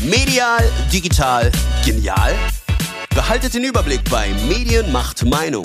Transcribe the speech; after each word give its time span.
Medial, 0.00 0.70
digital, 0.92 1.50
genial? 1.84 2.34
Behaltet 3.14 3.54
den 3.54 3.64
Überblick 3.64 4.02
bei 4.10 4.30
Medien 4.48 4.90
macht 4.90 5.24
Meinung, 5.24 5.64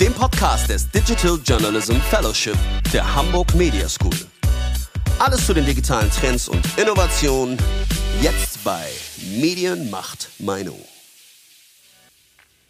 dem 0.00 0.12
Podcast 0.12 0.68
des 0.68 0.88
Digital 0.90 1.38
Journalism 1.44 1.96
Fellowship 2.10 2.56
der 2.92 3.14
Hamburg 3.14 3.54
Media 3.54 3.88
School. 3.88 4.16
Alles 5.18 5.46
zu 5.46 5.54
den 5.54 5.64
digitalen 5.64 6.10
Trends 6.10 6.48
und 6.48 6.64
Innovationen 6.76 7.58
jetzt 8.20 8.62
bei 8.64 8.86
Medien 9.38 9.90
macht 9.90 10.28
Meinung. 10.38 10.80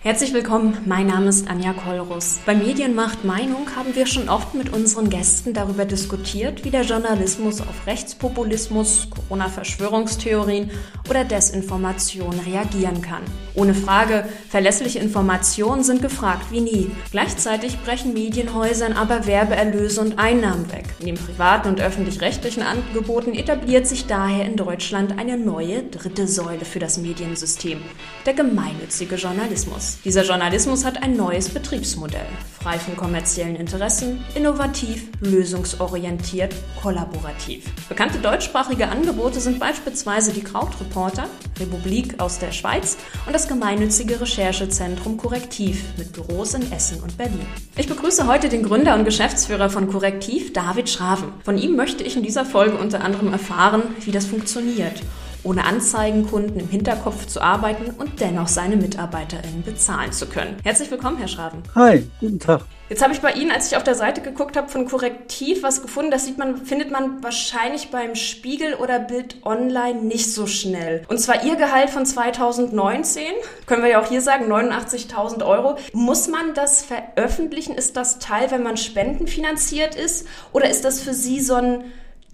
Herzlich 0.07 0.33
willkommen, 0.33 0.79
mein 0.87 1.09
Name 1.09 1.31
ist 1.31 1.51
Anja 1.51 1.73
Kollrus. 1.73 2.39
Bei 2.47 2.55
Medienmacht 2.55 3.25
Meinung 3.25 3.75
haben 3.75 3.97
wir 3.97 4.07
schon 4.07 4.29
oft 4.29 4.55
mit 4.55 4.73
unseren 4.73 5.11
Gästen 5.11 5.53
darüber 5.53 5.85
diskutiert, 5.85 6.65
wie 6.65 6.71
der 6.71 6.83
Journalismus 6.83 7.61
auf 7.61 7.89
Rechtspopulismus, 7.89 9.09
Corona-Verschwörungstheorien 9.11 10.71
oder 11.11 11.25
Desinformation 11.25 12.39
reagieren 12.39 13.03
kann. 13.03 13.23
Ohne 13.55 13.75
Frage, 13.75 14.29
verlässliche 14.49 15.01
Informationen 15.01 15.83
sind 15.83 16.03
gefragt 16.03 16.53
wie 16.53 16.61
nie. 16.61 16.91
Gleichzeitig 17.11 17.77
brechen 17.81 18.13
Medienhäusern 18.13 18.93
aber 18.93 19.27
Werbeerlöse 19.27 20.03
und 20.03 20.21
Einnahmen 20.21 20.71
weg. 20.71 20.85
Neben 21.01 21.19
privaten 21.19 21.69
und 21.69 21.81
öffentlich-rechtlichen 21.81 22.63
Angeboten 22.63 23.35
etabliert 23.35 23.89
sich 23.89 24.07
daher 24.07 24.45
in 24.45 24.55
Deutschland 24.55 25.19
eine 25.19 25.37
neue 25.37 25.83
dritte 25.83 26.29
Säule 26.29 26.65
für 26.65 26.79
das 26.79 26.99
Mediensystem, 26.99 27.81
der 28.25 28.35
gemeinnützige 28.35 29.17
Journalismus. 29.17 29.96
Dieser 30.05 30.25
Journalismus 30.25 30.85
hat 30.85 31.03
ein 31.03 31.17
neues 31.17 31.49
Betriebsmodell. 31.49 32.27
Frei 32.61 32.79
von 32.79 32.97
kommerziellen 32.97 33.57
Interessen, 33.57 34.25
innovativ, 34.35 35.09
lösungsorientiert, 35.21 36.55
kollaborativ. 36.81 37.65
Bekannte 37.89 38.19
deutschsprachige 38.19 38.89
Angebote 38.89 39.41
sind 39.41 39.59
beispielsweise 39.59 40.33
die 40.33 40.43
Krautreporter, 40.43 41.27
Republik 41.59 42.21
aus 42.21 42.39
der 42.39 42.53
Schweiz 42.53 42.97
und 43.27 43.33
das 43.33 43.49
gemeinnützige 43.49 44.21
Recherchezentrum 44.21 45.17
Korrektiv 45.17 45.83
mit 45.97 46.13
Büros 46.13 46.55
in 46.55 46.71
Essen 46.73 47.03
und 47.03 47.17
Berlin. 47.17 47.47
Ich 47.77 47.89
begrüße 47.89 48.27
heute 48.27 48.49
den 48.49 48.63
Gründer 48.63 48.95
und 48.95 49.05
Geschäftsführer 49.05 49.71
von 49.71 49.89
Korrektiv, 49.89 50.53
David 50.53 50.89
Schraven. 50.89 51.33
Von 51.45 51.59
ihm 51.59 51.77
möchte 51.77 52.05
ich 52.05 52.17
in 52.17 52.23
dieser 52.23 52.45
Folge 52.45 52.77
unter 52.77 53.03
anderem 53.03 53.33
erfahren, 53.33 53.83
wie 54.01 54.13
das 54.13 54.27
funktioniert 54.27 55.03
ohne 55.47 55.65
Anzeigenkunden 55.65 56.59
im 56.59 56.69
Hinterkopf 56.69 57.27
zu 57.27 57.41
arbeiten 57.41 57.95
und 57.97 58.21
dennoch 58.21 58.49
seine 58.49 58.77
MitarbeiterInnen 58.77 59.63
bezahlen 59.63 60.13
zu 60.13 60.27
können. 60.27 60.57
Herzlich 60.65 60.91
willkommen, 60.91 61.19
Herr 61.19 61.29
Schraven. 61.29 61.63
Hi, 61.75 62.07
guten 62.21 62.41
Tag. 62.41 62.63
Jetzt 62.89 63.03
habe 63.03 63.13
ich 63.13 63.21
bei 63.21 63.33
Ihnen, 63.33 63.51
als 63.51 63.71
ich 63.71 63.77
auf 63.77 63.83
der 63.83 63.97
Seite 63.97 64.21
geguckt 64.21 64.57
habe, 64.57 64.69
von 64.69 64.87
Korrektiv 64.87 65.65
was 65.65 65.83
gefunden. 65.83 66.13
Das 66.13 66.25
sieht 66.25 66.39
man, 66.39 66.65
findet 66.67 66.93
man 66.93 67.23
wahrscheinlich 67.23 67.91
beim 67.91 68.15
Spiegel 68.15 68.75
oder 68.75 69.01
Bild 69.01 69.45
Online 69.45 70.03
nicht 70.03 70.33
so 70.33 70.47
schnell. 70.47 71.05
Und 71.09 71.19
zwar 71.19 71.45
Ihr 71.45 71.57
Gehalt 71.57 71.91
von 71.91 72.07
2019, 72.07 73.25
können 73.67 73.83
wir 73.83 73.91
ja 73.91 74.01
auch 74.01 74.07
hier 74.07 74.21
sagen, 74.21 74.53
89.000 74.53 75.45
Euro. 75.45 75.79
Muss 75.93 76.29
man 76.29 76.55
das 76.55 76.83
veröffentlichen? 76.83 77.75
Ist 77.75 77.97
das 77.97 78.21
Teil, 78.21 78.53
wenn 78.53 78.63
man 78.63 78.77
spendenfinanziert 78.77 79.97
ist? 79.97 80.27
Oder 80.53 80.71
ist 80.71 80.85
das 80.85 81.01
für 81.01 81.13
Sie 81.15 81.41
so 81.41 81.55
ein 81.55 81.85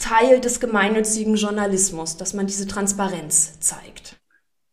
Teil 0.02 0.40
des 0.40 0.58
gemeinnützigen 0.58 1.36
Journalismus, 1.36 2.16
dass 2.16 2.34
man 2.34 2.46
diese 2.46 2.66
Transparenz 2.66 3.60
zeigt? 3.60 4.20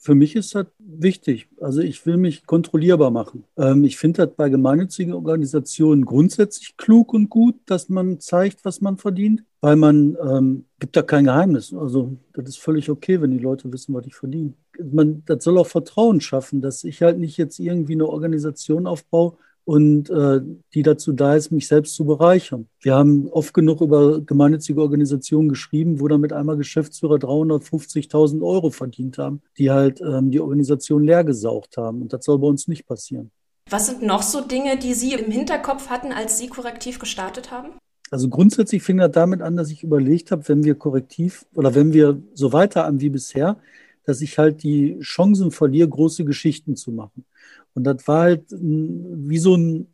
Für 0.02 0.16
mich 0.16 0.36
ist 0.36 0.56
das 0.56 0.66
wichtig. 0.80 1.50
Also 1.62 1.82
ich 1.82 2.06
will 2.06 2.18
mich 2.18 2.46
kontrollierbar 2.46 3.12
machen. 3.12 3.44
Ähm, 3.58 3.84
ich 3.84 3.98
finde 3.98 4.26
das 4.26 4.36
bei 4.36 4.50
gemeinnützigen 4.50 5.14
Organisationen 5.14 6.06
grundsätzlich 6.06 6.78
klug 6.78 7.14
und 7.14 7.30
gut, 7.30 7.56
dass 7.66 7.90
man 7.90 8.20
zeigt, 8.20 8.66
was 8.66 8.82
man 8.82 8.98
verdient, 8.98 9.44
weil 9.62 9.76
man 9.76 10.18
ähm, 10.26 10.66
gibt 10.80 10.96
da 10.96 11.04
kein 11.04 11.26
Geheimnis. 11.26 11.74
Also 11.74 12.18
das 12.34 12.48
ist 12.50 12.60
völlig 12.60 12.90
okay, 12.90 13.22
wenn 13.22 13.32
die 13.32 13.44
Leute 13.44 13.72
wissen, 13.72 13.94
was 13.94 14.08
ich 14.08 14.16
verdiene. 14.16 14.54
Man, 14.82 15.22
das 15.26 15.44
soll 15.44 15.58
auch 15.60 15.68
Vertrauen 15.68 16.22
schaffen, 16.22 16.62
dass 16.62 16.84
ich 16.86 17.02
halt 17.02 17.20
nicht 17.20 17.38
jetzt 17.38 17.60
irgendwie 17.60 17.94
eine 17.94 18.08
Organisation 18.08 18.88
aufbaue, 18.88 19.38
und 19.70 20.10
äh, 20.10 20.42
die 20.74 20.82
dazu 20.82 21.12
da 21.12 21.36
ist, 21.36 21.52
mich 21.52 21.68
selbst 21.68 21.94
zu 21.94 22.04
bereichern. 22.04 22.68
Wir 22.82 22.96
haben 22.96 23.30
oft 23.30 23.54
genug 23.54 23.82
über 23.82 24.20
gemeinnützige 24.20 24.82
Organisationen 24.82 25.48
geschrieben, 25.48 26.00
wo 26.00 26.08
damit 26.08 26.34
einmal 26.34 26.58
Geschäftsführer 26.58 27.18
350.000 27.18 28.42
Euro 28.42 28.72
verdient 28.72 29.20
haben, 29.20 29.44
die 29.60 29.70
halt 29.70 30.02
ähm, 30.02 30.32
die 30.32 30.40
Organisation 30.40 31.04
leergesaugt 31.04 31.78
haben. 31.78 32.02
Und 32.02 32.14
das 32.14 32.26
soll 32.26 32.40
bei 32.40 32.48
uns 32.48 32.68
nicht 32.68 32.88
passieren. 32.88 33.30
Was 33.70 33.86
sind 33.86 34.02
noch 34.02 34.24
so 34.24 34.42
Dinge, 34.42 34.80
die 34.80 34.96
Sie 34.96 35.14
im 35.14 35.30
Hinterkopf 35.30 35.92
hatten, 35.92 36.14
als 36.14 36.40
Sie 36.40 36.48
korrektiv 36.48 36.98
gestartet 36.98 37.52
haben? 37.52 37.70
Also 38.10 38.28
grundsätzlich 38.28 38.82
fing 38.82 38.98
das 38.98 39.12
damit 39.12 39.44
an, 39.44 39.56
dass 39.56 39.70
ich 39.70 39.84
überlegt 39.84 40.32
habe, 40.32 40.48
wenn 40.48 40.64
wir 40.64 40.74
korrektiv 40.74 41.46
oder 41.54 41.76
wenn 41.76 41.94
wir 41.94 42.20
so 42.34 42.54
weiter 42.54 42.86
an 42.86 43.02
wie 43.02 43.10
bisher, 43.10 43.58
dass 44.04 44.22
ich 44.22 44.40
halt 44.40 44.64
die 44.64 44.98
Chancen 45.02 45.52
verliere, 45.52 45.88
große 45.88 46.26
Geschichten 46.26 46.76
zu 46.76 46.92
machen. 46.92 47.26
Und 47.74 47.84
das 47.84 48.08
war 48.08 48.22
halt 48.24 48.46
wie 48.52 49.38
so 49.38 49.56
ein, 49.56 49.88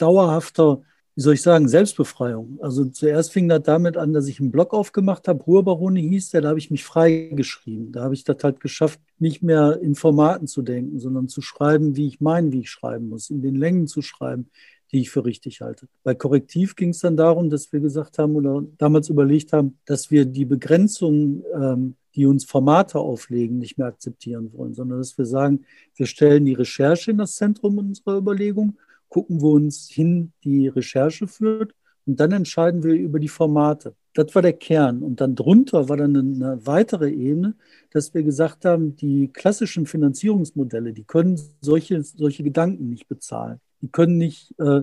dauerhafter, 0.00 0.82
wie 1.14 1.22
soll 1.22 1.34
ich 1.34 1.42
sagen, 1.42 1.68
Selbstbefreiung. 1.68 2.58
Also 2.62 2.84
zuerst 2.86 3.32
fing 3.32 3.48
das 3.48 3.62
damit 3.62 3.96
an, 3.96 4.12
dass 4.12 4.26
ich 4.26 4.40
einen 4.40 4.50
Blog 4.50 4.72
aufgemacht 4.72 5.28
habe, 5.28 5.42
Ruhrbarone 5.42 6.00
hieß 6.00 6.30
der, 6.30 6.40
da 6.40 6.48
habe 6.48 6.58
ich 6.58 6.70
mich 6.70 6.84
freigeschrieben. 6.84 7.92
Da 7.92 8.04
habe 8.04 8.14
ich 8.14 8.24
das 8.24 8.42
halt 8.42 8.60
geschafft, 8.60 9.00
nicht 9.18 9.42
mehr 9.42 9.78
in 9.82 9.94
Formaten 9.94 10.46
zu 10.46 10.62
denken, 10.62 10.98
sondern 10.98 11.28
zu 11.28 11.42
schreiben, 11.42 11.96
wie 11.96 12.06
ich 12.06 12.20
meine, 12.20 12.52
wie 12.52 12.60
ich 12.60 12.70
schreiben 12.70 13.08
muss, 13.08 13.30
in 13.30 13.42
den 13.42 13.56
Längen 13.56 13.86
zu 13.86 14.02
schreiben, 14.02 14.50
die 14.92 15.00
ich 15.00 15.10
für 15.10 15.24
richtig 15.24 15.60
halte. 15.60 15.86
Bei 16.02 16.14
Korrektiv 16.14 16.74
ging 16.76 16.90
es 16.90 17.00
dann 17.00 17.16
darum, 17.16 17.48
dass 17.48 17.72
wir 17.72 17.80
gesagt 17.80 18.18
haben 18.18 18.34
oder 18.34 18.64
damals 18.78 19.08
überlegt 19.08 19.52
haben, 19.52 19.78
dass 19.84 20.10
wir 20.10 20.24
die 20.24 20.44
Begrenzung 20.44 21.44
ähm, 21.54 21.94
die 22.14 22.26
uns 22.26 22.44
Formate 22.44 22.98
auflegen, 22.98 23.58
nicht 23.58 23.78
mehr 23.78 23.86
akzeptieren 23.86 24.52
wollen, 24.52 24.74
sondern 24.74 24.98
dass 24.98 25.16
wir 25.16 25.26
sagen, 25.26 25.64
wir 25.94 26.06
stellen 26.06 26.44
die 26.44 26.54
Recherche 26.54 27.12
in 27.12 27.18
das 27.18 27.36
Zentrum 27.36 27.78
unserer 27.78 28.18
Überlegung, 28.18 28.76
gucken, 29.08 29.40
wo 29.40 29.52
uns 29.52 29.88
hin 29.88 30.32
die 30.44 30.68
Recherche 30.68 31.26
führt 31.26 31.74
und 32.06 32.18
dann 32.18 32.32
entscheiden 32.32 32.82
wir 32.82 32.94
über 32.94 33.18
die 33.18 33.28
Formate. 33.28 33.94
Das 34.14 34.34
war 34.34 34.42
der 34.42 34.54
Kern. 34.54 35.02
Und 35.02 35.20
dann 35.20 35.36
drunter 35.36 35.88
war 35.88 35.96
dann 35.96 36.16
eine 36.16 36.66
weitere 36.66 37.10
Ebene, 37.10 37.54
dass 37.90 38.12
wir 38.14 38.22
gesagt 38.22 38.64
haben, 38.64 38.96
die 38.96 39.28
klassischen 39.28 39.86
Finanzierungsmodelle, 39.86 40.92
die 40.92 41.04
können 41.04 41.40
solche, 41.60 42.02
solche 42.02 42.42
Gedanken 42.42 42.88
nicht 42.88 43.08
bezahlen. 43.08 43.60
Die 43.82 43.88
können 43.88 44.18
nicht 44.18 44.54
äh, 44.58 44.82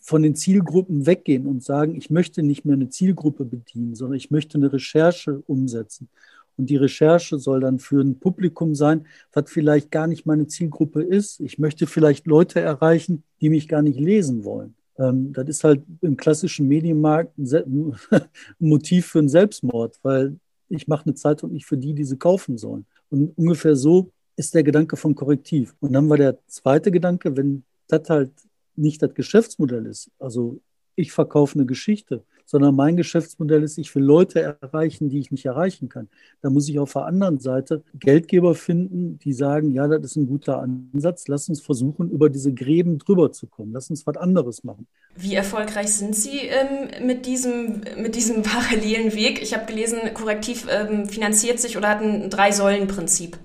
von 0.00 0.22
den 0.22 0.34
Zielgruppen 0.34 1.06
weggehen 1.06 1.46
und 1.46 1.62
sagen, 1.62 1.96
ich 1.96 2.10
möchte 2.10 2.42
nicht 2.42 2.64
mehr 2.64 2.74
eine 2.74 2.88
Zielgruppe 2.88 3.44
bedienen, 3.44 3.94
sondern 3.94 4.16
ich 4.16 4.30
möchte 4.30 4.58
eine 4.58 4.72
Recherche 4.72 5.42
umsetzen. 5.46 6.08
Und 6.56 6.68
die 6.68 6.76
Recherche 6.76 7.38
soll 7.38 7.60
dann 7.60 7.78
für 7.78 8.02
ein 8.02 8.18
Publikum 8.18 8.74
sein, 8.74 9.06
was 9.32 9.50
vielleicht 9.50 9.90
gar 9.90 10.06
nicht 10.06 10.26
meine 10.26 10.46
Zielgruppe 10.46 11.02
ist. 11.02 11.40
Ich 11.40 11.58
möchte 11.58 11.86
vielleicht 11.86 12.26
Leute 12.26 12.60
erreichen, 12.60 13.22
die 13.40 13.48
mich 13.48 13.66
gar 13.66 13.82
nicht 13.82 13.98
lesen 13.98 14.44
wollen. 14.44 14.74
Ähm, 14.98 15.32
das 15.32 15.48
ist 15.48 15.64
halt 15.64 15.82
im 16.02 16.16
klassischen 16.16 16.68
Medienmarkt 16.68 17.38
ein, 17.38 17.94
Motiv 18.58 19.06
für 19.06 19.20
einen 19.20 19.28
Selbstmord, 19.28 19.98
weil 20.02 20.36
ich 20.68 20.86
mache 20.86 21.06
eine 21.06 21.14
Zeitung 21.14 21.52
nicht 21.52 21.66
für 21.66 21.78
die, 21.78 21.94
die 21.94 22.04
sie 22.04 22.18
kaufen 22.18 22.58
sollen. 22.58 22.84
Und 23.08 23.36
ungefähr 23.38 23.74
so 23.74 24.10
ist 24.36 24.54
der 24.54 24.62
Gedanke 24.62 24.96
von 24.96 25.14
Korrektiv. 25.14 25.74
Und 25.80 25.92
dann 25.94 26.08
war 26.08 26.16
der 26.16 26.38
zweite 26.46 26.90
Gedanke, 26.90 27.36
wenn 27.36 27.64
das 27.90 28.08
halt 28.08 28.32
nicht 28.76 29.02
das 29.02 29.14
Geschäftsmodell 29.14 29.86
ist, 29.86 30.10
also 30.18 30.60
ich 30.96 31.12
verkaufe 31.12 31.58
eine 31.58 31.66
Geschichte, 31.66 32.24
sondern 32.44 32.74
mein 32.74 32.96
Geschäftsmodell 32.96 33.62
ist, 33.62 33.78
ich 33.78 33.94
will 33.94 34.02
Leute 34.02 34.56
erreichen, 34.60 35.08
die 35.08 35.20
ich 35.20 35.30
nicht 35.30 35.46
erreichen 35.46 35.88
kann. 35.88 36.08
Da 36.42 36.50
muss 36.50 36.68
ich 36.68 36.80
auf 36.80 36.92
der 36.92 37.04
anderen 37.04 37.38
Seite 37.38 37.84
Geldgeber 37.94 38.56
finden, 38.56 39.18
die 39.20 39.32
sagen, 39.32 39.72
ja, 39.72 39.86
das 39.86 40.12
ist 40.12 40.16
ein 40.16 40.26
guter 40.26 40.60
Ansatz, 40.60 41.28
lass 41.28 41.48
uns 41.48 41.60
versuchen, 41.60 42.10
über 42.10 42.28
diese 42.28 42.52
Gräben 42.52 42.98
drüber 42.98 43.30
zu 43.30 43.46
kommen, 43.46 43.72
lass 43.72 43.88
uns 43.88 44.04
was 44.04 44.16
anderes 44.16 44.64
machen. 44.64 44.88
Wie 45.14 45.34
erfolgreich 45.34 45.92
sind 45.92 46.16
Sie 46.16 46.38
ähm, 46.38 47.06
mit, 47.06 47.26
diesem, 47.26 47.82
mit 47.96 48.16
diesem 48.16 48.42
parallelen 48.42 49.14
Weg? 49.14 49.40
Ich 49.40 49.54
habe 49.54 49.66
gelesen, 49.66 49.98
Korrektiv 50.12 50.66
ähm, 50.70 51.06
finanziert 51.06 51.60
sich 51.60 51.76
oder 51.76 51.88
hat 51.88 52.02
ein 52.02 52.30
Drei-Säulen-Prinzip, 52.30 53.38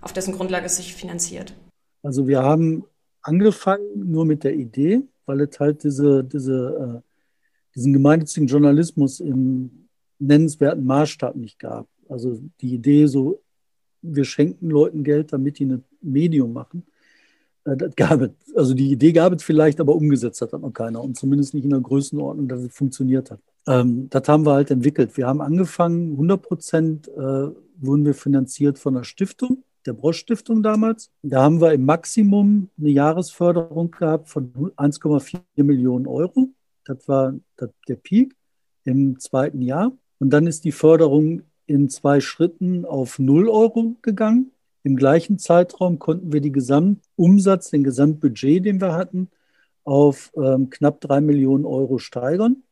auf 0.00 0.12
dessen 0.12 0.34
Grundlage 0.34 0.66
es 0.66 0.76
sich 0.76 0.94
finanziert. 0.94 1.52
Also 2.04 2.28
wir 2.28 2.42
haben 2.42 2.84
angefangen 3.22 4.10
nur 4.10 4.26
mit 4.26 4.44
der 4.44 4.54
Idee, 4.54 5.02
weil 5.26 5.40
es 5.40 5.58
halt 5.58 5.84
diese, 5.84 6.24
diese 6.24 7.02
äh, 7.04 7.12
diesen 7.74 7.92
gemeinnützigen 7.92 8.46
Journalismus 8.46 9.20
im 9.20 9.88
nennenswerten 10.18 10.84
Maßstab 10.84 11.36
nicht 11.36 11.58
gab. 11.58 11.88
Also 12.08 12.40
die 12.60 12.74
Idee 12.74 13.06
so, 13.06 13.42
wir 14.02 14.24
schenken 14.24 14.68
Leuten 14.70 15.04
Geld, 15.04 15.32
damit 15.32 15.58
die 15.58 15.66
ein 15.66 15.84
Medium 16.00 16.52
machen. 16.52 16.84
Äh, 17.64 17.76
das 17.76 17.94
gab 17.96 18.20
es. 18.20 18.30
Also 18.54 18.74
die 18.74 18.90
Idee 18.90 19.12
gab 19.12 19.32
es 19.32 19.42
vielleicht, 19.42 19.80
aber 19.80 19.94
umgesetzt 19.94 20.40
hat 20.42 20.52
das 20.52 20.60
noch 20.60 20.72
keiner. 20.72 21.02
Und 21.02 21.16
zumindest 21.16 21.54
nicht 21.54 21.64
in 21.64 21.70
der 21.70 21.80
Größenordnung, 21.80 22.48
dass 22.48 22.62
es 22.62 22.74
funktioniert 22.74 23.30
hat. 23.30 23.40
Ähm, 23.66 24.08
das 24.10 24.28
haben 24.28 24.44
wir 24.44 24.52
halt 24.52 24.70
entwickelt. 24.70 25.16
Wir 25.16 25.26
haben 25.26 25.40
angefangen, 25.40 26.12
100 26.12 26.42
Prozent 26.42 27.08
äh, 27.08 27.48
wurden 27.76 28.04
wir 28.04 28.14
finanziert 28.14 28.78
von 28.78 28.94
der 28.94 29.04
Stiftung, 29.04 29.62
der 29.86 29.92
Brosch 29.92 30.18
Stiftung 30.18 30.62
damals. 30.62 31.10
Da 31.22 31.42
haben 31.42 31.60
wir 31.60 31.72
im 31.72 31.84
Maximum 31.84 32.68
eine 32.78 32.90
Jahresförderung 32.90 33.90
gehabt 33.90 34.28
von 34.28 34.52
1,4 34.76 35.40
Millionen 35.56 36.06
Euro. 36.06 36.48
Das 36.84 37.06
war 37.08 37.34
der 37.88 37.96
Peak 37.96 38.34
im 38.84 39.18
zweiten 39.18 39.62
Jahr. 39.62 39.92
Und 40.18 40.30
dann 40.30 40.46
ist 40.46 40.64
die 40.64 40.72
Förderung 40.72 41.42
in 41.66 41.88
zwei 41.88 42.20
Schritten 42.20 42.84
auf 42.84 43.18
0 43.18 43.48
Euro 43.48 43.96
gegangen. 44.02 44.52
Im 44.84 44.96
gleichen 44.96 45.38
Zeitraum 45.38 45.98
konnten 45.98 46.32
wir 46.32 46.40
den 46.40 46.52
Gesamtumsatz, 46.52 47.70
den 47.70 47.84
Gesamtbudget, 47.84 48.64
den 48.64 48.80
wir 48.80 48.94
hatten, 48.94 49.30
auf 49.84 50.32
ähm, 50.36 50.70
knapp 50.70 51.00
drei 51.00 51.20
Millionen 51.20 51.64
Euro 51.64 51.98
steigern. 51.98 52.62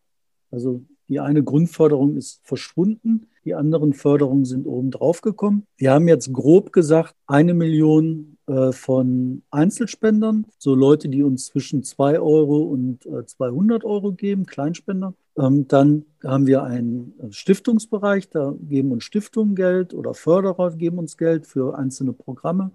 Also 0.50 0.82
die 1.10 1.18
eine 1.18 1.42
Grundförderung 1.42 2.16
ist 2.16 2.40
verschwunden, 2.44 3.26
die 3.44 3.54
anderen 3.54 3.94
Förderungen 3.94 4.44
sind 4.44 4.66
oben 4.66 4.92
drauf 4.92 5.22
gekommen. 5.22 5.66
Wir 5.76 5.90
haben 5.92 6.06
jetzt 6.06 6.32
grob 6.32 6.72
gesagt 6.72 7.16
eine 7.26 7.52
Million 7.52 8.36
äh, 8.46 8.70
von 8.70 9.42
Einzelspendern, 9.50 10.46
so 10.56 10.76
Leute, 10.76 11.08
die 11.08 11.24
uns 11.24 11.46
zwischen 11.46 11.82
zwei 11.82 12.20
Euro 12.20 12.58
und 12.58 13.06
äh, 13.06 13.26
200 13.26 13.84
Euro 13.84 14.12
geben, 14.12 14.46
Kleinspender. 14.46 15.14
Ähm, 15.36 15.66
dann 15.66 16.04
haben 16.22 16.46
wir 16.46 16.62
einen 16.62 17.14
äh, 17.18 17.32
Stiftungsbereich, 17.32 18.28
da 18.28 18.54
geben 18.60 18.92
uns 18.92 19.02
Stiftungen 19.02 19.56
Geld 19.56 19.94
oder 19.94 20.14
Förderer 20.14 20.70
geben 20.76 20.98
uns 20.98 21.16
Geld 21.16 21.44
für 21.44 21.76
einzelne 21.76 22.12
Programme 22.12 22.70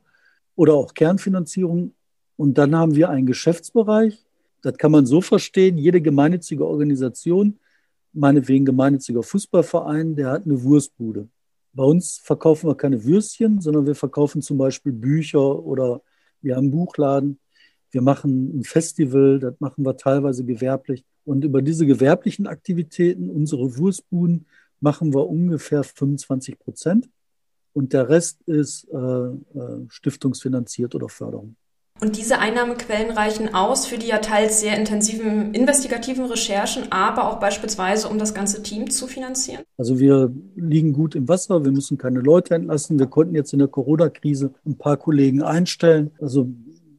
oder 0.58 0.74
auch 0.74 0.94
Kernfinanzierung. 0.94 1.94
Und 2.36 2.58
dann 2.58 2.76
haben 2.76 2.96
wir 2.96 3.10
einen 3.10 3.28
Geschäftsbereich. 3.28 4.26
Das 4.62 4.78
kann 4.78 4.92
man 4.92 5.06
so 5.06 5.22
verstehen, 5.22 5.78
jede 5.78 6.02
gemeinnützige 6.02 6.68
Organisation, 6.68 7.60
meinetwegen 8.16 8.66
gemeinnütziger 8.66 9.24
Fußballverein, 9.24 10.16
der 10.16 10.32
hat 10.32 10.46
eine 10.46 10.62
Wurstbude. 10.64 11.28
Bei 11.74 11.84
uns 11.84 12.18
verkaufen 12.24 12.70
wir 12.70 12.76
keine 12.76 13.04
Würstchen, 13.04 13.60
sondern 13.62 13.86
wir 13.86 13.96
verkaufen 13.96 14.42
zum 14.42 14.58
Beispiel 14.58 14.94
Bücher 14.94 15.64
oder 15.64 16.02
wir 16.42 16.56
haben 16.56 16.66
einen 16.66 16.72
Buchladen. 16.72 17.40
Wir 17.92 18.02
machen 18.02 18.60
ein 18.60 18.64
Festival, 18.64 19.40
das 19.40 19.60
machen 19.60 19.86
wir 19.86 19.98
teilweise 19.98 20.46
gewerblich. 20.46 21.04
Und 21.26 21.44
über 21.44 21.62
diese 21.62 21.86
gewerblichen 21.86 22.48
Aktivitäten, 22.48 23.30
unsere 23.30 23.78
Wurstbuden, 23.78 24.46
machen 24.80 25.14
wir 25.14 25.28
ungefähr 25.28 25.84
25 25.84 26.60
Prozent. 26.60 27.10
Und 27.74 27.92
der 27.92 28.08
Rest 28.08 28.42
ist 28.44 28.88
äh, 28.94 28.98
äh, 28.98 29.86
stiftungsfinanziert 29.90 30.96
oder 30.96 31.10
Förderung. 31.10 31.58
Und 32.02 32.18
diese 32.18 32.40
Einnahmequellen 32.40 33.12
reichen 33.12 33.54
aus 33.56 33.86
für 33.86 33.98
die 33.98 34.08
ja 34.08 34.18
teils 34.18 34.60
sehr 34.60 34.78
intensiven 34.78 35.54
investigativen 35.54 36.26
Recherchen, 36.26 36.92
aber 36.92 37.30
auch 37.30 37.40
beispielsweise, 37.40 38.10
um 38.10 38.20
das 38.20 38.34
ganze 38.34 38.62
Team 38.62 38.90
zu 38.90 39.08
finanzieren? 39.08 39.64
Also 39.78 39.98
wir 39.98 40.30
liegen 40.56 40.92
gut 40.92 41.16
im 41.16 41.30
Wasser, 41.30 41.64
wir 41.64 41.72
müssen 41.72 41.98
keine 41.98 42.20
Leute 42.20 42.54
entlassen. 42.54 43.00
Wir 43.00 43.08
konnten 43.08 43.34
jetzt 43.34 43.54
in 43.54 43.60
der 43.60 43.70
Corona-Krise 43.70 44.54
ein 44.66 44.78
paar 44.78 44.98
Kollegen 44.98 45.42
einstellen. 45.42 46.12
Also 46.20 46.50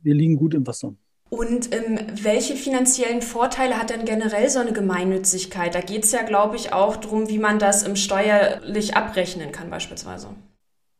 wir 0.02 0.14
liegen 0.14 0.36
gut 0.36 0.54
im 0.54 0.66
Wasser. 0.66 0.94
Und 1.28 1.74
ähm, 1.74 1.98
welche 2.22 2.54
finanziellen 2.54 3.20
Vorteile 3.20 3.78
hat 3.78 3.90
denn 3.90 4.06
generell 4.06 4.48
so 4.48 4.60
eine 4.60 4.72
Gemeinnützigkeit? 4.72 5.74
Da 5.74 5.80
geht 5.80 6.04
es 6.04 6.12
ja, 6.12 6.22
glaube 6.22 6.56
ich, 6.56 6.72
auch 6.72 6.96
darum, 6.96 7.28
wie 7.28 7.38
man 7.38 7.58
das 7.58 7.82
im 7.82 7.96
steuerlich 7.96 8.96
abrechnen 8.96 9.52
kann 9.52 9.68
beispielsweise. 9.68 10.28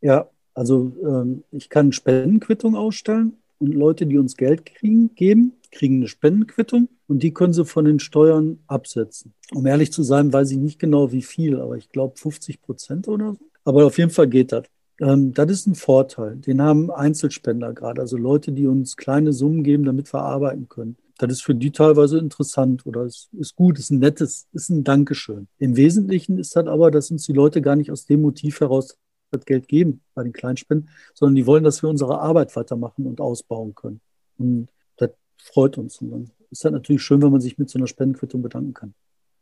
Ja, 0.03 0.29
also 0.53 0.93
ähm, 1.03 1.45
ich 1.51 1.71
kann 1.71 1.93
Spendenquittung 1.93 2.75
ausstellen 2.75 3.39
und 3.59 3.75
Leute, 3.75 4.07
die 4.07 4.19
uns 4.19 4.37
Geld 4.37 4.67
kriegen, 4.67 5.15
geben, 5.15 5.55
kriegen 5.71 5.97
eine 5.97 6.09
Spendenquittung 6.09 6.89
und 7.07 7.23
die 7.23 7.33
können 7.33 7.53
sie 7.53 7.65
von 7.65 7.85
den 7.85 7.99
Steuern 7.99 8.61
absetzen. 8.67 9.35
Um 9.55 9.67
ehrlich 9.67 9.93
zu 9.93 10.03
sein, 10.03 10.33
weiß 10.33 10.51
ich 10.51 10.59
nicht 10.59 10.79
genau 10.79 11.13
wie 11.13 11.23
viel, 11.23 11.61
aber 11.61 11.77
ich 11.77 11.91
glaube 11.91 12.19
50 12.19 12.63
Prozent 12.63 13.09
oder 13.09 13.35
so. 13.35 13.41
Aber 13.65 13.87
auf 13.87 13.99
jeden 13.99 14.11
Fall 14.11 14.29
geht 14.29 14.53
das. 14.53 14.65
Ähm, 15.01 15.33
das 15.35 15.51
ist 15.51 15.67
ein 15.67 15.75
Vorteil. 15.75 16.37
Den 16.37 16.63
haben 16.63 16.91
Einzelspender 16.91 17.73
gerade, 17.73 18.01
also 18.01 18.17
Leute, 18.17 18.53
die 18.53 18.67
uns 18.67 18.97
kleine 18.97 19.33
Summen 19.33 19.63
geben, 19.63 19.85
damit 19.85 20.13
wir 20.13 20.23
arbeiten 20.23 20.69
können. 20.69 20.97
Das 21.19 21.33
ist 21.33 21.43
für 21.43 21.55
die 21.55 21.71
teilweise 21.71 22.19
interessant 22.19 22.85
oder 22.85 23.03
es 23.03 23.29
ist 23.33 23.57
gut, 23.57 23.79
ist 23.79 23.91
ein 23.91 24.01
nettes, 24.01 24.49
ist 24.53 24.69
ein 24.69 24.85
Dankeschön. 24.85 25.49
Im 25.59 25.77
Wesentlichen 25.77 26.39
ist 26.39 26.55
das 26.57 26.67
aber, 26.67 26.91
dass 26.91 27.11
uns 27.11 27.25
die 27.25 27.33
Leute 27.33 27.63
gar 27.63 27.75
nicht 27.75 27.91
aus 27.91 28.05
dem 28.05 28.21
Motiv 28.21 28.61
heraus 28.61 28.99
das 29.31 29.45
Geld 29.45 29.69
geben 29.69 30.01
bei 30.15 30.23
den 30.23 30.33
Kleinspenden, 30.33 30.89
sondern 31.15 31.35
die 31.35 31.47
wollen, 31.47 31.65
dass 31.65 31.83
wir 31.83 31.91
unsere 31.91 32.21
Arbeit 32.21 32.55
weitermachen 32.57 33.07
und 33.07 33.21
ausbauen 33.21 33.75
können. 33.75 34.01
Und 34.39 34.69
das 34.97 35.11
freut 35.37 35.79
uns. 35.79 36.01
Und 36.01 36.11
dann 36.11 36.31
ist 36.51 36.65
das 36.65 36.73
natürlich 36.73 37.03
schön, 37.03 37.23
wenn 37.23 37.33
man 37.33 37.41
sich 37.41 37.59
mit 37.59 37.71
so 37.71 37.79
einer 37.79 37.87
Spendenquittung 37.87 38.43
bedanken 38.43 38.75
kann. 38.75 38.95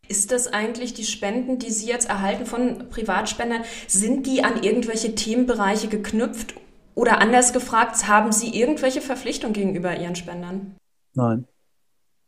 Ist 0.09 0.33
das 0.33 0.49
eigentlich 0.49 0.93
die 0.93 1.05
Spenden, 1.05 1.59
die 1.59 1.71
Sie 1.71 1.87
jetzt 1.87 2.09
erhalten 2.09 2.45
von 2.45 2.91
Privatspendern, 2.91 3.63
sind 3.89 4.27
die 4.27 4.45
an 4.45 4.63
irgendwelche 4.63 5.15
Themenbereiche 5.15 5.89
geknüpft? 5.89 6.55
Oder 6.95 7.21
anders 7.21 7.53
gefragt, 7.53 8.07
haben 8.07 8.31
Sie 8.31 8.55
irgendwelche 8.55 9.01
Verpflichtungen 9.01 9.55
gegenüber 9.55 9.99
Ihren 9.99 10.15
Spendern? 10.15 10.77
Nein. 11.15 11.47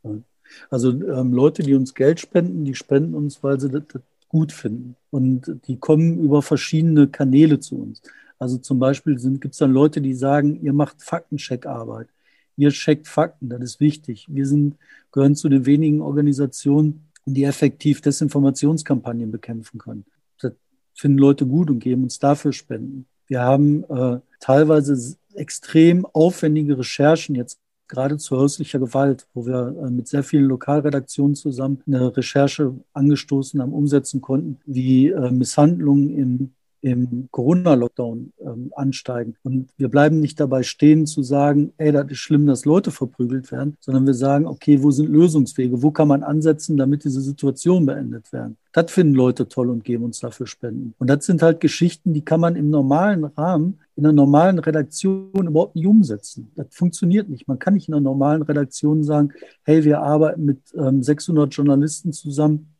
Nein. 0.02 0.24
Also 0.70 0.90
ähm, 0.90 1.32
Leute, 1.32 1.62
die 1.62 1.74
uns 1.74 1.94
Geld 1.94 2.20
spenden, 2.20 2.64
die 2.64 2.74
spenden 2.74 3.14
uns, 3.14 3.42
weil 3.42 3.60
sie 3.60 3.68
das, 3.68 3.82
das 3.92 4.02
gut 4.28 4.52
finden. 4.52 4.96
Und 5.11 5.61
die 5.67 5.78
kommen 5.78 6.19
über 6.19 6.43
verschiedene 6.43 7.08
Kanäle 7.08 7.61
zu 7.61 7.81
uns. 7.81 8.02
Also 8.38 8.58
zum 8.58 8.78
Beispiel 8.78 9.17
gibt 9.38 9.55
es 9.55 9.58
dann 9.58 9.73
Leute, 9.73 10.00
die 10.00 10.14
sagen, 10.14 10.61
ihr 10.62 10.73
macht 10.73 11.02
Faktencheckarbeit. 11.02 12.08
Ihr 12.56 12.70
checkt 12.70 13.06
Fakten, 13.06 13.49
das 13.49 13.61
ist 13.62 13.81
wichtig. 13.81 14.26
Wir 14.28 14.46
sind, 14.46 14.76
gehören 15.12 15.37
zu 15.37 15.49
den 15.49 15.67
wenigen 15.67 16.00
Organisationen, 16.00 17.08
die 17.26 17.44
effektiv 17.44 18.00
Desinformationskampagnen 18.00 19.31
bekämpfen 19.31 19.78
können. 19.78 20.05
Das 20.40 20.52
finden 20.94 21.19
Leute 21.19 21.46
gut 21.46 21.70
und 21.70 21.81
geben 21.81 22.05
uns 22.05 22.19
dafür 22.19 22.52
Spenden. 22.52 23.06
Wir 23.26 23.40
haben 23.40 23.84
äh, 23.84 24.20
teilweise 24.40 25.17
extrem 25.34 26.06
aufwendige 26.06 26.78
Recherchen 26.78 27.34
jetzt 27.34 27.58
gerade 27.88 28.18
zu 28.18 28.36
häuslicher 28.36 28.78
Gewalt, 28.78 29.26
wo 29.34 29.46
wir 29.46 29.76
äh, 29.82 29.90
mit 29.90 30.08
sehr 30.08 30.22
vielen 30.22 30.46
Lokalredaktionen 30.46 31.34
zusammen 31.34 31.82
eine 31.86 32.16
Recherche 32.16 32.74
angestoßen 32.92 33.60
haben, 33.60 33.72
umsetzen 33.72 34.20
konnten, 34.20 34.58
wie 34.66 35.08
äh, 35.08 35.30
Misshandlungen 35.30 36.10
im 36.10 36.54
im 36.81 37.28
Corona-Lockdown 37.31 38.32
ähm, 38.40 38.73
ansteigen. 38.76 39.34
Und 39.43 39.70
wir 39.76 39.88
bleiben 39.88 40.20
nicht 40.20 40.38
dabei 40.38 40.62
stehen 40.62 41.06
zu 41.06 41.23
sagen, 41.23 41.73
ey, 41.78 41.90
das 41.93 42.11
ist 42.11 42.19
schlimm, 42.19 42.46
dass 42.46 42.64
Leute 42.64 42.90
verprügelt 42.90 43.50
werden, 43.50 43.76
sondern 43.81 44.06
wir 44.06 44.14
sagen, 44.14 44.46
okay, 44.46 44.82
wo 44.82 44.90
sind 44.90 45.08
Lösungswege? 45.08 45.82
Wo 45.82 45.90
kann 45.90 46.08
man 46.08 46.23
ansetzen, 46.23 46.76
damit 46.76 47.05
diese 47.05 47.20
Situation 47.20 47.87
beendet 47.87 48.32
werden? 48.32 48.56
Das 48.73 48.90
finden 48.90 49.14
Leute 49.14 49.49
toll 49.49 49.70
und 49.70 49.84
geben 49.84 50.05
uns 50.05 50.20
dafür 50.20 50.46
Spenden. 50.46 50.94
Und 50.99 51.08
das 51.08 51.25
sind 51.25 51.40
halt 51.40 51.61
Geschichten, 51.61 52.12
die 52.12 52.25
kann 52.25 52.40
man 52.40 52.56
im 52.56 52.69
normalen 52.69 53.25
Rahmen, 53.25 53.81
in 53.96 54.05
einer 54.05 54.12
normalen 54.12 54.58
Redaktion 54.58 55.31
überhaupt 55.32 55.76
nicht 55.76 55.87
umsetzen. 55.87 56.52
Das 56.56 56.67
funktioniert 56.70 57.31
nicht. 57.31 57.49
Man 57.49 57.58
kann 57.58 57.75
nicht 57.75 57.88
in 57.88 57.94
einer 57.94 58.02
normalen 58.02 58.43
Redaktion 58.43 59.02
sagen, 59.02 59.32
hey, 59.62 59.82
wir 59.84 60.02
arbeiten 60.02 60.44
mit 60.44 60.61
ähm, 60.76 61.02
600 61.02 61.55
Journalisten 61.55 62.12
zusammen 62.12 62.75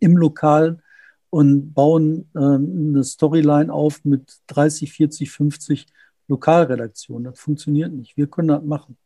im 0.00 0.16
Lokalen 0.16 0.81
und 1.32 1.72
bauen 1.72 2.28
äh, 2.34 2.40
eine 2.40 3.02
Storyline 3.02 3.72
auf 3.72 4.04
mit 4.04 4.36
30, 4.48 4.92
40, 4.92 5.30
50 5.30 5.86
Lokalredaktionen. 6.28 7.24
Das 7.24 7.40
funktioniert 7.40 7.90
nicht. 7.90 8.18
Wir 8.18 8.26
können 8.26 8.48
das 8.48 8.62
machen. 8.62 8.98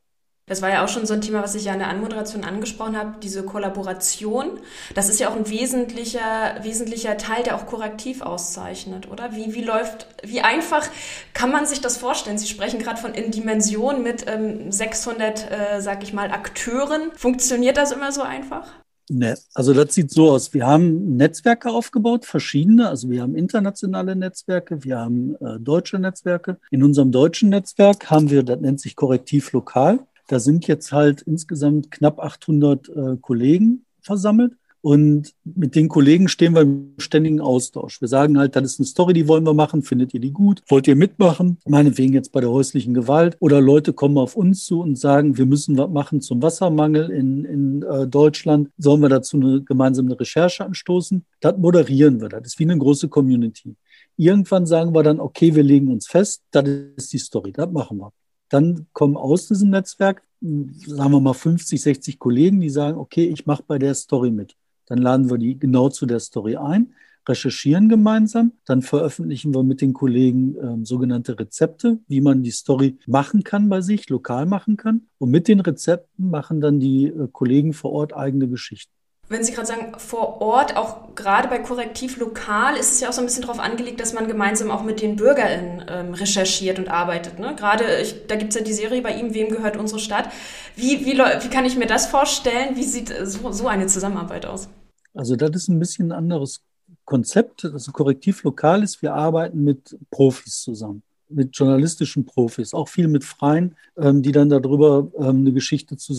Das 0.49 0.61
war 0.61 0.71
ja 0.71 0.85
auch 0.85 0.89
schon 0.89 1.07
so 1.07 1.15
ein 1.15 1.21
Thema, 1.21 1.43
was 1.43 1.55
ich 1.55 1.65
ja 1.65 1.73
in 1.73 1.79
der 1.79 1.89
Anmoderation 1.89 2.43
angesprochen 2.43 2.97
habe, 2.97 3.19
diese 3.23 3.45
Kollaboration. 3.45 4.59
Das 4.95 5.09
ist 5.09 5.21
ja 5.21 5.29
auch 5.29 5.37
ein 5.37 5.49
wesentlicher, 5.49 6.57
wesentlicher 6.63 7.17
Teil, 7.17 7.45
der 7.45 7.57
auch 7.57 7.67
korrektiv 7.67 8.23
auszeichnet, 8.23 9.09
oder? 9.09 9.35
Wie, 9.37 9.55
wie 9.55 9.63
läuft, 9.63 10.09
wie 10.25 10.41
einfach 10.41 10.89
kann 11.33 11.53
man 11.53 11.65
sich 11.65 11.81
das 11.81 11.97
vorstellen? 11.97 12.39
Sie 12.39 12.49
sprechen 12.49 12.81
gerade 12.81 13.01
von 13.01 13.15
in 13.15 13.31
Dimension 13.31 14.03
mit 14.03 14.27
ähm, 14.29 14.73
600, 14.73 15.51
äh, 15.51 15.81
sag 15.81 16.03
ich 16.03 16.13
mal, 16.13 16.33
Akteuren. 16.33 17.13
Funktioniert 17.17 17.77
das 17.77 17.93
immer 17.93 18.11
so 18.11 18.23
einfach? 18.23 18.67
Ne, 19.09 19.39
also 19.55 19.73
das 19.73 19.95
sieht 19.95 20.11
so 20.11 20.31
aus. 20.31 20.53
Wir 20.53 20.67
haben 20.67 21.17
Netzwerke 21.17 21.71
aufgebaut, 21.71 22.25
verschiedene. 22.25 22.89
Also 22.89 23.09
wir 23.09 23.23
haben 23.23 23.37
internationale 23.37 24.17
Netzwerke, 24.17 24.83
wir 24.83 24.99
haben 24.99 25.37
äh, 25.37 25.61
deutsche 25.61 25.99
Netzwerke. 25.99 26.59
In 26.73 26.83
unserem 26.83 27.13
deutschen 27.13 27.51
Netzwerk 27.51 28.11
haben 28.11 28.31
wir, 28.31 28.43
das 28.43 28.61
nennt 28.61 28.81
sich 28.81 28.97
Korrektiv 28.97 29.53
Lokal. 29.53 30.01
Da 30.27 30.41
sind 30.41 30.67
jetzt 30.67 30.91
halt 30.91 31.23
insgesamt 31.23 31.93
knapp 31.93 32.19
800 32.19 32.89
äh, 32.89 33.17
Kollegen 33.21 33.85
versammelt. 34.01 34.55
Und 34.87 35.35
mit 35.43 35.75
den 35.75 35.89
Kollegen 35.89 36.29
stehen 36.29 36.55
wir 36.55 36.61
im 36.61 36.95
ständigen 36.99 37.41
Austausch. 37.41 38.01
Wir 38.01 38.07
sagen 38.07 38.39
halt, 38.39 38.55
das 38.55 38.63
ist 38.63 38.79
eine 38.79 38.87
Story, 38.87 39.15
die 39.15 39.27
wollen 39.27 39.45
wir 39.45 39.53
machen. 39.53 39.83
Findet 39.83 40.15
ihr 40.15 40.21
die 40.21 40.31
gut? 40.31 40.63
Wollt 40.69 40.87
ihr 40.87 40.95
mitmachen? 40.95 41.59
Meinetwegen 41.67 42.13
jetzt 42.13 42.31
bei 42.31 42.41
der 42.41 42.51
häuslichen 42.51 42.95
Gewalt. 42.95 43.37
Oder 43.41 43.61
Leute 43.61 43.93
kommen 43.93 44.17
auf 44.17 44.37
uns 44.37 44.65
zu 44.65 44.81
und 44.81 44.97
sagen, 44.97 45.39
wir 45.39 45.45
müssen 45.45 45.77
was 45.77 45.91
machen 45.91 46.21
zum 46.21 46.41
Wassermangel 46.41 47.11
in, 47.11 47.45
in 47.45 47.83
äh, 47.83 48.07
Deutschland. 48.07 48.71
Sollen 48.79 49.03
wir 49.03 49.09
dazu 49.09 49.39
eine 49.39 49.61
gemeinsame 49.61 50.21
Recherche 50.21 50.65
anstoßen? 50.65 51.25
Das 51.41 51.59
moderieren 51.59 52.21
wir. 52.21 52.29
Das 52.29 52.47
ist 52.47 52.61
wie 52.61 52.63
eine 52.63 52.79
große 52.79 53.09
Community. 53.09 53.75
Irgendwann 54.17 54.67
sagen 54.67 54.95
wir 54.95 55.03
dann, 55.03 55.19
okay, 55.19 55.53
wir 55.57 55.65
legen 55.65 55.89
uns 55.89 56.07
fest, 56.07 56.45
das 56.53 56.69
ist 56.95 57.13
die 57.13 57.19
Story, 57.19 57.51
das 57.51 57.73
machen 57.73 57.99
wir. 57.99 58.13
Dann 58.51 58.87
kommen 58.93 59.17
aus 59.17 59.49
diesem 59.49 59.71
Netzwerk, 59.71 60.23
sagen 60.41 61.11
wir 61.11 61.19
mal 61.19 61.35
50, 61.35 61.83
60 61.83 62.21
Kollegen, 62.21 62.61
die 62.61 62.71
sagen, 62.71 62.99
okay, 62.99 63.25
ich 63.25 63.47
mache 63.47 63.65
bei 63.67 63.81
der 63.81 63.93
Story 63.93 64.31
mit. 64.31 64.55
Dann 64.87 64.99
laden 64.99 65.31
wir 65.31 65.39
die 65.39 65.59
genau 65.59 65.89
zu 65.89 66.07
der 66.07 66.21
Story 66.21 66.57
ein, 66.57 66.95
recherchieren 67.29 67.89
gemeinsam, 67.89 68.53
dann 68.65 68.83
veröffentlichen 68.83 69.55
wir 69.55 69.63
mit 69.63 69.81
den 69.81 69.93
Kollegen 69.93 70.57
äh, 70.57 70.87
sogenannte 70.87 71.39
Rezepte, 71.39 71.99
wie 72.09 72.21
man 72.21 72.43
die 72.43 72.51
Story 72.51 72.99
machen 73.07 73.43
kann 73.43 73.69
bei 73.69 73.81
sich, 73.81 74.09
lokal 74.09 74.47
machen 74.47 74.77
kann. 74.77 75.03
Und 75.19 75.31
mit 75.31 75.49
den 75.49 75.61
Rezepten 75.61 76.31
machen 76.31 76.61
dann 76.61 76.81
die 76.81 77.07
äh, 77.07 77.29
Kollegen 77.33 77.73
vor 77.73 77.93
Ort 77.93 78.15
eigene 78.15 78.49
Geschichten. 78.49 78.93
Wenn 79.29 79.43
Sie 79.43 79.53
gerade 79.53 79.67
sagen, 79.67 79.93
vor 79.99 80.41
Ort, 80.41 80.77
auch 80.77 81.17
gerade 81.17 81.49
bei 81.49 81.59
Korrektiv 81.59 82.17
lokal, 82.19 82.77
ist 82.77 82.93
es 82.93 83.01
ja 83.01 83.09
auch 83.09 83.13
so 83.13 83.21
ein 83.21 83.27
bisschen 83.27 83.43
darauf 83.43 83.59
angelegt, 83.59 84.01
dass 84.01 84.13
man 84.13 84.29
gemeinsam 84.29 84.71
auch 84.71 84.85
mit 84.85 85.03
den 85.03 85.17
BürgerInnen 85.17 85.85
ähm, 85.89 86.15
recherchiert 86.15 86.79
und 86.79 86.89
arbeitet. 86.89 87.41
Ne? 87.41 87.57
Gerade, 87.57 88.01
ich, 88.01 88.29
da 88.29 88.37
gibt 88.37 88.51
es 88.51 88.59
ja 88.61 88.65
die 88.65 88.73
Serie 88.73 89.03
bei 89.03 89.17
ihm, 89.17 89.35
Wem 89.35 89.49
gehört 89.49 89.77
unsere 89.77 89.99
Stadt? 89.99 90.29
Wie, 90.77 91.05
wie, 91.05 91.19
wie 91.19 91.49
kann 91.49 91.65
ich 91.65 91.77
mir 91.77 91.87
das 91.87 92.07
vorstellen? 92.07 92.77
Wie 92.77 92.85
sieht 92.85 93.13
so, 93.25 93.51
so 93.51 93.67
eine 93.67 93.89
Zusammenarbeit 93.89 94.47
aus? 94.47 94.69
Also 95.17 95.37
das 95.37 95.51
ist 95.55 95.69
ein 95.69 95.79
bisschen 95.79 96.13
ein 96.13 96.19
anderes 96.19 96.63
Konzept. 97.05 97.65
Also 97.65 97.93
Korrektiv 97.93 98.43
lokal 98.45 98.83
ist, 98.83 99.03
wir 99.03 99.15
arbeiten 99.15 99.65
mit 99.65 99.99
Profis 100.11 100.63
zusammen 100.63 101.03
mit 101.29 101.57
journalistischen 101.57 102.25
Profis, 102.25 102.73
auch 102.73 102.89
viel 102.89 103.09
mit 103.09 103.25
Freien, 103.25 103.75
ähm, 103.97 104.23
die 104.23 104.31
dann 104.31 104.49
darüber 104.49 105.09
ähm, 105.19 105.41
eine 105.41 105.53
Geschichte 105.53 105.97
zu, 105.97 106.15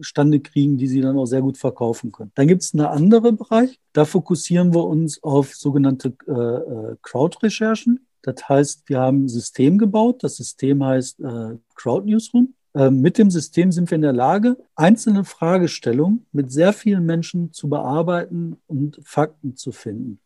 Stande 0.00 0.40
kriegen, 0.40 0.78
die 0.78 0.86
sie 0.86 1.00
dann 1.00 1.18
auch 1.18 1.26
sehr 1.26 1.42
gut 1.42 1.58
verkaufen 1.58 2.12
können. 2.12 2.30
Dann 2.34 2.48
gibt 2.48 2.62
es 2.62 2.74
einen 2.74 2.86
anderen 2.86 3.36
Bereich, 3.36 3.78
da 3.92 4.04
fokussieren 4.04 4.74
wir 4.74 4.84
uns 4.84 5.22
auf 5.22 5.54
sogenannte 5.54 6.14
äh, 6.26 6.32
äh, 6.32 6.96
Crowd-Recherchen. 7.02 8.06
Das 8.22 8.48
heißt, 8.48 8.88
wir 8.88 9.00
haben 9.00 9.24
ein 9.24 9.28
System 9.28 9.78
gebaut, 9.78 10.22
das 10.22 10.36
System 10.36 10.84
heißt 10.84 11.20
äh, 11.20 11.56
Crowd 11.74 12.06
Newsroom. 12.08 12.54
Äh, 12.78 12.92
mit 12.92 13.18
dem 13.18 13.28
System 13.28 13.72
sind 13.72 13.90
wir 13.90 13.96
in 13.96 14.02
der 14.02 14.12
Lage, 14.12 14.56
einzelne 14.76 15.24
Fragestellungen 15.24 16.26
mit 16.30 16.52
sehr 16.52 16.72
vielen 16.72 17.04
Menschen 17.04 17.52
zu 17.52 17.68
bearbeiten 17.68 18.56
und 18.68 19.00
Fakten 19.02 19.56
zu 19.56 19.72
finden. 19.72 20.20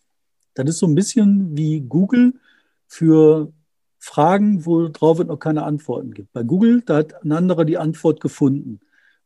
Das 0.53 0.69
ist 0.69 0.79
so 0.79 0.87
ein 0.87 0.95
bisschen 0.95 1.57
wie 1.57 1.81
Google 1.81 2.35
für 2.87 3.51
Fragen, 3.99 4.67
worauf 4.67 5.21
es 5.21 5.27
noch 5.27 5.39
keine 5.39 5.63
Antworten 5.63 6.13
gibt. 6.13 6.31
Bei 6.35 6.43
Google, 6.43 6.83
da 6.85 6.99
hat 6.99 7.25
ein 7.25 7.33
anderer 7.33 7.65
die 7.65 7.79
Antwort 7.79 8.21
gefunden. 8.21 8.81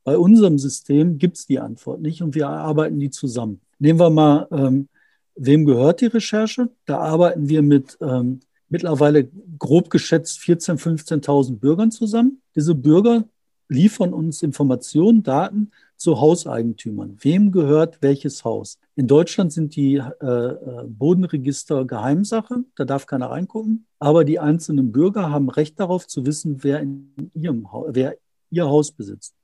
Bei 0.05 0.17
unserem 0.17 0.57
System 0.57 1.19
gibt 1.19 1.37
es 1.39 1.47
die 1.47 1.59
Antwort 1.59 2.01
nicht 2.01 2.23
und 2.23 2.37
wir 2.37 2.49
arbeiten 2.49 3.01
die 3.01 3.11
zusammen. 3.11 3.61
Nehmen 3.81 3.99
wir 3.99 4.11
mal, 4.11 4.47
ähm, 4.53 4.89
wem 5.35 5.65
gehört 5.65 6.01
die 6.01 6.07
Recherche? 6.07 6.69
Da 6.85 6.99
arbeiten 6.99 7.49
wir 7.49 7.63
mit 7.63 7.99
ähm, 8.01 8.39
mittlerweile 8.69 9.29
grob 9.59 9.91
geschätzt 9.91 10.41
14.000, 10.41 11.25
15.000 11.25 11.59
Bürgern 11.59 11.91
zusammen. 11.91 12.43
Diese 12.55 12.75
Bürger 12.75 13.25
liefern 13.69 14.13
uns 14.13 14.43
Informationen, 14.43 15.23
Daten 15.23 15.71
zu 15.97 16.21
Hauseigentümern. 16.21 17.17
Wem 17.21 17.53
gehört 17.53 18.03
welches 18.03 18.45
Haus? 18.45 18.79
In 18.95 19.07
Deutschland 19.07 19.53
sind 19.53 19.77
die 19.77 19.97
äh, 19.97 20.27
äh 20.27 20.85
Bodenregister 20.87 21.85
Geheimsache, 21.85 22.65
da 22.77 22.85
darf 22.85 23.07
keiner 23.07 23.31
reingucken. 23.31 23.87
Aber 23.99 24.25
die 24.25 24.39
einzelnen 24.39 24.93
Bürger 24.93 25.31
haben 25.31 25.49
Recht 25.49 25.81
darauf 25.81 26.07
zu 26.07 26.27
wissen, 26.27 26.63
wer 26.63 26.81
in 26.81 27.31
ihrem 27.35 27.67
wer 27.89 28.17
ihr 28.51 28.67
Haus 28.67 28.93
besitzt. 28.93 29.35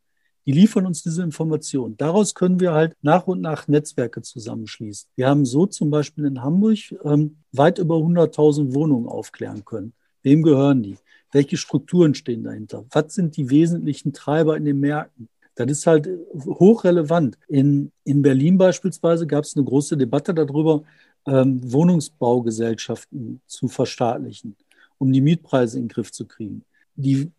Die 0.45 0.53
liefern 0.53 0.87
uns 0.87 1.03
diese 1.03 1.23
Informationen. 1.23 1.97
Daraus 1.97 2.35
können 2.35 2.59
wir 2.59 2.73
halt 2.73 2.97
nach 3.01 3.27
und 3.27 3.41
nach 3.41 3.69
Netzwerke 3.69 4.23
zusammenschließen. 4.23 5.09
Wir 5.15 5.29
haben 5.29 5.45
so 5.45 5.67
zum 5.67 5.91
Beispiel 5.91 6.25
in 6.25 6.43
Hamburg 6.43 6.79
ähm, 7.05 7.37
weit 7.53 7.79
über 7.79 7.97
100.000 7.97 8.75
Wohnungen 8.75 9.07
aufklären 9.07 9.65
können. 9.65 9.93
Wem 10.23 10.43
gehören 10.43 10.83
die? 10.83 10.97
Welche 11.31 11.57
Strukturen 11.57 12.15
stehen 12.15 12.43
dahinter? 12.43 12.85
Was 12.91 13.15
sind 13.15 13.37
die 13.37 13.51
wesentlichen 13.51 14.13
Treiber 14.13 14.57
in 14.57 14.65
den 14.65 14.81
Märkten? 14.81 15.29
Das 15.55 15.71
ist 15.71 15.87
halt 15.87 16.09
hochrelevant. 16.35 17.39
In, 17.49 17.93
in 18.05 18.23
Berlin 18.23 18.59
beispielsweise 18.59 19.27
gab 19.27 19.45
es 19.45 19.57
eine 19.57 19.65
große 19.65 19.97
Debatte 19.97 20.35
darüber, 20.35 20.83
ähm, 21.27 21.61
Wohnungsbaugesellschaften 21.73 23.41
zu 23.47 23.69
verstaatlichen, 23.69 24.57
um 24.99 25.13
die 25.13 25.21
Mietpreise 25.21 25.79
in 25.79 25.85
den 25.85 25.89
Griff 25.89 26.11
zu 26.11 26.27
kriegen. 26.27 26.65
Die 26.97 27.31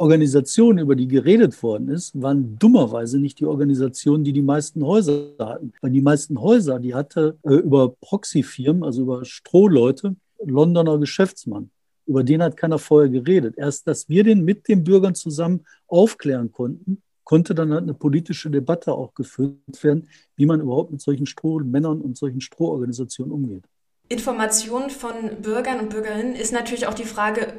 Organisationen, 0.00 0.78
über 0.78 0.96
die 0.96 1.08
geredet 1.08 1.62
worden 1.62 1.90
ist, 1.90 2.20
waren 2.20 2.58
dummerweise 2.58 3.18
nicht 3.18 3.38
die 3.38 3.44
Organisationen, 3.44 4.24
die 4.24 4.32
die 4.32 4.40
meisten 4.40 4.82
Häuser 4.82 5.34
hatten. 5.38 5.74
Weil 5.82 5.90
die 5.90 6.00
meisten 6.00 6.40
Häuser, 6.40 6.78
die 6.78 6.94
hatte 6.94 7.36
äh, 7.42 7.56
über 7.56 7.94
Proxyfirmen, 8.00 8.82
also 8.82 9.02
über 9.02 9.26
Strohleute, 9.26 10.16
Londoner 10.42 10.96
Geschäftsmann. 10.96 11.70
Über 12.06 12.24
den 12.24 12.42
hat 12.42 12.56
keiner 12.56 12.78
vorher 12.78 13.10
geredet. 13.10 13.58
Erst, 13.58 13.86
dass 13.86 14.08
wir 14.08 14.24
den 14.24 14.42
mit 14.42 14.68
den 14.68 14.84
Bürgern 14.84 15.14
zusammen 15.14 15.66
aufklären 15.86 16.50
konnten, 16.50 17.02
konnte 17.24 17.54
dann 17.54 17.70
halt 17.70 17.82
eine 17.82 17.94
politische 17.94 18.48
Debatte 18.50 18.94
auch 18.94 19.12
geführt 19.12 19.82
werden, 19.82 20.08
wie 20.34 20.46
man 20.46 20.62
überhaupt 20.62 20.92
mit 20.92 21.02
solchen 21.02 21.26
Strohmännern 21.26 22.00
und 22.00 22.16
solchen 22.16 22.40
Strohorganisationen 22.40 23.32
umgeht. 23.32 23.64
Information 24.08 24.88
von 24.88 25.14
Bürgern 25.42 25.78
und 25.78 25.90
Bürgerinnen 25.90 26.34
ist 26.34 26.54
natürlich 26.54 26.86
auch 26.86 26.94
die 26.94 27.04
Frage, 27.04 27.52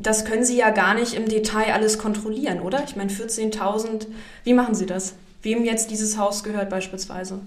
das 0.00 0.24
können 0.24 0.44
Sie 0.44 0.56
ja 0.56 0.70
gar 0.70 0.94
nicht 0.94 1.14
im 1.14 1.28
Detail 1.28 1.72
alles 1.72 1.98
kontrollieren, 1.98 2.60
oder? 2.60 2.84
Ich 2.84 2.96
meine, 2.96 3.10
14.000, 3.10 4.06
wie 4.44 4.54
machen 4.54 4.74
Sie 4.74 4.86
das? 4.86 5.14
Wem 5.42 5.64
jetzt 5.64 5.90
dieses 5.90 6.18
Haus 6.18 6.42
gehört 6.42 6.70
beispielsweise? 6.70 7.40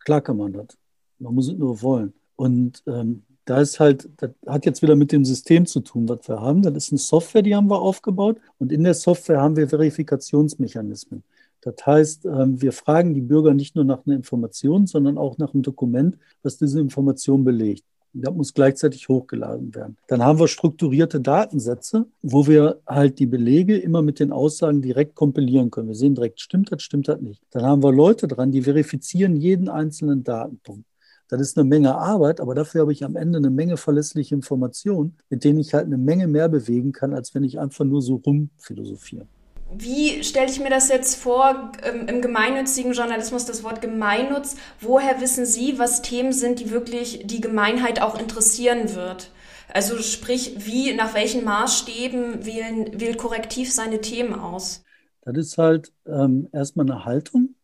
Klar 0.00 0.20
kann 0.20 0.36
man 0.36 0.52
das. 0.52 0.78
Man 1.18 1.34
muss 1.34 1.48
es 1.48 1.58
nur 1.58 1.82
wollen. 1.82 2.14
Und 2.36 2.82
ähm, 2.86 3.22
da 3.44 3.60
ist 3.60 3.80
halt, 3.80 4.08
das 4.18 4.30
hat 4.46 4.64
jetzt 4.64 4.80
wieder 4.80 4.96
mit 4.96 5.12
dem 5.12 5.24
System 5.24 5.66
zu 5.66 5.80
tun, 5.80 6.08
was 6.08 6.26
wir 6.28 6.40
haben. 6.40 6.62
Das 6.62 6.74
ist 6.76 6.92
eine 6.92 6.98
Software, 6.98 7.42
die 7.42 7.54
haben 7.54 7.68
wir 7.68 7.80
aufgebaut. 7.80 8.38
Und 8.58 8.72
in 8.72 8.84
der 8.84 8.94
Software 8.94 9.40
haben 9.40 9.56
wir 9.56 9.68
Verifikationsmechanismen. 9.68 11.22
Das 11.60 11.74
heißt, 11.84 12.24
ähm, 12.24 12.62
wir 12.62 12.72
fragen 12.72 13.12
die 13.12 13.20
Bürger 13.20 13.52
nicht 13.52 13.76
nur 13.76 13.84
nach 13.84 14.06
einer 14.06 14.16
Information, 14.16 14.86
sondern 14.86 15.18
auch 15.18 15.36
nach 15.36 15.52
einem 15.52 15.62
Dokument, 15.62 16.16
was 16.42 16.56
diese 16.56 16.80
Information 16.80 17.44
belegt. 17.44 17.84
Das 18.12 18.34
muss 18.34 18.54
gleichzeitig 18.54 19.08
hochgeladen 19.08 19.74
werden. 19.74 19.96
Dann 20.08 20.22
haben 20.22 20.38
wir 20.38 20.48
strukturierte 20.48 21.20
Datensätze, 21.20 22.06
wo 22.22 22.46
wir 22.46 22.80
halt 22.86 23.18
die 23.18 23.26
Belege 23.26 23.78
immer 23.78 24.02
mit 24.02 24.18
den 24.18 24.32
Aussagen 24.32 24.82
direkt 24.82 25.14
kompilieren 25.14 25.70
können. 25.70 25.88
Wir 25.88 25.94
sehen 25.94 26.14
direkt, 26.14 26.40
stimmt 26.40 26.72
das, 26.72 26.82
stimmt 26.82 27.08
das 27.08 27.20
nicht. 27.20 27.40
Dann 27.50 27.62
haben 27.62 27.82
wir 27.82 27.92
Leute 27.92 28.26
dran, 28.26 28.50
die 28.50 28.62
verifizieren 28.62 29.36
jeden 29.36 29.68
einzelnen 29.68 30.24
Datenpunkt. 30.24 30.84
Das 31.28 31.40
ist 31.40 31.56
eine 31.56 31.68
Menge 31.68 31.94
Arbeit, 31.94 32.40
aber 32.40 32.56
dafür 32.56 32.80
habe 32.80 32.92
ich 32.92 33.04
am 33.04 33.14
Ende 33.14 33.38
eine 33.38 33.50
Menge 33.50 33.76
verlässliche 33.76 34.34
Informationen, 34.34 35.16
mit 35.28 35.44
denen 35.44 35.60
ich 35.60 35.74
halt 35.74 35.86
eine 35.86 35.96
Menge 35.96 36.26
mehr 36.26 36.48
bewegen 36.48 36.90
kann, 36.90 37.14
als 37.14 37.36
wenn 37.36 37.44
ich 37.44 37.60
einfach 37.60 37.84
nur 37.84 38.02
so 38.02 38.16
rumphilosophiere. 38.16 39.26
Wie 39.72 40.24
stelle 40.24 40.50
ich 40.50 40.58
mir 40.58 40.70
das 40.70 40.88
jetzt 40.88 41.14
vor 41.14 41.72
ähm, 41.84 42.08
im 42.08 42.20
gemeinnützigen 42.20 42.92
Journalismus, 42.92 43.44
das 43.44 43.62
Wort 43.62 43.80
Gemeinnutz? 43.80 44.56
Woher 44.80 45.20
wissen 45.20 45.46
Sie, 45.46 45.78
was 45.78 46.02
Themen 46.02 46.32
sind, 46.32 46.58
die 46.58 46.70
wirklich 46.70 47.22
die 47.24 47.40
Gemeinheit 47.40 48.02
auch 48.02 48.18
interessieren 48.18 48.94
wird? 48.94 49.30
Also 49.72 49.98
sprich, 49.98 50.54
wie, 50.66 50.94
nach 50.94 51.14
welchen 51.14 51.44
Maßstäben 51.44 52.44
wählen, 52.44 53.00
wählt 53.00 53.18
Korrektiv 53.18 53.72
seine 53.72 54.00
Themen 54.00 54.34
aus? 54.34 54.82
Das 55.22 55.36
ist 55.36 55.58
halt 55.58 55.92
ähm, 56.06 56.48
erstmal 56.52 56.90
eine 56.90 57.04
Haltung, 57.04 57.54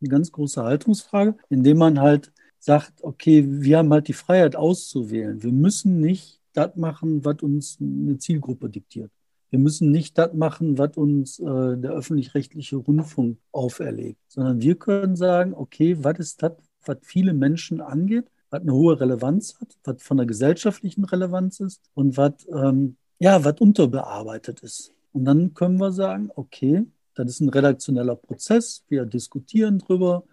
eine 0.00 0.10
ganz 0.10 0.32
große 0.32 0.62
Haltungsfrage, 0.62 1.36
indem 1.48 1.78
man 1.78 2.00
halt 2.00 2.32
sagt, 2.58 3.02
okay, 3.02 3.44
wir 3.48 3.78
haben 3.78 3.92
halt 3.92 4.08
die 4.08 4.12
Freiheit 4.12 4.56
auszuwählen. 4.56 5.42
Wir 5.42 5.52
müssen 5.52 6.00
nicht 6.00 6.40
das 6.52 6.76
machen, 6.76 7.24
was 7.24 7.42
uns 7.42 7.78
eine 7.80 8.18
Zielgruppe 8.18 8.68
diktiert. 8.68 9.10
Wir 9.54 9.60
müssen 9.60 9.92
nicht 9.92 10.18
das 10.18 10.32
machen, 10.32 10.78
was 10.78 10.96
uns 10.96 11.38
äh, 11.38 11.44
der 11.44 11.92
öffentlich-rechtliche 11.92 12.74
Rundfunk 12.74 13.38
auferlegt, 13.52 14.18
sondern 14.26 14.60
wir 14.60 14.74
können 14.74 15.14
sagen, 15.14 15.54
okay, 15.54 15.96
was 16.00 16.18
ist 16.18 16.42
das, 16.42 16.54
was 16.84 16.96
viele 17.02 17.34
Menschen 17.34 17.80
angeht, 17.80 18.24
was 18.50 18.62
eine 18.62 18.72
hohe 18.72 18.98
Relevanz 18.98 19.54
hat, 19.60 19.68
was 19.84 20.02
von 20.02 20.16
der 20.16 20.26
gesellschaftlichen 20.26 21.04
Relevanz 21.04 21.60
ist 21.60 21.88
und 21.94 22.16
was, 22.16 22.32
ähm, 22.52 22.96
ja, 23.20 23.44
was 23.44 23.60
unterbearbeitet 23.60 24.58
ist. 24.64 24.92
Und 25.12 25.24
dann 25.24 25.54
können 25.54 25.78
wir 25.78 25.92
sagen, 25.92 26.32
okay, 26.34 26.84
das 27.14 27.28
ist 27.28 27.40
ein 27.40 27.48
redaktioneller 27.48 28.16
Prozess, 28.16 28.82
wir 28.88 29.04
diskutieren 29.04 29.78
drüber, 29.78 30.24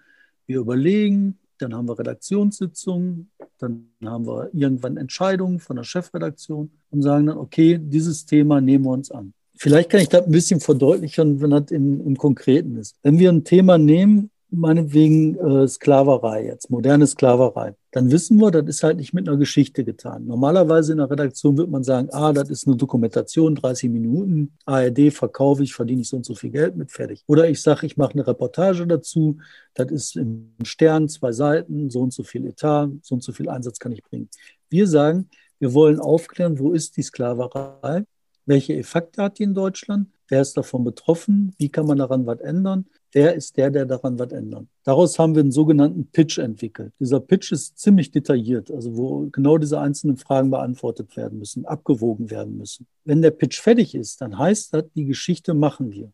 wir 0.47 0.57
überlegen, 0.57 1.37
dann 1.61 1.73
haben 1.75 1.87
wir 1.87 1.97
Redaktionssitzungen, 1.97 3.29
dann 3.59 3.87
haben 4.03 4.25
wir 4.25 4.49
irgendwann 4.53 4.97
Entscheidungen 4.97 5.59
von 5.59 5.75
der 5.75 5.83
Chefredaktion 5.83 6.71
und 6.89 7.01
sagen 7.01 7.27
dann, 7.27 7.37
okay, 7.37 7.79
dieses 7.79 8.25
Thema 8.25 8.59
nehmen 8.59 8.85
wir 8.85 8.91
uns 8.91 9.11
an. 9.11 9.33
Vielleicht 9.55 9.91
kann 9.91 10.01
ich 10.01 10.09
das 10.09 10.25
ein 10.25 10.31
bisschen 10.31 10.59
verdeutlichen, 10.59 11.39
wenn 11.39 11.51
das 11.51 11.69
im, 11.69 12.01
im 12.01 12.17
Konkreten 12.17 12.77
ist. 12.77 12.95
Wenn 13.03 13.19
wir 13.19 13.29
ein 13.29 13.43
Thema 13.43 13.77
nehmen, 13.77 14.30
meinetwegen 14.51 15.35
äh, 15.37 15.67
Sklaverei 15.67 16.45
jetzt, 16.45 16.69
moderne 16.69 17.07
Sklaverei, 17.07 17.73
dann 17.91 18.11
wissen 18.11 18.37
wir, 18.37 18.51
das 18.51 18.67
ist 18.67 18.83
halt 18.83 18.97
nicht 18.97 19.13
mit 19.13 19.27
einer 19.27 19.37
Geschichte 19.37 19.83
getan. 19.83 20.25
Normalerweise 20.25 20.91
in 20.91 20.97
der 20.97 21.09
Redaktion 21.09 21.57
wird 21.57 21.69
man 21.69 21.83
sagen, 21.83 22.09
ah, 22.11 22.33
das 22.33 22.49
ist 22.49 22.67
eine 22.67 22.75
Dokumentation, 22.75 23.55
30 23.55 23.89
Minuten, 23.89 24.57
ARD 24.65 25.11
verkaufe 25.11 25.63
ich, 25.63 25.73
verdiene 25.73 26.01
ich 26.01 26.09
so 26.09 26.17
und 26.17 26.25
so 26.25 26.35
viel 26.35 26.51
Geld 26.51 26.75
mit, 26.75 26.91
fertig. 26.91 27.23
Oder 27.27 27.49
ich 27.49 27.61
sage, 27.61 27.85
ich 27.85 27.97
mache 27.97 28.13
eine 28.13 28.27
Reportage 28.27 28.85
dazu, 28.85 29.37
das 29.73 29.89
ist 29.91 30.15
im 30.17 30.53
Stern, 30.63 31.07
zwei 31.07 31.31
Seiten, 31.31 31.89
so 31.89 32.01
und 32.01 32.13
so 32.13 32.23
viel 32.23 32.45
Etat, 32.45 32.89
so 33.01 33.15
und 33.15 33.23
so 33.23 33.31
viel 33.31 33.49
Einsatz 33.49 33.79
kann 33.79 33.93
ich 33.93 34.03
bringen. 34.03 34.29
Wir 34.69 34.87
sagen, 34.87 35.29
wir 35.59 35.73
wollen 35.73 35.99
aufklären, 35.99 36.59
wo 36.59 36.73
ist 36.73 36.97
die 36.97 37.03
Sklaverei, 37.03 38.03
welche 38.45 38.75
Effekte 38.75 39.23
hat 39.23 39.39
die 39.39 39.43
in 39.43 39.53
Deutschland, 39.53 40.09
wer 40.27 40.41
ist 40.41 40.57
davon 40.57 40.83
betroffen, 40.83 41.53
wie 41.57 41.69
kann 41.69 41.85
man 41.85 41.99
daran 41.99 42.25
was 42.25 42.39
ändern, 42.39 42.85
wer 43.11 43.35
ist 43.35 43.57
der, 43.57 43.69
der 43.69 43.85
daran 43.85 44.17
was 44.17 44.31
ändert. 44.31 44.65
Daraus 44.83 45.17
haben 45.19 45.35
wir 45.35 45.41
einen 45.41 45.51
sogenannten 45.51 46.05
Pitch 46.07 46.37
entwickelt. 46.37 46.93
Dieser 46.99 47.19
Pitch 47.19 47.51
ist 47.51 47.77
ziemlich 47.77 48.11
detailliert, 48.11 48.71
also 48.71 48.95
wo 48.95 49.27
genau 49.31 49.57
diese 49.57 49.79
einzelnen 49.79 50.17
Fragen 50.17 50.49
beantwortet 50.49 51.15
werden 51.17 51.39
müssen, 51.39 51.65
abgewogen 51.65 52.29
werden 52.29 52.57
müssen. 52.57 52.87
Wenn 53.03 53.21
der 53.21 53.31
Pitch 53.31 53.59
fertig 53.59 53.95
ist, 53.95 54.21
dann 54.21 54.37
heißt 54.37 54.73
das, 54.73 54.85
die 54.95 55.05
Geschichte 55.05 55.53
machen 55.53 55.91
wir. 55.91 56.11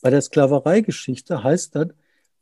Bei 0.00 0.10
der 0.10 0.20
Sklavereigeschichte 0.20 1.42
heißt 1.42 1.76
das, 1.76 1.88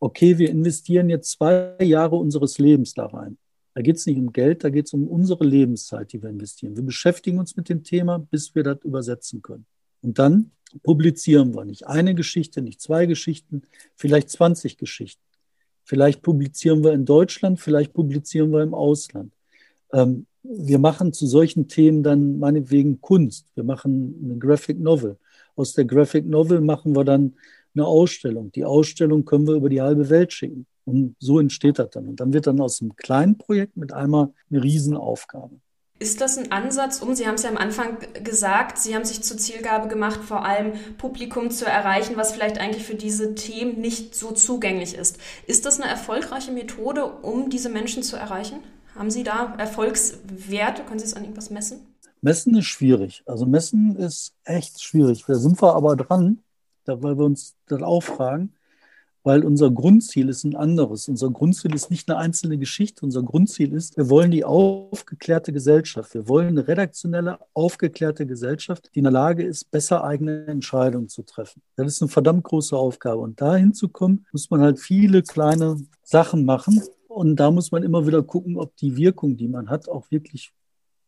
okay, 0.01 0.39
wir 0.39 0.51
investieren 0.51 1.11
jetzt 1.11 1.33
zwei 1.33 1.77
Jahre 1.81 2.17
unseres 2.17 2.59
Lebens 2.59 2.95
da 2.95 3.07
rein. 3.07 3.37
Da 3.75 3.83
geht 3.83 3.97
es 3.97 4.07
nicht 4.07 4.19
um 4.19 4.33
Geld, 4.33 4.65
da 4.65 4.71
geht 4.71 4.87
es 4.87 4.93
um 4.93 5.07
unsere 5.07 5.45
Lebenszeit, 5.45 6.13
die 6.13 6.23
wir 6.23 6.31
investieren. 6.31 6.75
Wir 6.75 6.83
beschäftigen 6.83 7.39
uns 7.39 7.57
mit 7.57 7.69
dem 7.69 7.85
Thema, 7.85 8.19
bis 8.19 8.55
wir 8.55 8.65
das 8.65 8.79
übersetzen 8.83 9.43
können. 9.43 9.67
Und 10.03 10.19
dann 10.19 10.51
publizieren 10.83 11.55
wir 11.55 11.65
nicht 11.65 11.87
eine 11.87 12.15
Geschichte, 12.15 12.63
nicht 12.63 12.81
zwei 12.81 13.07
Geschichten, 13.07 13.63
vielleicht 13.97 14.31
20 14.31 14.77
Geschichten. 14.77 15.23
Vielleicht 15.85 16.23
publizieren 16.23 16.85
wir 16.85 16.93
in 16.93 17.05
Deutschland, 17.05 17.61
vielleicht 17.61 17.93
publizieren 17.93 18.53
wir 18.53 18.63
im 18.63 18.75
Ausland. 18.75 19.33
Ähm, 19.93 20.27
wir 20.43 20.79
machen 20.79 21.13
zu 21.13 21.27
solchen 21.27 21.69
Themen 21.69 22.03
dann 22.03 22.39
meinetwegen 22.39 23.01
Kunst. 23.01 23.47
Wir 23.55 23.65
machen 23.65 24.15
eine 24.23 24.39
Graphic 24.39 24.79
Novel. 24.79 25.19
Aus 25.57 25.75
der 25.75 25.85
Graphic 25.85 26.27
Novel 26.27 26.61
machen 26.61 26.95
wir 26.97 27.05
dann 27.05 27.35
eine 27.75 27.87
Ausstellung. 27.87 28.51
Die 28.53 28.65
Ausstellung 28.65 29.25
können 29.25 29.47
wir 29.47 29.55
über 29.55 29.69
die 29.69 29.83
halbe 29.83 30.09
Welt 30.09 30.33
schicken. 30.33 30.67
Und 30.85 31.15
so 31.19 31.39
entsteht 31.39 31.79
das 31.79 31.91
dann. 31.91 32.07
Und 32.07 32.21
dann 32.21 32.33
wird 32.33 32.47
dann 32.47 32.61
aus 32.61 32.81
einem 32.81 32.97
kleinen 32.97 33.37
Projekt 33.37 33.77
mit 33.77 33.93
einmal 33.93 34.33
eine 34.51 34.63
Riesenaufgabe. 34.63 35.61
Ist 36.03 36.23
das 36.23 36.39
ein 36.39 36.51
Ansatz, 36.51 37.03
um, 37.03 37.15
Sie 37.15 37.27
haben 37.27 37.35
es 37.35 37.43
ja 37.43 37.51
am 37.51 37.59
Anfang 37.59 37.99
gesagt, 38.25 38.79
Sie 38.79 38.95
haben 38.95 39.05
sich 39.05 39.23
zur 39.23 39.37
Zielgabe 39.37 39.87
gemacht, 39.87 40.21
vor 40.25 40.47
allem 40.47 40.73
Publikum 40.97 41.51
zu 41.51 41.67
erreichen, 41.67 42.17
was 42.17 42.33
vielleicht 42.33 42.57
eigentlich 42.59 42.85
für 42.85 42.95
diese 42.95 43.35
Themen 43.35 43.83
nicht 43.83 44.15
so 44.15 44.33
zugänglich 44.33 44.95
ist. 44.95 45.19
Ist 45.47 45.67
das 45.67 45.79
eine 45.79 45.91
erfolgreiche 45.91 46.53
Methode, 46.53 47.05
um 47.05 47.51
diese 47.51 47.69
Menschen 47.69 48.03
zu 48.03 48.17
erreichen? 48.17 48.61
Haben 48.95 49.11
Sie 49.11 49.25
da 49.25 49.55
Erfolgswerte? 49.59 50.85
Können 50.85 51.01
Sie 51.01 51.05
es 51.05 51.13
an 51.13 51.25
irgendwas 51.25 51.51
messen? 51.51 51.81
Messen 52.23 52.57
ist 52.57 52.67
schwierig. 52.67 53.23
Also 53.27 53.45
messen 53.45 53.95
ist 53.97 54.33
echt 54.45 54.83
schwierig. 54.83 55.25
Da 55.27 55.35
sind 55.35 55.61
wir 55.63 55.75
aber 55.75 55.97
dran, 55.97 56.43
weil 56.87 57.19
wir 57.19 57.27
uns 57.27 57.57
das 57.67 57.83
auch 57.83 58.03
fragen 58.03 58.55
weil 59.23 59.45
unser 59.45 59.71
Grundziel 59.71 60.29
ist 60.29 60.45
ein 60.45 60.57
anderes. 60.57 61.09
Unser 61.09 61.31
Grundziel 61.31 61.75
ist 61.75 61.91
nicht 61.91 62.09
eine 62.11 62.19
einzelne 62.19 62.59
Geschichte. 62.59 63.05
Unser 63.05 63.23
Grundziel 63.23 63.73
ist, 63.75 63.97
wir 63.97 64.09
wollen 64.09 64.31
die 64.31 64.45
aufgeklärte 64.45 65.53
Gesellschaft. 65.53 66.15
Wir 66.15 66.29
wollen 66.29 66.49
eine 66.49 66.67
redaktionelle, 66.67 67.39
aufgeklärte 67.53 68.27
Gesellschaft, 68.27 68.91
die 68.95 69.01
in 69.01 69.05
der 69.05 69.13
Lage 69.13 69.43
ist, 69.43 69.71
besser 69.71 70.05
eigene 70.05 70.47
Entscheidungen 70.47 71.09
zu 71.09 71.23
treffen. 71.23 71.63
Das 71.77 71.87
ist 71.87 72.03
eine 72.03 72.09
verdammt 72.09 72.45
große 72.45 72.77
Aufgabe. 72.77 73.21
Und 73.21 73.41
da 73.41 73.57
hinzukommen, 73.57 74.27
muss 74.33 74.51
man 74.51 74.61
halt 74.63 74.79
viele 74.79 75.23
kleine 75.23 75.77
Sachen 76.03 76.45
machen. 76.45 76.83
Und 77.09 77.37
da 77.37 77.51
muss 77.51 77.73
man 77.73 77.83
immer 77.83 78.07
wieder 78.07 78.23
gucken, 78.23 78.57
ob 78.57 78.77
die 78.77 78.97
Wirkung, 78.97 79.37
die 79.37 79.49
man 79.49 79.69
hat, 79.69 79.89
auch 79.89 80.11
wirklich 80.11 80.53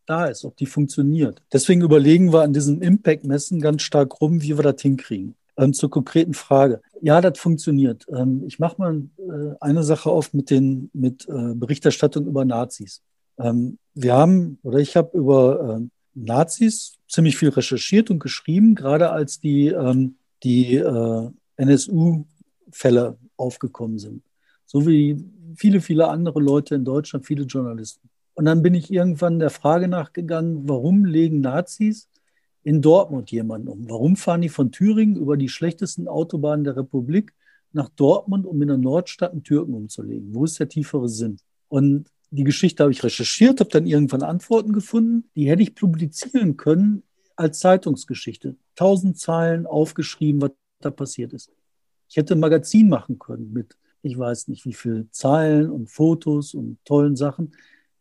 da 0.07 0.27
ist, 0.27 0.45
ob 0.45 0.57
die 0.57 0.67
funktioniert. 0.67 1.43
Deswegen 1.53 1.81
überlegen 1.81 2.33
wir 2.33 2.43
an 2.43 2.53
diesem 2.53 2.83
Impact-Messen 2.83 3.61
ganz 3.61 3.83
stark 3.83 4.21
rum, 4.21 4.43
wie 4.43 4.57
wir 4.59 4.63
das 4.63 4.83
hinkriegen. 4.83 5.37
Ähm, 5.63 5.73
zur 5.73 5.91
konkreten 5.91 6.35
Frage. 6.35 6.81
Ja, 7.01 7.21
das 7.21 7.39
funktioniert. 7.39 8.07
Ähm, 8.09 8.43
ich 8.47 8.59
mache 8.59 8.77
mal 8.79 9.03
äh, 9.19 9.55
eine 9.61 9.83
Sache 9.83 10.11
auf 10.11 10.33
mit, 10.33 10.51
den, 10.51 10.91
mit 10.93 11.29
äh, 11.29 11.55
Berichterstattung 11.55 12.27
über 12.27 12.45
Nazis. 12.45 13.03
Ähm, 13.39 13.79
wir 13.95 14.15
haben, 14.15 14.59
oder 14.63 14.79
ich 14.79 14.97
habe 14.97 15.17
über 15.17 15.79
äh, 15.79 15.89
Nazis 16.15 16.95
ziemlich 17.09 17.37
viel 17.37 17.51
recherchiert 17.51 18.11
und 18.11 18.19
geschrieben, 18.19 18.75
gerade 18.75 19.11
als 19.11 19.41
die, 19.41 19.69
ähm, 19.69 20.17
die 20.43 20.77
äh, 20.77 21.31
NSU-Fälle 21.57 23.19
aufgekommen 23.37 23.99
sind. 23.99 24.23
So 24.67 24.87
wie 24.87 25.23
viele, 25.57 25.81
viele 25.81 26.09
andere 26.09 26.41
Leute 26.41 26.75
in 26.75 26.85
Deutschland, 26.85 27.27
viele 27.27 27.45
Journalisten. 27.45 28.09
Und 28.35 28.47
dann 28.47 28.63
bin 28.63 28.75
ich 28.75 28.91
irgendwann 28.91 29.39
der 29.39 29.51
Frage 29.51 29.89
nachgegangen, 29.89 30.69
warum 30.69 31.05
legen 31.05 31.41
Nazis 31.41 32.09
in 32.65 32.81
Dortmund 32.81 33.31
jemanden 33.31 33.69
um. 33.69 33.89
Warum 33.89 34.17
fahren 34.17 34.43
die 34.43 34.49
von 34.49 34.71
Thüringen 34.71 35.17
über 35.17 35.37
die 35.37 35.49
schlechtesten 35.49 36.09
Autobahnen 36.09 36.65
der 36.65 36.77
Republik 36.77 37.33
nach 37.73 37.89
Dortmund, 37.89 38.47
um 38.47 38.61
in 38.63 38.69
der 38.69 38.77
Nordstadt 38.77 39.33
einen 39.33 39.43
Türken 39.43 39.75
umzulegen? 39.75 40.35
Wo 40.35 40.45
ist 40.45 40.61
der 40.61 40.69
tiefere 40.69 41.09
Sinn? 41.09 41.39
Und 41.69 42.07
die 42.31 42.45
Geschichte 42.45 42.83
habe 42.83 42.93
ich 42.93 43.03
recherchiert, 43.03 43.61
habe 43.61 43.71
dann 43.71 43.87
irgendwann 43.87 44.23
Antworten 44.23 44.73
gefunden. 44.73 45.29
Die 45.37 45.49
hätte 45.49 45.63
ich 45.63 45.75
publizieren 45.75 46.57
können 46.57 47.03
als 47.37 47.59
Zeitungsgeschichte. 47.59 48.57
Tausend 48.75 49.19
Zeilen 49.19 49.67
aufgeschrieben, 49.67 50.41
was 50.41 50.53
da 50.81 50.91
passiert 50.91 51.33
ist. 51.33 51.51
Ich 52.09 52.17
hätte 52.17 52.35
ein 52.35 52.41
Magazin 52.41 52.89
machen 52.89 53.19
können 53.19 53.53
mit, 53.53 53.77
ich 54.03 54.19
weiß 54.19 54.49
nicht, 54.49 54.65
wie 54.65 54.73
viel 54.73 55.09
Zeilen 55.11 55.71
und 55.71 55.91
Fotos 55.91 56.55
und 56.55 56.79
tollen 56.85 57.17
Sachen 57.17 57.53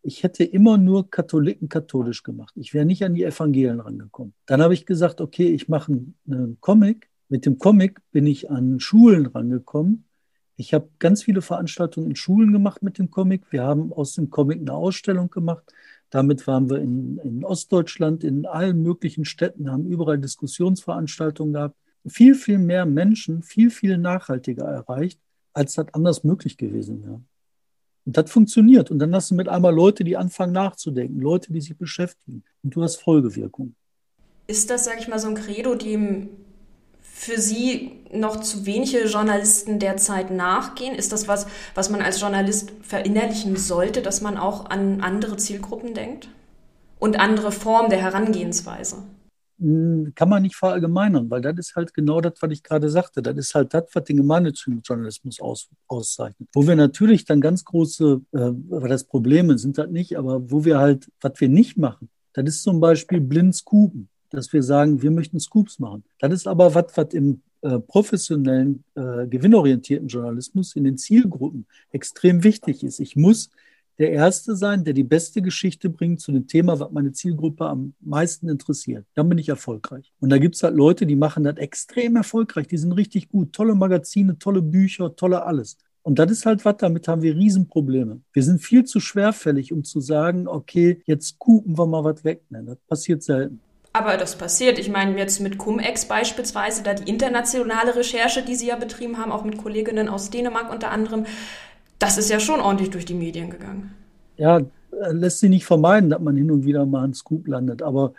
ich 0.03 0.23
hätte 0.23 0.43
immer 0.43 0.77
nur 0.77 1.09
Katholiken 1.09 1.69
katholisch 1.69 2.23
gemacht. 2.23 2.53
Ich 2.57 2.73
wäre 2.73 2.85
nicht 2.85 3.03
an 3.03 3.13
die 3.13 3.23
Evangelien 3.23 3.79
rangekommen. 3.79 4.33
Dann 4.45 4.61
habe 4.61 4.73
ich 4.73 4.85
gesagt, 4.85 5.21
okay, 5.21 5.53
ich 5.53 5.69
mache 5.69 5.91
einen 6.27 6.57
Comic. 6.59 7.09
Mit 7.29 7.45
dem 7.45 7.59
Comic 7.59 8.01
bin 8.11 8.27
ich 8.27 8.49
an 8.49 8.79
Schulen 8.79 9.27
rangekommen. 9.27 10.05
Ich 10.57 10.73
habe 10.73 10.89
ganz 10.99 11.23
viele 11.23 11.41
Veranstaltungen 11.41 12.09
in 12.09 12.15
Schulen 12.15 12.51
gemacht 12.51 12.83
mit 12.83 12.97
dem 12.97 13.09
Comic. 13.09 13.51
Wir 13.51 13.63
haben 13.63 13.93
aus 13.93 14.13
dem 14.13 14.29
Comic 14.29 14.59
eine 14.59 14.73
Ausstellung 14.73 15.29
gemacht. 15.29 15.63
Damit 16.09 16.45
waren 16.45 16.69
wir 16.69 16.79
in, 16.79 17.17
in 17.19 17.43
Ostdeutschland, 17.45 18.23
in 18.23 18.45
allen 18.45 18.81
möglichen 18.81 19.23
Städten, 19.23 19.71
haben 19.71 19.85
überall 19.85 20.19
Diskussionsveranstaltungen 20.19 21.53
gehabt. 21.53 21.77
Viel, 22.05 22.35
viel 22.35 22.57
mehr 22.57 22.85
Menschen, 22.85 23.43
viel, 23.43 23.69
viel 23.69 23.97
nachhaltiger 23.97 24.65
erreicht, 24.65 25.19
als 25.53 25.75
das 25.75 25.93
anders 25.93 26.23
möglich 26.23 26.57
gewesen 26.57 27.03
wäre. 27.03 27.21
Und 28.05 28.17
das 28.17 28.31
funktioniert. 28.31 28.91
Und 28.91 28.99
dann 28.99 29.13
hast 29.13 29.31
du 29.31 29.35
mit 29.35 29.47
einmal 29.47 29.73
Leute, 29.73 30.03
die 30.03 30.17
anfangen 30.17 30.53
nachzudenken, 30.53 31.19
Leute, 31.19 31.53
die 31.53 31.61
sich 31.61 31.77
beschäftigen. 31.77 32.43
Und 32.63 32.75
du 32.75 32.83
hast 32.83 32.97
Folgewirkung. 32.97 33.75
Ist 34.47 34.69
das, 34.69 34.85
sage 34.85 34.97
ich 34.99 35.07
mal, 35.07 35.19
so 35.19 35.27
ein 35.27 35.35
Credo, 35.35 35.75
dem 35.75 36.29
für 37.01 37.39
Sie 37.39 37.91
noch 38.11 38.41
zu 38.41 38.65
wenige 38.65 39.05
Journalisten 39.05 39.77
derzeit 39.77 40.31
nachgehen? 40.31 40.95
Ist 40.95 41.11
das 41.11 41.27
was, 41.27 41.45
was 41.75 41.89
man 41.89 42.01
als 42.01 42.19
Journalist 42.19 42.71
verinnerlichen 42.81 43.57
sollte, 43.57 44.01
dass 44.01 44.21
man 44.21 44.37
auch 44.37 44.69
an 44.69 45.01
andere 45.01 45.37
Zielgruppen 45.37 45.93
denkt? 45.93 46.29
Und 46.97 47.19
andere 47.19 47.51
Formen 47.51 47.89
der 47.89 47.99
Herangehensweise? 47.99 49.03
Hm, 49.61 50.13
kann 50.15 50.27
man 50.27 50.41
nicht 50.41 50.55
verallgemeinern, 50.55 51.29
weil 51.29 51.41
das 51.41 51.55
ist 51.59 51.75
halt 51.75 51.93
genau 51.93 52.19
das, 52.19 52.33
was 52.41 52.51
ich 52.51 52.63
gerade 52.63 52.89
sagte. 52.89 53.21
Das 53.21 53.37
ist 53.37 53.53
halt 53.53 53.73
das, 53.75 53.83
was 53.93 54.03
den 54.05 54.17
gemeinnützigen 54.17 54.81
Journalismus 54.81 55.39
aus, 55.39 55.69
auszeichnet. 55.87 56.49
Wo 56.53 56.67
wir 56.67 56.75
natürlich 56.75 57.25
dann 57.25 57.41
ganz 57.41 57.63
große, 57.63 58.21
äh, 58.31 58.51
das 58.87 59.03
Probleme 59.03 59.59
sind 59.59 59.77
das 59.77 59.89
nicht, 59.91 60.17
aber 60.17 60.49
wo 60.49 60.65
wir 60.65 60.79
halt, 60.79 61.07
was 61.21 61.33
wir 61.37 61.47
nicht 61.47 61.77
machen, 61.77 62.09
das 62.33 62.45
ist 62.45 62.63
zum 62.63 62.79
Beispiel 62.79 63.21
blind 63.21 63.55
Scoopen, 63.55 64.09
dass 64.31 64.51
wir 64.51 64.63
sagen, 64.63 65.03
wir 65.03 65.11
möchten 65.11 65.39
Scoops 65.39 65.77
machen. 65.77 66.03
Das 66.19 66.33
ist 66.33 66.47
aber 66.47 66.73
was, 66.73 66.85
was 66.95 67.13
im 67.13 67.43
äh, 67.61 67.77
professionellen, 67.77 68.83
äh, 68.95 69.27
gewinnorientierten 69.27 70.07
Journalismus 70.07 70.75
in 70.75 70.85
den 70.85 70.97
Zielgruppen 70.97 71.67
extrem 71.91 72.43
wichtig 72.43 72.83
ist. 72.83 72.99
Ich 72.99 73.15
muss 73.15 73.51
der 74.01 74.11
Erste 74.11 74.55
sein, 74.55 74.83
der 74.83 74.93
die 74.93 75.03
beste 75.03 75.41
Geschichte 75.41 75.89
bringt 75.89 76.19
zu 76.19 76.31
dem 76.31 76.47
Thema, 76.47 76.79
was 76.79 76.91
meine 76.91 77.11
Zielgruppe 77.11 77.67
am 77.67 77.93
meisten 78.01 78.49
interessiert. 78.49 79.05
Dann 79.13 79.29
bin 79.29 79.37
ich 79.37 79.47
erfolgreich. 79.47 80.11
Und 80.19 80.29
da 80.29 80.39
gibt 80.39 80.55
es 80.55 80.63
halt 80.63 80.75
Leute, 80.75 81.05
die 81.05 81.15
machen 81.15 81.43
das 81.43 81.57
extrem 81.57 82.15
erfolgreich. 82.15 82.67
Die 82.67 82.77
sind 82.77 82.93
richtig 82.93 83.29
gut. 83.29 83.53
Tolle 83.53 83.75
Magazine, 83.75 84.39
tolle 84.39 84.63
Bücher, 84.63 85.15
tolle 85.15 85.45
alles. 85.45 85.77
Und 86.01 86.17
das 86.17 86.31
ist 86.31 86.47
halt 86.47 86.65
was, 86.65 86.77
damit 86.77 87.07
haben 87.07 87.21
wir 87.21 87.35
Riesenprobleme. 87.35 88.21
Wir 88.33 88.43
sind 88.43 88.59
viel 88.59 88.85
zu 88.85 88.99
schwerfällig, 88.99 89.71
um 89.71 89.83
zu 89.83 90.01
sagen, 90.01 90.47
okay, 90.47 91.03
jetzt 91.05 91.37
gucken 91.37 91.77
wir 91.77 91.85
mal 91.85 92.03
was 92.03 92.23
weg. 92.23 92.41
Das 92.49 92.77
passiert 92.87 93.21
selten. 93.21 93.61
Aber 93.93 94.17
das 94.17 94.35
passiert. 94.35 94.79
Ich 94.79 94.89
meine, 94.89 95.15
jetzt 95.17 95.41
mit 95.41 95.59
Cum-Ex 95.59 96.05
beispielsweise, 96.05 96.81
da 96.81 96.95
die 96.95 97.07
internationale 97.07 97.95
Recherche, 97.95 98.41
die 98.41 98.55
Sie 98.55 98.67
ja 98.67 98.77
betrieben 98.77 99.19
haben, 99.19 99.31
auch 99.31 99.43
mit 99.43 99.57
Kolleginnen 99.57 100.09
aus 100.09 100.31
Dänemark 100.31 100.71
unter 100.71 100.89
anderem, 100.89 101.25
das 102.01 102.17
ist 102.17 102.29
ja 102.29 102.39
schon 102.39 102.59
ordentlich 102.59 102.89
durch 102.89 103.05
die 103.05 103.13
Medien 103.13 103.49
gegangen. 103.49 103.93
Ja, 104.37 104.57
äh, 104.57 105.11
lässt 105.11 105.39
sich 105.39 105.49
nicht 105.49 105.65
vermeiden, 105.65 106.09
dass 106.09 106.19
man 106.19 106.35
hin 106.35 106.49
und 106.49 106.65
wieder 106.65 106.85
mal 106.85 107.03
einen 107.03 107.13
Scoop 107.13 107.47
landet. 107.47 107.83
Aber 107.83 108.13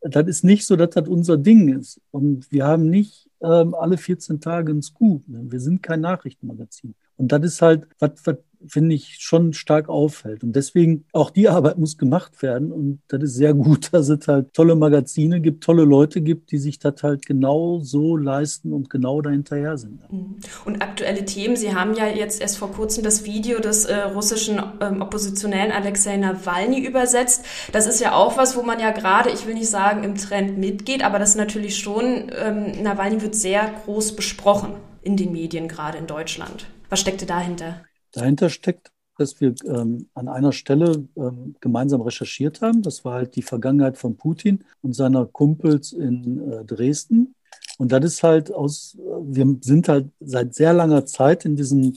das 0.00 0.26
ist 0.26 0.44
nicht 0.44 0.66
so, 0.66 0.76
dass 0.76 0.90
das 0.90 1.08
unser 1.08 1.36
Ding 1.36 1.78
ist. 1.78 2.00
Und 2.10 2.50
wir 2.50 2.66
haben 2.66 2.88
nicht 2.88 3.28
ähm, 3.42 3.74
alle 3.74 3.98
14 3.98 4.40
Tage 4.40 4.72
einen 4.72 4.82
Scoop. 4.82 5.28
Ne? 5.28 5.42
Wir 5.50 5.60
sind 5.60 5.82
kein 5.82 6.00
Nachrichtenmagazin. 6.00 6.94
Und 7.16 7.30
das 7.32 7.42
ist 7.42 7.62
halt, 7.62 7.86
was, 7.98 8.12
was 8.24 8.36
finde 8.66 8.94
ich, 8.94 9.16
schon 9.20 9.52
stark 9.52 9.88
auffällt. 9.88 10.42
Und 10.42 10.54
deswegen, 10.56 11.04
auch 11.12 11.30
die 11.30 11.48
Arbeit 11.48 11.78
muss 11.78 11.96
gemacht 11.96 12.42
werden. 12.42 12.72
Und 12.72 13.00
das 13.08 13.22
ist 13.22 13.34
sehr 13.34 13.54
gut, 13.54 13.88
dass 13.92 14.08
es 14.08 14.26
halt 14.26 14.52
tolle 14.52 14.74
Magazine 14.74 15.40
gibt, 15.40 15.64
tolle 15.64 15.84
Leute 15.84 16.20
gibt, 16.20 16.50
die 16.50 16.58
sich 16.58 16.78
das 16.78 17.02
halt 17.02 17.26
genau 17.26 17.80
so 17.80 18.16
leisten 18.16 18.72
und 18.72 18.90
genau 18.90 19.20
dahinterher 19.20 19.76
sind. 19.78 20.10
Mhm. 20.10 20.36
Und 20.64 20.82
aktuelle 20.82 21.24
Themen, 21.24 21.56
Sie 21.56 21.74
haben 21.74 21.94
ja 21.94 22.06
jetzt 22.06 22.40
erst 22.40 22.58
vor 22.58 22.72
kurzem 22.72 23.04
das 23.04 23.24
Video 23.24 23.60
des 23.60 23.84
äh, 23.84 23.96
russischen 23.96 24.60
ähm, 24.80 25.02
Oppositionellen 25.02 25.72
Alexei 25.72 26.16
Nawalny 26.16 26.84
übersetzt. 26.84 27.44
Das 27.72 27.86
ist 27.86 28.00
ja 28.00 28.14
auch 28.14 28.36
was, 28.36 28.56
wo 28.56 28.62
man 28.62 28.80
ja 28.80 28.90
gerade, 28.90 29.30
ich 29.30 29.46
will 29.46 29.54
nicht 29.54 29.70
sagen, 29.70 30.04
im 30.04 30.16
Trend 30.16 30.58
mitgeht, 30.58 31.04
aber 31.04 31.18
das 31.18 31.30
ist 31.30 31.36
natürlich 31.36 31.76
schon, 31.78 32.30
ähm, 32.36 32.82
Nawalny 32.82 33.22
wird 33.22 33.34
sehr 33.34 33.70
groß 33.84 34.16
besprochen 34.16 34.74
in 35.02 35.16
den 35.16 35.32
Medien, 35.32 35.68
gerade 35.68 35.98
in 35.98 36.06
Deutschland. 36.06 36.66
Was 36.90 37.00
steckte 37.00 37.26
dahinter? 37.26 37.82
Dahinter 38.12 38.50
steckt, 38.50 38.90
dass 39.18 39.40
wir 39.40 39.54
ähm, 39.66 40.08
an 40.14 40.28
einer 40.28 40.52
Stelle 40.52 41.04
ähm, 41.16 41.56
gemeinsam 41.60 42.00
recherchiert 42.00 42.62
haben. 42.62 42.82
Das 42.82 43.04
war 43.04 43.14
halt 43.14 43.34
die 43.36 43.42
Vergangenheit 43.42 43.98
von 43.98 44.16
Putin 44.16 44.64
und 44.80 44.94
seiner 44.94 45.26
Kumpels 45.26 45.92
in 45.92 46.50
äh, 46.50 46.64
Dresden. 46.64 47.34
Und 47.78 47.92
das 47.92 48.04
ist 48.04 48.22
halt 48.22 48.52
aus, 48.52 48.96
wir 49.22 49.56
sind 49.60 49.88
halt 49.88 50.08
seit 50.20 50.54
sehr 50.54 50.72
langer 50.72 51.04
Zeit 51.04 51.44
in 51.44 51.56
diesem, 51.56 51.96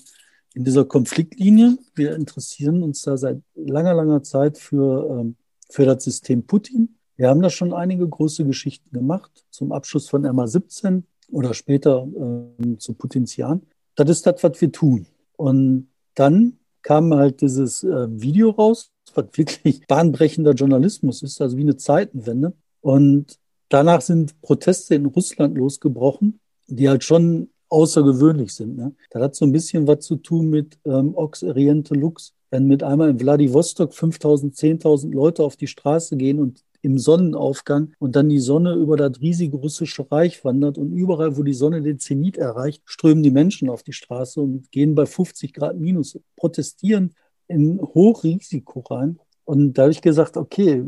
in 0.53 0.63
dieser 0.63 0.85
Konfliktlinie. 0.85 1.77
Wir 1.95 2.15
interessieren 2.15 2.83
uns 2.83 3.03
da 3.03 3.17
seit 3.17 3.41
langer, 3.55 3.93
langer 3.93 4.23
Zeit 4.23 4.57
für, 4.57 5.19
ähm, 5.19 5.35
für 5.69 5.85
das 5.85 6.03
System 6.03 6.45
Putin. 6.45 6.97
Wir 7.17 7.29
haben 7.29 7.41
da 7.41 7.51
schon 7.51 7.71
einige 7.71 8.07
große 8.07 8.45
Geschichten 8.45 8.91
gemacht, 8.91 9.45
zum 9.51 9.71
Abschluss 9.71 10.09
von 10.09 10.25
MA17 10.25 11.03
oder 11.31 11.53
später 11.53 12.07
äh, 12.07 12.77
zu 12.77 12.93
Putins 12.93 13.35
Jahren. 13.35 13.61
Das 13.95 14.09
ist 14.09 14.25
das, 14.25 14.43
was 14.43 14.59
wir 14.59 14.71
tun. 14.71 15.05
Und 15.37 15.90
dann 16.15 16.57
kam 16.81 17.13
halt 17.13 17.41
dieses 17.41 17.83
äh, 17.83 18.07
Video 18.09 18.49
raus, 18.49 18.91
was 19.13 19.25
wirklich 19.33 19.81
bahnbrechender 19.87 20.53
Journalismus 20.53 21.21
ist, 21.23 21.41
also 21.41 21.57
wie 21.57 21.61
eine 21.61 21.77
Zeitenwende. 21.77 22.53
Und 22.81 23.37
danach 23.69 24.01
sind 24.01 24.39
Proteste 24.41 24.95
in 24.95 25.05
Russland 25.05 25.57
losgebrochen, 25.57 26.39
die 26.67 26.89
halt 26.89 27.03
schon 27.03 27.49
außergewöhnlich 27.69 28.53
sind. 28.53 28.77
Ne? 28.77 28.93
Das 29.11 29.21
hat 29.21 29.35
so 29.35 29.45
ein 29.45 29.51
bisschen 29.51 29.87
was 29.87 29.99
zu 29.99 30.17
tun 30.17 30.49
mit 30.49 30.77
ähm, 30.85 31.15
Ox 31.15 31.43
Oriente 31.43 31.93
Lux. 31.93 32.33
Wenn 32.49 32.67
mit 32.67 32.83
einmal 32.83 33.09
in 33.09 33.19
Vladivostok 33.19 33.93
5000, 33.93 34.55
10.000 34.55 35.13
Leute 35.13 35.43
auf 35.43 35.55
die 35.55 35.67
Straße 35.67 36.17
gehen 36.17 36.39
und 36.39 36.63
im 36.81 36.97
Sonnenaufgang 36.97 37.93
und 37.99 38.15
dann 38.15 38.29
die 38.29 38.39
Sonne 38.39 38.73
über 38.73 38.97
das 38.97 39.21
riesige 39.21 39.57
russische 39.57 40.09
Reich 40.11 40.43
wandert 40.43 40.77
und 40.77 40.91
überall, 40.93 41.37
wo 41.37 41.43
die 41.43 41.53
Sonne 41.53 41.81
den 41.81 41.99
Zenit 41.99 42.37
erreicht, 42.37 42.81
strömen 42.85 43.23
die 43.23 43.31
Menschen 43.31 43.69
auf 43.69 43.83
die 43.83 43.93
Straße 43.93 44.41
und 44.41 44.71
gehen 44.71 44.95
bei 44.95 45.05
50 45.05 45.53
Grad 45.53 45.77
minus, 45.77 46.19
protestieren 46.35 47.13
in 47.47 47.79
Hochrisiko 47.79 48.79
rein. 48.81 49.19
Und 49.45 49.73
da 49.73 49.83
habe 49.83 49.91
ich 49.91 50.01
gesagt, 50.01 50.37
okay, 50.37 50.83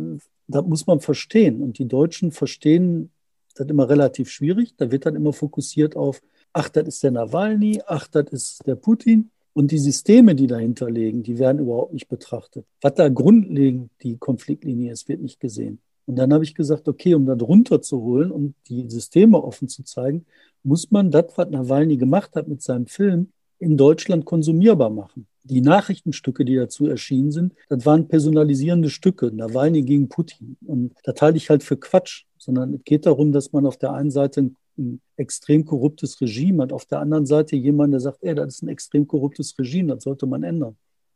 das 0.48 0.66
muss 0.66 0.88
man 0.88 1.00
verstehen. 1.00 1.62
Und 1.62 1.80
die 1.80 1.88
Deutschen 1.88 2.32
verstehen 2.32 3.12
das 3.56 3.68
immer 3.68 3.90
relativ 3.90 4.30
schwierig. 4.30 4.76
Da 4.78 4.92
wird 4.92 5.06
dann 5.06 5.16
immer 5.16 5.34
fokussiert 5.34 5.96
auf, 5.96 6.22
ach, 6.54 6.70
das 6.70 6.88
ist 6.88 7.04
der 7.04 7.12
Nawalny, 7.12 7.82
ach, 7.86 8.08
das 8.08 8.26
ist 8.32 8.66
der 8.66 8.76
Putin. 8.76 9.32
Und 9.54 9.72
die 9.72 9.78
Systeme, 9.78 10.36
die 10.36 10.48
dahinter 10.48 10.90
liegen, 10.90 11.22
die 11.22 11.38
werden 11.38 11.60
überhaupt 11.60 11.94
nicht 11.94 12.08
betrachtet. 12.08 12.66
Was 12.82 12.96
da 12.96 13.08
grundlegend 13.10 13.92
die 14.02 14.18
Konfliktlinie 14.18 14.92
ist, 14.92 15.08
wird 15.08 15.22
nicht 15.22 15.40
gesehen. 15.40 15.80
Und 16.06 16.18
dann 16.18 16.34
habe 16.34 16.44
ich 16.44 16.56
gesagt, 16.56 16.88
okay, 16.88 17.14
um 17.14 17.26
da 17.26 17.36
drunter 17.36 17.82
zu 17.82 18.02
holen 18.02 18.32
um 18.32 18.56
die 18.68 18.90
Systeme 18.90 19.42
offen 19.42 19.70
zu 19.70 19.84
zeigen, 19.84 20.26
muss 20.64 20.92
man 20.92 21.12
das, 21.12 21.26
was 21.36 21.50
Nawalny 21.50 21.98
gemacht 21.98 22.36
hat 22.36 22.48
mit 22.48 22.62
seinem 22.62 22.88
Film, 22.88 23.30
in 23.60 23.78
Deutschland 23.78 24.26
konsumierbar 24.26 24.90
machen. 24.90 25.28
Die 25.44 25.62
Nachrichtenstücke, 25.62 26.46
die 26.46 26.56
dazu 26.56 26.88
erschienen 26.88 27.32
sind, 27.32 27.54
das 27.70 27.86
waren 27.86 28.08
personalisierende 28.08 28.90
Stücke, 28.90 29.32
Nawalny 29.34 29.84
gegen 29.84 30.10
Putin. 30.10 30.58
Und 30.66 30.94
das 31.04 31.22
halte 31.22 31.38
ich 31.38 31.50
halt 31.50 31.64
für 31.64 31.78
Quatsch, 31.78 32.24
sondern 32.38 32.74
es 32.74 32.84
geht 32.84 33.06
darum, 33.06 33.32
dass 33.32 33.52
man 33.52 33.66
auf 33.66 33.78
der 33.78 33.94
einen 33.94 34.12
Seite 34.12 34.42
ein 34.42 34.56
ein 34.78 35.02
extrem 35.18 35.66
korruptes 35.66 36.20
Regime 36.22 36.64
hat. 36.64 36.74
Auf 36.74 36.86
der 36.86 37.00
anderen 37.00 37.26
Seite 37.26 37.56
jemand, 37.56 37.94
der 37.94 38.00
sagt, 38.00 38.20
ey, 38.22 38.36
das 38.36 38.56
ist 38.56 38.64
ein 38.64 38.70
extrem 38.70 39.08
korruptes 39.08 39.58
Regime, 39.58 39.94
das 39.94 40.04
sollte 40.04 40.26
man 40.26 40.44
ändern. 40.44 40.76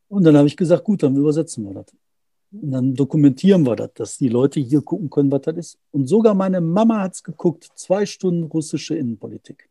Und 0.10 0.24
dann 0.24 0.38
habe 0.38 0.48
ich 0.48 0.58
gesagt, 0.58 0.84
gut, 0.84 1.04
dann 1.04 1.16
übersetzen 1.16 1.66
wir 1.66 1.74
das. 1.74 1.86
Und 2.52 2.72
dann 2.72 2.94
dokumentieren 2.94 3.66
wir 3.66 3.76
das, 3.76 3.94
dass 3.94 4.18
die 4.18 4.30
Leute 4.30 4.60
hier 4.60 4.82
gucken 4.82 5.10
können, 5.10 5.32
was 5.32 5.42
das 5.42 5.58
ist. 5.58 5.78
Und 5.92 6.08
sogar 6.08 6.34
meine 6.34 6.62
Mama 6.62 7.02
hat 7.02 7.16
es 7.16 7.24
geguckt, 7.24 7.68
zwei 7.76 8.06
Stunden 8.06 8.44
russische 8.44 8.96
Innenpolitik. 8.96 9.70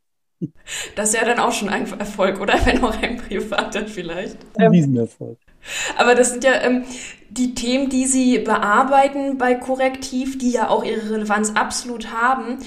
Das 0.94 1.09
ist 1.09 1.14
ja 1.14 1.25
dann 1.25 1.38
auch 1.38 1.53
schon 1.53 1.70
ein 1.70 1.87
Erfolg, 1.99 2.40
oder? 2.40 2.55
Wenn 2.66 2.83
auch 2.85 3.01
ein 3.01 3.16
privater 3.16 3.87
vielleicht. 3.87 4.37
Ein 4.57 4.70
Riesenerfolg. 4.70 5.38
Aber 5.96 6.14
das 6.14 6.33
sind 6.33 6.44
ja 6.44 6.61
ähm, 6.61 6.85
die 7.31 7.55
Themen, 7.55 7.88
die 7.88 8.05
Sie 8.05 8.38
bearbeiten 8.38 9.38
bei 9.38 9.55
Korrektiv, 9.55 10.38
die 10.38 10.51
ja 10.51 10.68
auch 10.68 10.85
ihre 10.85 11.11
Relevanz 11.11 11.53
absolut 11.55 12.12
haben. 12.12 12.59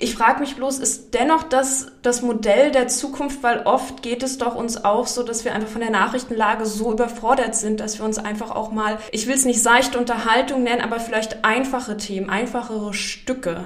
Ich 0.00 0.14
frage 0.14 0.38
mich 0.38 0.54
bloß, 0.54 0.78
ist 0.78 1.12
dennoch 1.14 1.42
das 1.42 1.88
das 2.02 2.22
Modell 2.22 2.70
der 2.70 2.86
Zukunft, 2.86 3.42
weil 3.42 3.62
oft 3.64 4.00
geht 4.00 4.22
es 4.22 4.38
doch 4.38 4.54
uns 4.54 4.84
auch 4.84 5.08
so, 5.08 5.24
dass 5.24 5.44
wir 5.44 5.52
einfach 5.52 5.68
von 5.68 5.80
der 5.80 5.90
Nachrichtenlage 5.90 6.66
so 6.66 6.92
überfordert 6.92 7.56
sind, 7.56 7.80
dass 7.80 7.98
wir 7.98 8.04
uns 8.04 8.16
einfach 8.16 8.52
auch 8.52 8.70
mal, 8.70 8.98
ich 9.10 9.26
will 9.26 9.34
es 9.34 9.44
nicht 9.44 9.60
seichte 9.60 9.98
Unterhaltung 9.98 10.62
nennen, 10.62 10.82
aber 10.82 11.00
vielleicht 11.00 11.44
einfache 11.44 11.96
Themen, 11.96 12.30
einfachere 12.30 12.94
Stücke 12.94 13.64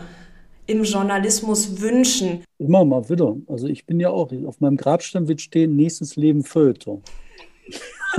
im 0.66 0.84
Journalismus 0.84 1.82
wünschen. 1.82 2.44
Immer 2.58 2.86
mal 2.86 3.06
wieder. 3.10 3.36
Also 3.46 3.66
ich 3.66 3.84
bin 3.84 4.00
ja 4.00 4.08
auch, 4.08 4.32
auf 4.46 4.58
meinem 4.60 4.78
Grabstein 4.78 5.28
wird 5.28 5.42
stehen, 5.42 5.76
nächstes 5.76 6.16
Leben 6.16 6.44
Feuilleton. 6.44 7.02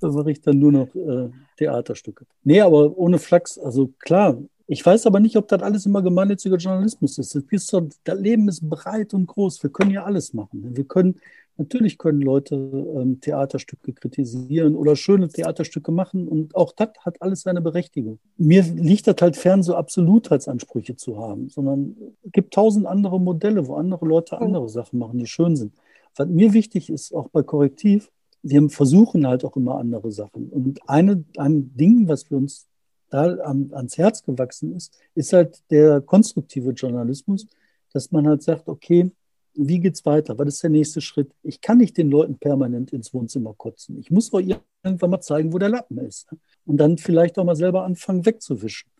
da 0.00 0.08
mache 0.08 0.30
ich 0.30 0.40
dann 0.40 0.58
nur 0.58 0.72
noch 0.72 0.94
äh, 0.94 1.28
Theaterstücke. 1.58 2.24
Nee, 2.44 2.62
aber 2.62 2.96
ohne 2.96 3.18
Flachs, 3.18 3.58
also 3.58 3.90
klar, 3.98 4.38
ich 4.72 4.86
weiß 4.86 5.06
aber 5.06 5.20
nicht, 5.20 5.36
ob 5.36 5.48
das 5.48 5.60
alles 5.60 5.84
immer 5.84 6.00
gemeinnütziger 6.00 6.56
Journalismus 6.56 7.18
ist. 7.18 7.34
Das, 7.34 8.18
Leben 8.18 8.48
ist 8.48 8.66
breit 8.66 9.12
und 9.12 9.26
groß. 9.26 9.62
Wir 9.62 9.68
können 9.68 9.90
ja 9.90 10.04
alles 10.04 10.32
machen. 10.32 10.74
Wir 10.74 10.84
können, 10.84 11.20
natürlich 11.58 11.98
können 11.98 12.22
Leute 12.22 12.54
ähm, 12.54 13.20
Theaterstücke 13.20 13.92
kritisieren 13.92 14.74
oder 14.74 14.96
schöne 14.96 15.28
Theaterstücke 15.28 15.92
machen 15.92 16.26
und 16.26 16.56
auch 16.56 16.72
das 16.72 16.88
hat 17.00 17.20
alles 17.20 17.42
seine 17.42 17.60
Berechtigung. 17.60 18.18
Mir 18.38 18.62
liegt 18.62 19.06
das 19.06 19.16
halt 19.20 19.36
fern, 19.36 19.62
so 19.62 19.76
Absolutheitsansprüche 19.76 20.96
zu 20.96 21.18
haben, 21.18 21.50
sondern 21.50 21.94
es 22.22 22.32
gibt 22.32 22.54
tausend 22.54 22.86
andere 22.86 23.20
Modelle, 23.20 23.66
wo 23.66 23.74
andere 23.74 24.06
Leute 24.06 24.40
andere 24.40 24.70
Sachen 24.70 24.98
machen, 24.98 25.18
die 25.18 25.26
schön 25.26 25.54
sind. 25.54 25.74
Was 26.16 26.28
mir 26.28 26.54
wichtig 26.54 26.88
ist, 26.88 27.12
auch 27.12 27.28
bei 27.28 27.42
Korrektiv, 27.42 28.10
wir 28.42 28.66
versuchen 28.70 29.26
halt 29.26 29.44
auch 29.44 29.54
immer 29.54 29.76
andere 29.76 30.10
Sachen. 30.12 30.48
Und 30.48 30.80
eine, 30.88 31.24
ein 31.36 31.76
Ding, 31.76 32.08
was 32.08 32.30
wir 32.30 32.38
uns 32.38 32.68
da 33.12 33.22
ans 33.22 33.98
Herz 33.98 34.22
gewachsen 34.22 34.74
ist, 34.74 34.98
ist 35.14 35.32
halt 35.32 35.62
der 35.70 36.00
konstruktive 36.00 36.70
Journalismus, 36.70 37.46
dass 37.92 38.10
man 38.10 38.26
halt 38.26 38.42
sagt, 38.42 38.68
okay, 38.68 39.10
wie 39.54 39.80
geht's 39.80 40.04
weiter? 40.06 40.38
Was 40.38 40.48
ist 40.48 40.62
der 40.62 40.70
nächste 40.70 41.00
Schritt? 41.00 41.30
Ich 41.42 41.60
kann 41.60 41.78
nicht 41.78 41.96
den 41.98 42.10
Leuten 42.10 42.38
permanent 42.38 42.92
ins 42.92 43.12
Wohnzimmer 43.12 43.52
kotzen. 43.54 43.98
Ich 43.98 44.10
muss 44.10 44.32
auch 44.32 44.40
irgendwann 44.40 45.10
mal 45.10 45.20
zeigen, 45.20 45.52
wo 45.52 45.58
der 45.58 45.68
Lappen 45.68 45.98
ist. 45.98 46.26
Und 46.64 46.78
dann 46.78 46.96
vielleicht 46.96 47.38
auch 47.38 47.44
mal 47.44 47.56
selber 47.56 47.84
anfangen 47.84 48.24
wegzuwischen. 48.24 48.90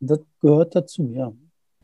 Und 0.00 0.10
das 0.10 0.20
gehört 0.40 0.76
dazu, 0.76 1.10
ja. 1.14 1.32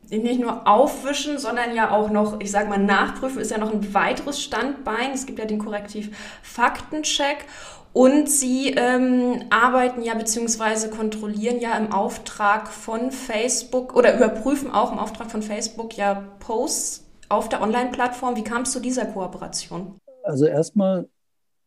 Nicht 0.09 0.39
nur 0.39 0.67
aufwischen, 0.67 1.39
sondern 1.39 1.75
ja 1.75 1.91
auch 1.91 2.09
noch, 2.09 2.39
ich 2.39 2.51
sage 2.51 2.69
mal, 2.69 2.77
nachprüfen 2.77 3.41
ist 3.41 3.51
ja 3.51 3.57
noch 3.57 3.73
ein 3.73 3.93
weiteres 3.93 4.41
Standbein. 4.41 5.11
Es 5.13 5.25
gibt 5.25 5.39
ja 5.39 5.45
den 5.45 5.59
Korrektiv 5.59 6.15
Faktencheck. 6.43 7.45
Und 7.93 8.27
sie 8.27 8.71
ähm, 8.71 9.43
arbeiten 9.51 10.01
ja 10.01 10.15
beziehungsweise 10.15 10.89
kontrollieren 10.89 11.59
ja 11.59 11.77
im 11.77 11.91
Auftrag 11.91 12.67
von 12.67 13.11
Facebook 13.11 13.95
oder 13.95 14.15
überprüfen 14.15 14.71
auch 14.71 14.91
im 14.91 14.97
Auftrag 14.97 15.29
von 15.29 15.43
Facebook 15.43 15.95
ja 15.95 16.27
Posts 16.39 17.05
auf 17.29 17.49
der 17.49 17.61
Online-Plattform. 17.61 18.35
Wie 18.35 18.43
kam 18.43 18.63
es 18.63 18.71
zu 18.71 18.79
dieser 18.79 19.05
Kooperation? 19.05 19.99
Also 20.23 20.45
erstmal 20.45 21.07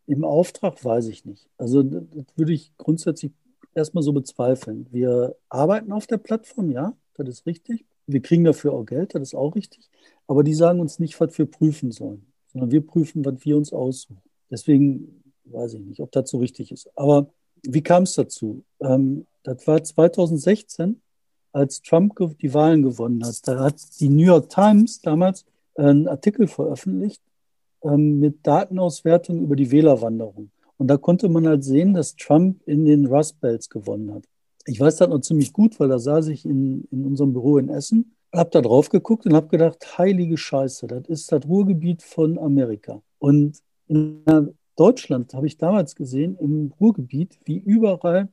im 0.06 0.24
Auftrag 0.24 0.84
weiß 0.84 1.06
ich 1.08 1.24
nicht. 1.24 1.48
Also 1.58 1.84
das 1.84 2.24
würde 2.34 2.52
ich 2.52 2.76
grundsätzlich 2.76 3.32
erstmal 3.74 4.02
so 4.02 4.12
bezweifeln. 4.12 4.88
Wir 4.90 5.36
arbeiten 5.48 5.92
auf 5.92 6.08
der 6.08 6.18
Plattform, 6.18 6.70
ja, 6.72 6.94
das 7.14 7.28
ist 7.28 7.46
richtig. 7.46 7.84
Wir 8.06 8.20
kriegen 8.20 8.44
dafür 8.44 8.72
auch 8.72 8.84
Geld, 8.84 9.14
das 9.14 9.22
ist 9.22 9.34
auch 9.34 9.54
richtig. 9.54 9.88
Aber 10.26 10.42
die 10.42 10.54
sagen 10.54 10.80
uns 10.80 10.98
nicht, 10.98 11.18
was 11.20 11.36
wir 11.38 11.46
prüfen 11.46 11.92
sollen, 11.92 12.26
sondern 12.52 12.70
wir 12.70 12.84
prüfen, 12.84 13.24
was 13.24 13.44
wir 13.44 13.56
uns 13.56 13.72
aussuchen. 13.72 14.22
Deswegen 14.50 15.22
weiß 15.44 15.74
ich 15.74 15.80
nicht, 15.80 16.00
ob 16.00 16.12
das 16.12 16.30
so 16.30 16.38
richtig 16.38 16.72
ist. 16.72 16.90
Aber 16.96 17.28
wie 17.62 17.82
kam 17.82 18.04
es 18.04 18.14
dazu? 18.14 18.64
Ähm, 18.80 19.26
das 19.42 19.66
war 19.66 19.82
2016, 19.82 21.00
als 21.52 21.80
Trump 21.82 22.14
die 22.40 22.52
Wahlen 22.52 22.82
gewonnen 22.82 23.24
hat. 23.24 23.46
Da 23.48 23.60
hat 23.60 23.80
die 24.00 24.08
New 24.08 24.26
York 24.26 24.50
Times 24.50 25.00
damals 25.00 25.44
einen 25.74 26.08
Artikel 26.08 26.48
veröffentlicht 26.48 27.22
ähm, 27.82 28.20
mit 28.20 28.46
Datenauswertung 28.46 29.42
über 29.42 29.56
die 29.56 29.70
Wählerwanderung. 29.70 30.50
Und 30.76 30.88
da 30.88 30.96
konnte 30.96 31.28
man 31.28 31.46
halt 31.46 31.64
sehen, 31.64 31.94
dass 31.94 32.16
Trump 32.16 32.60
in 32.66 32.84
den 32.84 33.06
Rust 33.06 33.40
Belts 33.40 33.70
gewonnen 33.70 34.12
hat. 34.12 34.24
Ich 34.66 34.80
weiß 34.80 34.96
das 34.96 35.08
noch 35.08 35.20
ziemlich 35.20 35.52
gut, 35.52 35.78
weil 35.78 35.88
da 35.88 35.98
saß 35.98 36.28
ich 36.28 36.44
in, 36.44 36.84
in 36.90 37.04
unserem 37.04 37.32
Büro 37.32 37.58
in 37.58 37.68
Essen, 37.68 38.16
habe 38.34 38.50
da 38.50 38.60
drauf 38.60 38.88
geguckt 38.88 39.24
und 39.26 39.34
habe 39.34 39.48
gedacht, 39.48 39.98
heilige 39.98 40.36
Scheiße, 40.36 40.86
das 40.86 41.06
ist 41.06 41.32
das 41.32 41.46
Ruhrgebiet 41.46 42.02
von 42.02 42.38
Amerika. 42.38 43.00
Und 43.18 43.58
in 43.86 44.24
Deutschland 44.76 45.32
habe 45.34 45.46
ich 45.46 45.56
damals 45.56 45.94
gesehen, 45.94 46.36
im 46.38 46.72
Ruhrgebiet, 46.80 47.38
wie 47.44 47.58
überall 47.58 48.28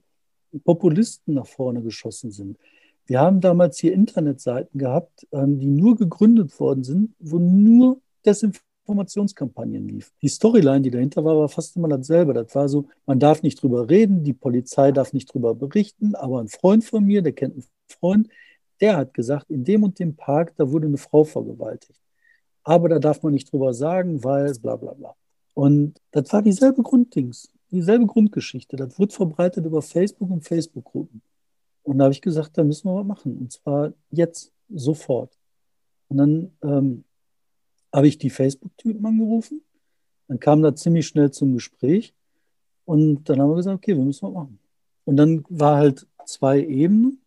Populisten 0.64 1.36
nach 1.36 1.48
vorne 1.48 1.82
geschossen 1.82 2.32
sind. 2.32 2.58
Wir 3.06 3.20
haben 3.20 3.42
damals 3.42 3.80
hier 3.80 3.94
Internetseiten 3.94 4.80
gehabt, 4.80 5.28
ähm, 5.32 5.60
die 5.60 5.68
nur 5.68 5.96
gegründet 5.96 6.58
worden 6.60 6.84
sind, 6.84 7.16
wo 7.20 7.38
nur 7.38 8.00
Desinformationskampagnen 8.84 9.88
lief. 9.88 10.12
Die 10.22 10.28
Storyline, 10.28 10.82
die 10.82 10.92
dahinter 10.92 11.24
war, 11.24 11.38
war 11.38 11.50
fast 11.50 11.76
immer 11.76 11.88
dasselbe. 11.88 12.34
Das 12.34 12.54
war 12.56 12.68
so, 12.70 12.88
man 13.06 13.20
darf 13.20 13.42
nicht 13.44 13.62
drüber 13.62 13.90
reden, 13.90 14.24
die 14.24 14.34
Polizei 14.34 14.92
darf 14.92 15.14
nicht 15.14 15.34
drüber 15.34 15.56
berichten, 15.56 16.16
aber 16.16 16.40
ein 16.40 16.48
Freund 16.48 16.84
von 16.84 17.06
mir, 17.06 17.22
der 17.22 17.34
kennt 17.34 17.54
einen 17.56 17.66
Freund, 17.88 18.30
der 18.82 18.98
hat 18.98 19.14
gesagt, 19.14 19.50
in 19.50 19.64
dem 19.64 19.84
und 19.84 20.00
dem 20.00 20.16
Park, 20.16 20.54
da 20.58 20.70
wurde 20.70 20.88
eine 20.88 20.98
Frau 20.98 21.24
vergewaltigt. 21.24 22.00
Aber 22.64 22.90
da 22.90 23.00
darf 23.00 23.24
man 23.24 23.34
nicht 23.34 23.52
drüber 23.52 23.74
sagen, 23.74 24.24
weil 24.24 24.54
bla 24.60 24.76
bla 24.76 24.94
bla. 24.94 25.16
Und 25.54 26.00
das 26.12 26.32
war 26.34 26.42
dieselbe 26.42 26.82
Grunddings, 26.82 27.52
dieselbe 27.72 28.06
Grundgeschichte. 28.06 28.76
Das 28.76 28.98
wurde 28.98 29.14
verbreitet 29.14 29.66
über 29.66 29.82
Facebook 29.82 30.30
und 30.30 30.44
Facebook-Gruppen. 30.44 31.22
Und 31.84 31.98
da 31.98 32.06
habe 32.06 32.14
ich 32.14 32.22
gesagt, 32.22 32.58
da 32.58 32.64
müssen 32.64 32.90
wir 32.90 32.96
was 32.96 33.06
machen. 33.06 33.38
Und 33.38 33.52
zwar 33.52 33.94
jetzt. 34.10 34.52
sofort. 34.70 35.38
Und 36.08 36.18
dann 36.18 36.52
ähm, 36.64 37.04
habe 37.94 38.08
ich 38.08 38.18
die 38.18 38.30
Facebook-Typen 38.30 39.06
angerufen. 39.06 39.62
Dann 40.28 40.40
kam 40.40 40.62
da 40.62 40.76
ziemlich 40.76 41.08
schnell 41.08 41.32
zum 41.32 41.54
Gespräch. 41.54 42.14
Und 42.86 43.30
dann 43.30 43.40
haben 43.40 43.50
wir 43.50 43.56
gesagt, 43.56 43.78
okay, 43.78 43.96
wir 43.96 44.04
müssen 44.04 44.28
was 44.28 44.34
machen. 44.34 44.60
Und 45.06 45.18
dann 45.18 45.46
war 45.50 45.78
halt 45.78 46.08
zwei 46.26 46.62
Ebenen, 46.62 47.22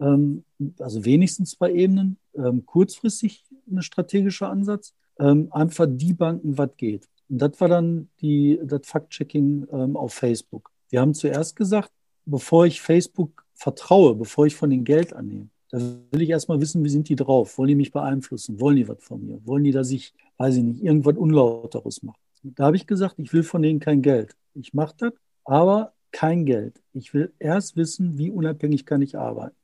ähm, 0.00 0.44
also 0.78 1.04
wenigstens 1.04 1.52
zwei 1.52 1.72
Ebenen. 1.72 2.18
Ähm, 2.34 2.64
kurzfristig 2.64 3.44
ein 3.70 3.82
strategischer 3.82 4.48
Ansatz, 4.48 4.94
ähm, 5.18 5.48
einfach 5.50 5.86
die 5.88 6.14
Banken, 6.14 6.56
was 6.56 6.70
geht. 6.76 7.08
Und 7.28 7.38
das 7.38 7.60
war 7.60 7.68
dann 7.68 8.08
die, 8.20 8.58
das 8.64 8.86
Fact-Checking 8.86 9.66
ähm, 9.70 9.96
auf 9.96 10.14
Facebook. 10.14 10.70
Wir 10.88 11.00
haben 11.00 11.14
zuerst 11.14 11.56
gesagt, 11.56 11.90
bevor 12.24 12.66
ich 12.66 12.80
Facebook 12.80 13.44
vertraue, 13.54 14.14
bevor 14.14 14.46
ich 14.46 14.56
von 14.56 14.70
den 14.70 14.84
Geld 14.84 15.12
annehme, 15.12 15.48
da 15.72 15.78
will 16.10 16.22
ich 16.22 16.28
erstmal 16.28 16.60
wissen, 16.60 16.84
wie 16.84 16.90
sind 16.90 17.08
die 17.08 17.16
drauf? 17.16 17.56
Wollen 17.56 17.68
die 17.68 17.74
mich 17.74 17.92
beeinflussen? 17.92 18.60
Wollen 18.60 18.76
die 18.76 18.88
was 18.88 19.02
von 19.02 19.24
mir? 19.24 19.40
Wollen 19.46 19.64
die, 19.64 19.72
dass 19.72 19.90
ich, 19.90 20.12
weiß 20.36 20.56
ich 20.56 20.62
nicht, 20.62 20.82
irgendwas 20.82 21.16
Unlauteres 21.16 22.02
mache? 22.02 22.18
Da 22.42 22.66
habe 22.66 22.76
ich 22.76 22.86
gesagt, 22.86 23.18
ich 23.18 23.32
will 23.32 23.42
von 23.42 23.62
denen 23.62 23.80
kein 23.80 24.02
Geld. 24.02 24.36
Ich 24.54 24.74
mache 24.74 24.94
das, 24.98 25.12
aber 25.44 25.94
kein 26.10 26.44
Geld. 26.44 26.82
Ich 26.92 27.14
will 27.14 27.32
erst 27.38 27.76
wissen, 27.76 28.18
wie 28.18 28.30
unabhängig 28.30 28.84
kann 28.84 29.00
ich 29.00 29.16
arbeiten. 29.16 29.56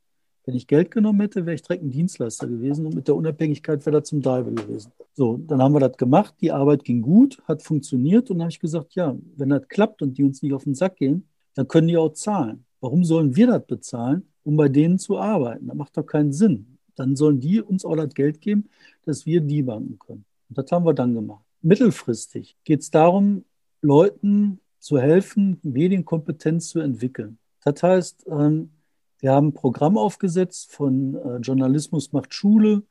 Wenn 0.45 0.55
ich 0.55 0.65
Geld 0.65 0.89
genommen 0.89 1.21
hätte, 1.21 1.45
wäre 1.45 1.53
ich 1.53 1.61
direkt 1.61 1.83
ein 1.83 1.91
Dienstleister 1.91 2.47
gewesen 2.47 2.87
und 2.87 2.95
mit 2.95 3.07
der 3.07 3.15
Unabhängigkeit 3.15 3.85
wäre 3.85 3.99
das 3.99 4.09
zum 4.09 4.23
Teufel 4.23 4.55
gewesen. 4.55 4.91
So, 5.13 5.37
dann 5.37 5.61
haben 5.61 5.75
wir 5.75 5.79
das 5.79 5.95
gemacht. 5.95 6.33
Die 6.41 6.51
Arbeit 6.51 6.83
ging 6.83 7.03
gut, 7.03 7.39
hat 7.47 7.61
funktioniert 7.61 8.31
und 8.31 8.37
dann 8.37 8.45
habe 8.45 8.51
ich 8.51 8.59
gesagt, 8.59 8.95
ja, 8.95 9.15
wenn 9.35 9.49
das 9.49 9.67
klappt 9.67 10.01
und 10.01 10.17
die 10.17 10.23
uns 10.23 10.41
nicht 10.41 10.53
auf 10.53 10.63
den 10.63 10.73
Sack 10.73 10.95
gehen, 10.95 11.27
dann 11.53 11.67
können 11.67 11.87
die 11.87 11.97
auch 11.97 12.13
zahlen. 12.13 12.65
Warum 12.81 13.03
sollen 13.03 13.35
wir 13.35 13.45
das 13.45 13.63
bezahlen, 13.67 14.23
um 14.49 14.57
bei 14.57 14.67
denen 14.67 14.97
zu 14.97 15.19
arbeiten? 15.19 15.67
Das 15.67 15.77
macht 15.77 15.95
doch 15.95 16.03
keinen 16.03 16.33
Sinn. 16.33 16.79
Dann 16.95 17.15
sollen 17.15 17.39
die 17.39 17.61
uns 17.61 17.85
auch 17.85 17.95
das 17.95 18.15
Geld 18.15 18.41
geben, 18.41 18.67
dass 19.05 19.27
wir 19.27 19.41
die 19.41 19.61
banken 19.61 19.99
können. 19.99 20.25
Und 20.49 20.57
das 20.57 20.71
haben 20.71 20.85
wir 20.85 20.95
dann 20.95 21.13
gemacht. 21.13 21.45
Mittelfristig 21.61 22.57
geht 22.63 22.81
es 22.81 22.89
darum, 22.89 23.45
Leuten 23.81 24.59
zu 24.79 24.97
helfen, 24.97 25.59
Medienkompetenz 25.61 26.69
zu 26.69 26.79
entwickeln. 26.79 27.37
Das 27.63 27.83
heißt, 27.83 28.25
ähm, 28.27 28.71
wir 29.19 29.33
haben 29.33 29.49
ein 29.49 29.53
Programm 29.53 29.99
aufgesetzt 29.99 30.71
von 30.71 31.13
äh, 31.13 31.37
Journalismus 31.37 32.11
macht 32.11 32.33
Schule 32.33 32.81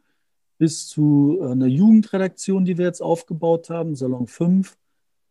bis 0.58 0.86
zu 0.86 1.38
äh, 1.40 1.50
einer 1.50 1.66
Jugendredaktion, 1.66 2.64
die 2.64 2.78
wir 2.78 2.84
jetzt 2.84 3.02
aufgebaut 3.02 3.68
haben, 3.68 3.96
Salon 3.96 4.28
5, 4.28 4.76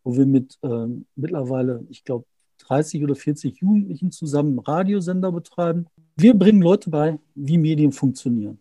wo 0.03 0.17
wir 0.17 0.25
mit 0.25 0.59
äh, 0.61 0.87
mittlerweile, 1.15 1.85
ich 1.89 2.03
glaube, 2.03 2.25
30 2.67 3.03
oder 3.03 3.15
40 3.15 3.57
Jugendlichen 3.57 4.11
zusammen 4.11 4.59
Radiosender 4.59 5.31
betreiben. 5.31 5.87
Wir 6.19 6.34
bringen 6.34 6.63
Leute 6.63 6.89
bei, 6.89 7.19
wie 7.36 7.60
Medien 7.60 7.91
funktionieren. 7.91 8.60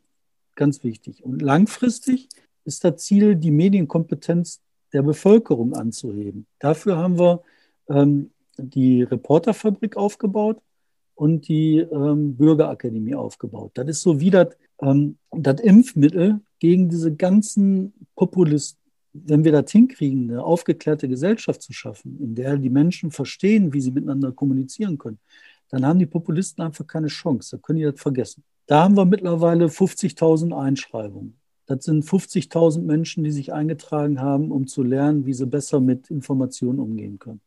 Ganz 0.57 0.85
wichtig. 0.85 1.25
Und 1.25 1.41
langfristig 1.41 2.29
ist 2.65 2.85
das 2.85 3.03
Ziel, 3.03 3.35
die 3.35 3.51
Medienkompetenz 3.51 4.61
der 4.93 5.03
Bevölkerung 5.03 5.73
anzuheben. 5.75 6.47
Dafür 6.59 6.99
haben 6.99 7.19
wir 7.19 7.43
ähm, 7.89 8.31
die 8.59 9.03
Reporterfabrik 9.03 9.97
aufgebaut 9.97 10.59
und 11.15 11.49
die 11.49 11.79
ähm, 11.79 12.37
Bürgerakademie 12.37 13.15
aufgebaut. 13.15 13.71
Das 13.75 13.89
ist 13.89 14.03
so 14.03 14.21
wie 14.21 14.31
das, 14.31 14.49
ähm, 14.83 15.17
das 15.31 15.59
Impfmittel 15.61 16.41
gegen 16.59 16.91
diese 16.91 17.15
ganzen 17.15 17.95
Populisten. 18.17 18.81
Wenn 19.15 19.45
wir 19.45 19.53
das 19.53 19.73
hinkriegen, 19.73 20.31
eine 20.31 20.45
aufgeklärte 20.45 21.09
Gesellschaft 21.09 21.63
zu 21.63 21.73
schaffen, 21.73 22.19
in 22.21 22.35
der 22.35 22.59
die 22.59 22.69
Menschen 22.69 23.11
verstehen, 23.11 23.73
wie 23.73 23.81
sie 23.81 23.93
miteinander 23.93 24.31
kommunizieren 24.31 24.99
können, 24.99 25.19
dann 25.69 25.85
haben 25.85 25.99
die 25.99 26.07
Populisten 26.07 26.63
einfach 26.65 26.87
keine 26.87 27.09
Chance. 27.09 27.57
Da 27.57 27.63
können 27.63 27.79
die 27.79 27.85
das 27.85 28.01
vergessen. 28.01 28.45
Da 28.67 28.83
haben 28.83 28.97
wir 28.97 29.05
mittlerweile 29.05 29.67
50.000 29.67 30.57
Einschreibungen. 30.57 31.39
Das 31.67 31.85
sind 31.85 32.05
50.000 32.05 32.83
Menschen, 32.83 33.25
die 33.25 33.33
sich 33.33 33.53
eingetragen 33.53 34.21
haben, 34.21 34.53
um 34.53 34.67
zu 34.67 34.83
lernen, 34.83 35.27
wie 35.27 35.35
sie 35.35 35.47
besser 35.47 35.81
mit 35.81 36.11
Informationen 36.11 36.79
umgehen 36.79 37.19
können. 37.19 37.41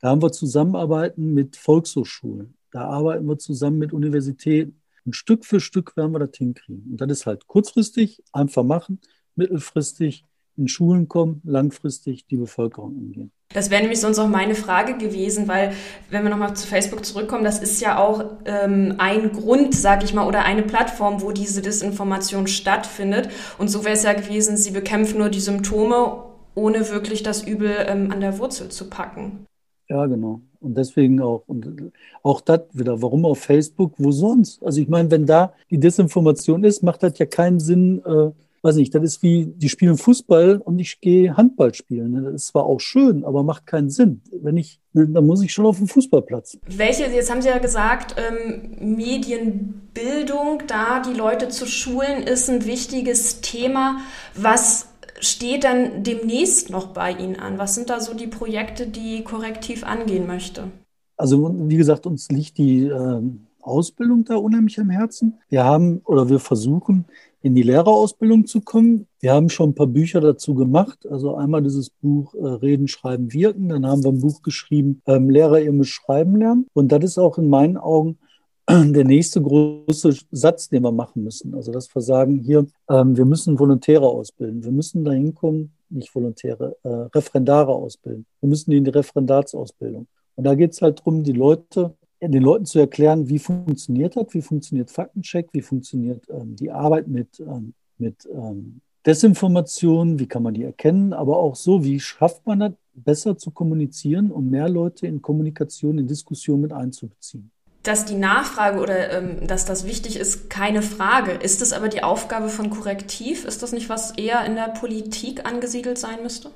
Da 0.00 0.10
haben 0.10 0.22
wir 0.22 0.32
Zusammenarbeiten 0.32 1.34
mit 1.34 1.56
Volkshochschulen. 1.56 2.54
Da 2.70 2.86
arbeiten 2.86 3.26
wir 3.26 3.38
zusammen 3.38 3.78
mit 3.78 3.92
Universitäten. 3.92 4.80
Und 5.04 5.16
Stück 5.16 5.44
für 5.44 5.60
Stück 5.60 5.96
werden 5.96 6.12
wir 6.12 6.20
das 6.20 6.36
hinkriegen. 6.36 6.90
Und 6.90 7.00
das 7.00 7.10
ist 7.10 7.26
halt 7.26 7.46
kurzfristig, 7.46 8.22
einfach 8.32 8.64
machen, 8.64 9.00
mittelfristig 9.34 10.24
in 10.56 10.68
Schulen 10.68 11.08
kommen, 11.08 11.40
langfristig 11.44 12.26
die 12.26 12.36
Bevölkerung 12.36 12.96
umgehen. 12.96 13.32
Das 13.52 13.70
wäre 13.70 13.82
nämlich 13.82 14.00
sonst 14.00 14.18
auch 14.18 14.28
meine 14.28 14.54
Frage 14.54 14.96
gewesen, 14.98 15.46
weil 15.46 15.72
wenn 16.10 16.24
wir 16.24 16.30
nochmal 16.30 16.56
zu 16.56 16.66
Facebook 16.66 17.04
zurückkommen, 17.04 17.44
das 17.44 17.60
ist 17.60 17.80
ja 17.80 17.98
auch 17.98 18.24
ähm, 18.46 18.94
ein 18.98 19.32
Grund, 19.32 19.74
sag 19.74 20.02
ich 20.02 20.12
mal, 20.12 20.26
oder 20.26 20.44
eine 20.44 20.62
Plattform, 20.62 21.22
wo 21.22 21.30
diese 21.30 21.62
Desinformation 21.62 22.48
stattfindet. 22.48 23.28
Und 23.58 23.68
so 23.68 23.84
wäre 23.84 23.94
es 23.94 24.02
ja 24.02 24.12
gewesen, 24.12 24.56
sie 24.56 24.72
bekämpfen 24.72 25.18
nur 25.18 25.28
die 25.28 25.40
Symptome, 25.40 26.24
ohne 26.56 26.88
wirklich 26.90 27.22
das 27.22 27.42
Übel 27.42 27.70
ähm, 27.86 28.10
an 28.10 28.20
der 28.20 28.38
Wurzel 28.38 28.70
zu 28.70 28.90
packen. 28.90 29.46
Ja, 29.88 30.06
genau. 30.06 30.40
Und 30.60 30.76
deswegen 30.78 31.20
auch, 31.20 31.42
und 31.46 31.92
auch 32.22 32.40
das 32.40 32.62
wieder, 32.72 33.02
warum 33.02 33.26
auf 33.26 33.38
Facebook, 33.38 33.92
wo 33.98 34.12
sonst? 34.12 34.62
Also 34.64 34.80
ich 34.80 34.88
meine, 34.88 35.10
wenn 35.10 35.26
da 35.26 35.52
die 35.70 35.78
Desinformation 35.78 36.64
ist, 36.64 36.82
macht 36.82 37.02
das 37.02 37.18
ja 37.18 37.26
keinen 37.26 37.60
Sinn, 37.60 38.02
äh, 38.04 38.30
weiß 38.64 38.76
nicht, 38.76 38.94
das 38.94 39.02
ist 39.02 39.22
wie, 39.22 39.46
die 39.46 39.68
spielen 39.68 39.98
Fußball 39.98 40.56
und 40.56 40.78
ich 40.78 41.00
gehe 41.00 41.36
Handball 41.36 41.74
spielen. 41.74 42.12
Ne? 42.12 42.22
Das 42.22 42.34
ist 42.34 42.46
zwar 42.46 42.64
auch 42.64 42.80
schön, 42.80 43.24
aber 43.24 43.42
macht 43.42 43.66
keinen 43.66 43.90
Sinn. 43.90 44.22
Wenn 44.32 44.56
ich, 44.56 44.80
ne, 44.94 45.06
dann 45.06 45.26
muss 45.26 45.42
ich 45.42 45.52
schon 45.52 45.66
auf 45.66 45.76
den 45.76 45.86
Fußballplatz. 45.86 46.58
Welche, 46.66 47.04
jetzt 47.04 47.30
haben 47.30 47.42
Sie 47.42 47.48
ja 47.48 47.58
gesagt, 47.58 48.16
ähm, 48.16 48.96
Medienbildung, 48.96 50.62
da 50.66 51.02
die 51.02 51.12
Leute 51.12 51.50
zu 51.50 51.66
schulen, 51.66 52.22
ist 52.22 52.48
ein 52.48 52.64
wichtiges 52.64 53.42
Thema. 53.42 53.98
Was 54.34 54.88
steht 55.20 55.64
dann 55.64 56.02
demnächst 56.02 56.70
noch 56.70 56.86
bei 56.88 57.12
Ihnen 57.12 57.36
an? 57.36 57.58
Was 57.58 57.74
sind 57.74 57.90
da 57.90 58.00
so 58.00 58.14
die 58.14 58.28
Projekte, 58.28 58.86
die 58.86 59.22
korrektiv 59.24 59.84
angehen 59.84 60.26
möchte? 60.26 60.70
Also 61.18 61.54
wie 61.68 61.76
gesagt, 61.76 62.06
uns 62.06 62.28
liegt 62.30 62.56
die 62.56 62.86
äh, 62.86 63.22
Ausbildung 63.60 64.24
da 64.24 64.36
unheimlich 64.36 64.80
am 64.80 64.90
Herzen. 64.90 65.38
Wir 65.48 65.64
haben 65.64 66.00
oder 66.04 66.28
wir 66.28 66.38
versuchen 66.38 67.04
in 67.44 67.54
die 67.54 67.62
Lehrerausbildung 67.62 68.46
zu 68.46 68.62
kommen. 68.62 69.06
Wir 69.20 69.34
haben 69.34 69.50
schon 69.50 69.70
ein 69.70 69.74
paar 69.74 69.86
Bücher 69.86 70.22
dazu 70.22 70.54
gemacht. 70.54 71.06
Also 71.10 71.36
einmal 71.36 71.62
dieses 71.62 71.90
Buch 71.90 72.34
äh, 72.34 72.46
Reden, 72.46 72.88
Schreiben, 72.88 73.34
Wirken. 73.34 73.68
Dann 73.68 73.86
haben 73.86 74.02
wir 74.02 74.12
ein 74.12 74.20
Buch 74.20 74.40
geschrieben, 74.40 75.02
ähm, 75.06 75.28
Lehrer, 75.28 75.60
ihr 75.60 75.72
müsst 75.72 75.90
schreiben 75.90 76.36
lernen. 76.36 76.66
Und 76.72 76.90
das 76.90 77.04
ist 77.04 77.18
auch 77.18 77.36
in 77.36 77.50
meinen 77.50 77.76
Augen 77.76 78.16
der 78.70 79.04
nächste 79.04 79.42
große 79.42 80.16
Satz, 80.30 80.70
den 80.70 80.84
wir 80.84 80.92
machen 80.92 81.22
müssen. 81.22 81.54
Also, 81.54 81.70
dass 81.70 81.94
wir 81.94 82.00
sagen, 82.00 82.38
hier, 82.38 82.66
ähm, 82.88 83.14
wir 83.14 83.26
müssen 83.26 83.58
Volontäre 83.58 84.06
ausbilden. 84.06 84.64
Wir 84.64 84.72
müssen 84.72 85.04
dahin 85.04 85.34
kommen, 85.34 85.74
nicht 85.90 86.14
Volontäre, 86.14 86.76
äh, 86.82 86.88
Referendare 87.14 87.72
ausbilden. 87.72 88.24
Wir 88.40 88.48
müssen 88.48 88.72
in 88.72 88.84
die 88.84 88.90
Referendatsausbildung. 88.90 90.06
Und 90.36 90.44
da 90.44 90.54
geht 90.54 90.72
es 90.72 90.80
halt 90.80 91.00
darum, 91.00 91.22
die 91.22 91.32
Leute, 91.32 91.94
den 92.28 92.42
Leuten 92.42 92.66
zu 92.66 92.78
erklären, 92.78 93.28
wie 93.28 93.38
funktioniert 93.38 94.16
das, 94.16 94.26
wie 94.30 94.42
funktioniert 94.42 94.90
Faktencheck, 94.90 95.48
wie 95.52 95.62
funktioniert 95.62 96.24
ähm, 96.30 96.56
die 96.56 96.70
Arbeit 96.70 97.08
mit, 97.08 97.40
ähm, 97.40 97.74
mit 97.98 98.28
ähm, 98.32 98.80
Desinformation, 99.06 100.18
wie 100.18 100.26
kann 100.26 100.42
man 100.42 100.54
die 100.54 100.64
erkennen, 100.64 101.12
aber 101.12 101.38
auch 101.38 101.56
so, 101.56 101.84
wie 101.84 102.00
schafft 102.00 102.46
man 102.46 102.60
das, 102.60 102.72
besser 102.96 103.36
zu 103.36 103.50
kommunizieren 103.50 104.30
und 104.30 104.50
mehr 104.50 104.68
Leute 104.68 105.08
in 105.08 105.20
Kommunikation, 105.20 105.98
in 105.98 106.06
Diskussion 106.06 106.60
mit 106.60 106.72
einzubeziehen 106.72 107.50
dass 107.84 108.06
die 108.06 108.14
Nachfrage 108.14 108.80
oder 108.80 109.12
ähm, 109.12 109.46
dass 109.46 109.66
das 109.66 109.86
wichtig 109.86 110.18
ist, 110.18 110.48
keine 110.50 110.82
Frage. 110.82 111.32
Ist 111.32 111.62
es 111.62 111.72
aber 111.72 111.88
die 111.88 112.02
Aufgabe 112.02 112.48
von 112.48 112.70
Korrektiv? 112.70 113.44
Ist 113.44 113.62
das 113.62 113.72
nicht, 113.72 113.88
was 113.88 114.12
eher 114.12 114.44
in 114.46 114.54
der 114.54 114.68
Politik 114.68 115.46
angesiedelt 115.46 115.98
sein 115.98 116.22
müsste? 116.22 116.50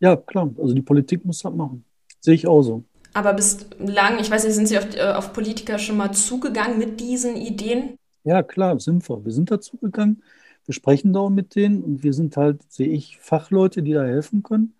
Ja, 0.00 0.16
klar. 0.16 0.50
Also 0.58 0.74
die 0.74 0.82
Politik 0.82 1.24
muss 1.24 1.40
das 1.40 1.54
machen. 1.54 1.84
Sehe 2.20 2.34
ich 2.34 2.46
auch 2.46 2.62
so. 2.62 2.82
Aber 3.14 3.34
bislang, 3.34 4.18
ich 4.20 4.30
weiß 4.30 4.44
nicht, 4.44 4.54
sind 4.54 4.68
Sie 4.68 4.78
auf, 4.78 4.94
äh, 4.96 5.12
auf 5.12 5.32
Politiker 5.32 5.78
schon 5.78 5.96
mal 5.96 6.12
zugegangen 6.12 6.78
mit 6.78 7.00
diesen 7.00 7.36
Ideen? 7.36 7.96
Ja, 8.24 8.42
klar, 8.42 8.78
sind 8.78 9.08
wir. 9.08 9.24
Wir 9.24 9.32
sind 9.32 9.50
da 9.50 9.60
zugegangen. 9.60 10.22
Wir 10.66 10.74
sprechen 10.74 11.12
da 11.12 11.20
auch 11.20 11.30
mit 11.30 11.54
denen 11.54 11.82
und 11.82 12.02
wir 12.02 12.12
sind 12.12 12.36
halt, 12.36 12.62
sehe 12.70 12.88
ich, 12.88 13.18
Fachleute, 13.18 13.82
die 13.82 13.92
da 13.92 14.04
helfen 14.04 14.42
können. 14.42 14.74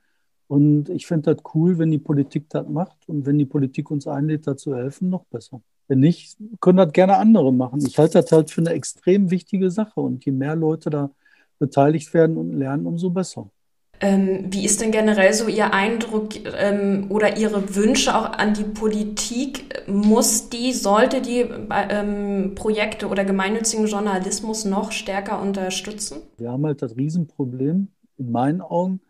Und 0.47 0.89
ich 0.89 1.07
finde 1.07 1.35
das 1.35 1.45
cool, 1.55 1.79
wenn 1.79 1.91
die 1.91 1.99
Politik 1.99 2.49
das 2.49 2.69
macht 2.69 2.97
und 3.09 3.27
wenn 3.27 3.39
die 3.39 3.47
Politik 3.47 3.91
uns 3.91 4.07
einlädt, 4.07 4.47
da 4.47 4.57
zu 4.57 4.75
helfen, 4.75 5.11
noch 5.11 5.25
besser. 5.27 5.63
Wenn 5.89 6.01
nicht, 6.01 6.37
können 6.61 6.79
das 6.79 6.93
gerne 6.93 7.17
andere 7.17 7.53
machen. 7.53 7.85
Ich 7.87 7.99
halte 7.99 8.21
das 8.21 8.33
halt 8.33 8.51
für 8.51 8.61
eine 8.61 8.71
extrem 8.71 9.31
wichtige 9.31 9.71
Sache 9.71 10.01
und 10.01 10.25
je 10.25 10.33
mehr 10.33 10.57
Leute 10.57 10.91
da 10.91 11.11
beteiligt 11.59 12.13
werden 12.15 12.37
und 12.37 12.53
lernen, 12.53 12.87
umso 12.87 13.11
besser. 13.11 13.51
Ähm, 14.01 14.47
wie 14.51 14.65
ist 14.65 14.81
denn 14.81 14.93
generell 14.93 15.33
so 15.33 15.49
Ihr 15.49 15.73
Eindruck 15.73 16.31
ähm, 16.57 17.07
oder 17.09 17.37
Ihre 17.37 17.75
Wünsche 17.75 18.17
auch 18.17 18.33
an 18.33 18.55
die 18.55 18.65
Politik? 18.65 19.89
Muss 19.89 20.49
die, 20.51 20.73
sollte 20.73 21.21
die 21.21 21.47
ähm, 21.71 22.55
Projekte 22.55 23.09
oder 23.09 23.25
gemeinnützigen 23.25 23.87
Journalismus 23.87 24.65
noch 24.65 24.93
stärker 24.93 25.41
unterstützen? 25.41 26.19
Wir 26.37 26.53
haben 26.53 26.65
halt 26.65 26.83
das 26.83 26.97
Riesenproblem, 26.97 27.89
in 28.19 28.31
meinen 28.31 28.61
Augen, 28.61 29.01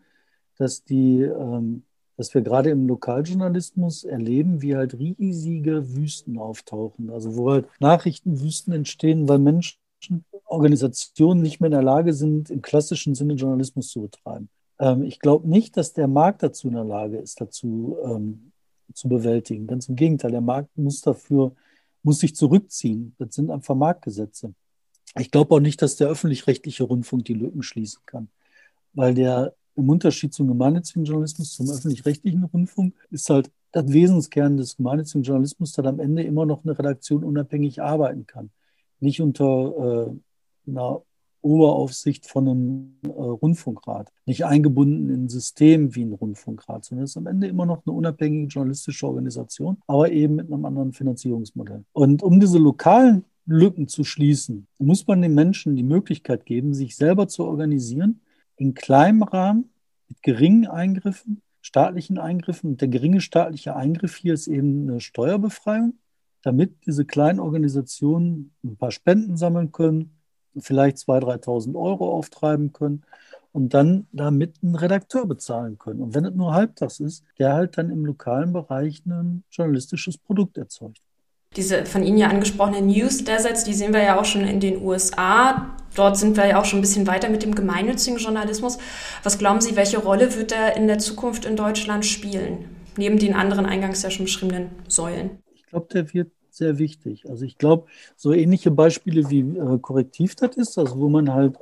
dass 0.57 0.83
die, 0.83 1.21
ähm, 1.21 1.83
dass 2.17 2.33
wir 2.33 2.41
gerade 2.41 2.69
im 2.71 2.87
Lokaljournalismus 2.87 4.03
erleben, 4.03 4.61
wie 4.61 4.75
halt 4.75 4.97
riesige 4.97 5.95
Wüsten 5.95 6.37
auftauchen. 6.37 7.11
Also 7.11 7.35
wo 7.35 7.51
halt 7.51 7.67
Nachrichtenwüsten 7.79 8.73
entstehen, 8.73 9.27
weil 9.27 9.39
Menschen 9.39 9.77
Organisationen 10.45 11.41
nicht 11.41 11.59
mehr 11.59 11.67
in 11.67 11.73
der 11.73 11.83
Lage 11.83 12.13
sind, 12.13 12.49
im 12.49 12.61
klassischen 12.61 13.13
Sinne 13.13 13.33
Journalismus 13.33 13.89
zu 13.89 14.01
betreiben. 14.01 14.49
Ähm, 14.79 15.03
ich 15.03 15.19
glaube 15.19 15.47
nicht, 15.47 15.77
dass 15.77 15.93
der 15.93 16.07
Markt 16.07 16.43
dazu 16.43 16.67
in 16.67 16.73
der 16.75 16.85
Lage 16.85 17.17
ist, 17.17 17.39
dazu 17.39 17.97
ähm, 18.03 18.51
zu 18.93 19.07
bewältigen. 19.07 19.67
Ganz 19.67 19.87
im 19.89 19.95
Gegenteil, 19.95 20.31
der 20.31 20.41
Markt 20.41 20.77
muss 20.77 21.01
dafür, 21.01 21.53
muss 22.03 22.19
sich 22.19 22.35
zurückziehen. 22.35 23.15
Das 23.19 23.35
sind 23.35 23.51
einfach 23.51 23.75
Marktgesetze. 23.75 24.53
Ich 25.17 25.31
glaube 25.31 25.55
auch 25.55 25.59
nicht, 25.59 25.81
dass 25.81 25.95
der 25.95 26.07
öffentlich-rechtliche 26.07 26.83
Rundfunk 26.83 27.25
die 27.25 27.33
Lücken 27.33 27.63
schließen 27.63 28.01
kann, 28.05 28.29
weil 28.93 29.13
der 29.13 29.53
im 29.75 29.89
Unterschied 29.89 30.33
zum 30.33 30.47
gemeinnützigen 30.47 31.05
Journalismus, 31.05 31.53
zum 31.53 31.69
öffentlich-rechtlichen 31.69 32.43
Rundfunk, 32.43 32.93
ist 33.09 33.29
halt 33.29 33.49
das 33.71 33.91
Wesenskern 33.91 34.57
des 34.57 34.77
gemeinnützigen 34.77 35.23
Journalismus, 35.23 35.71
dass 35.73 35.85
am 35.85 35.99
Ende 35.99 36.23
immer 36.23 36.45
noch 36.45 36.63
eine 36.63 36.77
Redaktion 36.77 37.23
unabhängig 37.23 37.81
arbeiten 37.81 38.25
kann. 38.25 38.51
Nicht 38.99 39.21
unter 39.21 40.09
äh, 40.67 40.69
einer 40.69 41.01
Oberaufsicht 41.41 42.27
von 42.27 42.47
einem 42.47 42.95
äh, 43.03 43.09
Rundfunkrat, 43.09 44.11
nicht 44.25 44.45
eingebunden 44.45 45.09
in 45.09 45.25
ein 45.25 45.29
System 45.29 45.95
wie 45.95 46.03
ein 46.03 46.13
Rundfunkrat, 46.13 46.85
sondern 46.85 47.05
es 47.05 47.11
ist 47.11 47.17
am 47.17 47.27
Ende 47.27 47.47
immer 47.47 47.65
noch 47.65 47.85
eine 47.85 47.95
unabhängige 47.95 48.47
journalistische 48.47 49.07
Organisation, 49.07 49.77
aber 49.87 50.11
eben 50.11 50.35
mit 50.35 50.51
einem 50.51 50.65
anderen 50.65 50.93
Finanzierungsmodell. 50.93 51.85
Und 51.93 52.23
um 52.23 52.39
diese 52.39 52.57
lokalen 52.57 53.25
Lücken 53.45 53.87
zu 53.87 54.03
schließen, 54.03 54.67
muss 54.77 55.07
man 55.07 55.21
den 55.21 55.33
Menschen 55.33 55.75
die 55.75 55.83
Möglichkeit 55.83 56.45
geben, 56.45 56.73
sich 56.73 56.95
selber 56.95 57.27
zu 57.27 57.45
organisieren, 57.45 58.21
in 58.57 58.73
kleinem 58.73 59.23
Rahmen, 59.23 59.69
mit 60.07 60.21
geringen 60.21 60.67
Eingriffen, 60.67 61.41
staatlichen 61.61 62.17
Eingriffen. 62.17 62.71
Und 62.71 62.81
der 62.81 62.87
geringe 62.89 63.21
staatliche 63.21 63.75
Eingriff 63.75 64.15
hier 64.15 64.33
ist 64.33 64.47
eben 64.47 64.89
eine 64.89 64.99
Steuerbefreiung, 64.99 65.93
damit 66.43 66.85
diese 66.85 67.05
kleinen 67.05 67.39
Organisationen 67.39 68.51
ein 68.63 68.77
paar 68.77 68.91
Spenden 68.91 69.37
sammeln 69.37 69.71
können, 69.71 70.18
vielleicht 70.61 70.97
2.000, 70.97 71.43
3.000 71.43 71.75
Euro 71.75 72.11
auftreiben 72.11 72.73
können 72.73 73.03
und 73.51 73.73
dann 73.73 74.07
damit 74.11 74.55
einen 74.61 74.75
Redakteur 74.75 75.25
bezahlen 75.25 75.77
können. 75.77 76.01
Und 76.01 76.15
wenn 76.15 76.25
es 76.25 76.35
nur 76.35 76.53
halbtags 76.53 76.99
ist, 76.99 77.23
der 77.37 77.53
halt 77.53 77.77
dann 77.77 77.89
im 77.89 78.05
lokalen 78.05 78.53
Bereich 78.53 79.03
ein 79.05 79.43
journalistisches 79.51 80.17
Produkt 80.17 80.57
erzeugt. 80.57 80.99
Diese 81.55 81.85
von 81.85 82.03
Ihnen 82.03 82.17
ja 82.17 82.27
angesprochenen 82.27 82.85
News 82.85 83.23
Deserts, 83.23 83.63
die 83.63 83.73
sehen 83.73 83.91
wir 83.91 84.03
ja 84.03 84.19
auch 84.19 84.25
schon 84.25 84.41
in 84.41 84.59
den 84.59 84.83
USA. 84.83 85.75
Dort 85.95 86.15
sind 86.15 86.37
wir 86.37 86.45
ja 86.45 86.59
auch 86.59 86.65
schon 86.65 86.77
ein 86.77 86.83
bisschen 86.83 87.07
weiter 87.07 87.27
mit 87.27 87.41
dem 87.41 87.55
gemeinnützigen 87.55 88.19
Journalismus. 88.19 88.77
Was 89.23 89.39
glauben 89.39 89.59
Sie, 89.59 89.75
welche 89.75 89.97
Rolle 89.97 90.35
wird 90.35 90.51
er 90.51 90.77
in 90.77 90.87
der 90.87 90.99
Zukunft 90.99 91.45
in 91.45 91.55
Deutschland 91.55 92.05
spielen? 92.05 92.65
Neben 92.97 93.17
den 93.17 93.33
anderen 93.33 93.65
eingangs 93.65 94.03
ja 94.03 94.11
schon 94.11 94.25
beschriebenen 94.25 94.69
Säulen. 94.87 95.39
Ich 95.55 95.65
glaube, 95.65 95.87
der 95.91 96.13
wird 96.13 96.31
sehr 96.51 96.77
wichtig. 96.77 97.29
Also 97.29 97.45
ich 97.45 97.57
glaube, 97.57 97.87
so 98.15 98.33
ähnliche 98.33 98.71
Beispiele 98.71 99.29
wie 99.29 99.41
äh, 99.41 99.79
Korrektiv 99.79 100.35
das 100.35 100.57
ist, 100.57 100.77
also 100.77 100.99
wo 100.99 101.09
man 101.09 101.33
halt 101.33 101.57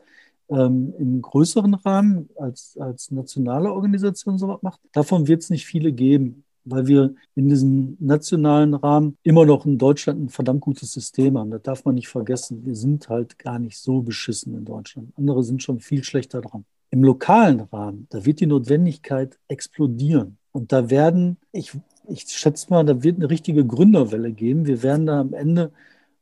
ähm, 0.49 0.93
im 0.97 1.21
größeren 1.21 1.73
Rahmen 1.73 2.29
als, 2.37 2.77
als 2.79 3.11
nationale 3.11 3.71
Organisation 3.71 4.37
sowas 4.37 4.61
macht, 4.61 4.79
davon 4.93 5.27
wird 5.27 5.43
es 5.43 5.49
nicht 5.49 5.65
viele 5.65 5.91
geben 5.91 6.43
weil 6.69 6.87
wir 6.87 7.15
in 7.35 7.49
diesem 7.49 7.97
nationalen 7.99 8.73
Rahmen 8.73 9.17
immer 9.23 9.45
noch 9.45 9.65
in 9.65 9.77
Deutschland 9.77 10.21
ein 10.21 10.29
verdammt 10.29 10.61
gutes 10.61 10.91
System 10.91 11.37
haben. 11.37 11.51
Das 11.51 11.61
darf 11.61 11.85
man 11.85 11.95
nicht 11.95 12.07
vergessen. 12.07 12.65
Wir 12.65 12.75
sind 12.75 13.09
halt 13.09 13.39
gar 13.39 13.59
nicht 13.59 13.77
so 13.77 14.01
beschissen 14.01 14.55
in 14.55 14.65
Deutschland. 14.65 15.11
Andere 15.17 15.43
sind 15.43 15.63
schon 15.63 15.79
viel 15.79 16.03
schlechter 16.03 16.41
dran. 16.41 16.65
Im 16.89 17.03
lokalen 17.03 17.61
Rahmen, 17.61 18.07
da 18.09 18.25
wird 18.25 18.39
die 18.39 18.45
Notwendigkeit 18.45 19.37
explodieren. 19.47 20.37
Und 20.51 20.71
da 20.71 20.89
werden, 20.89 21.37
ich, 21.51 21.73
ich 22.09 22.27
schätze 22.27 22.69
mal, 22.69 22.85
da 22.85 23.03
wird 23.03 23.17
eine 23.17 23.29
richtige 23.29 23.65
Gründerwelle 23.65 24.31
geben. 24.31 24.65
Wir 24.65 24.83
werden 24.83 25.05
da 25.05 25.19
am 25.19 25.33
Ende 25.33 25.71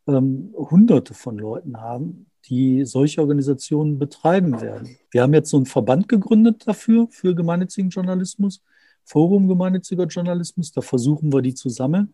ähm, 0.07 0.53
Hunderte 0.55 1.13
von 1.13 1.37
Leuten 1.37 1.81
haben, 1.81 2.27
die 2.45 2.85
solche 2.85 3.21
Organisationen 3.21 3.97
betreiben 3.97 4.61
werden. 4.61 4.97
Wir 5.11 5.23
haben 5.23 5.33
jetzt 5.33 5.49
so 5.49 5.57
einen 5.57 5.65
Verband 5.65 6.07
gegründet 6.07 6.67
dafür, 6.67 7.07
für 7.09 7.35
gemeinnützigen 7.35 7.89
Journalismus. 7.89 8.61
Forum 9.05 9.47
gemeinnütziger 9.47 10.05
Journalismus. 10.05 10.71
Da 10.71 10.81
versuchen 10.81 11.31
wir 11.31 11.41
die 11.41 11.53
zu 11.53 11.69
sammeln. 11.69 12.13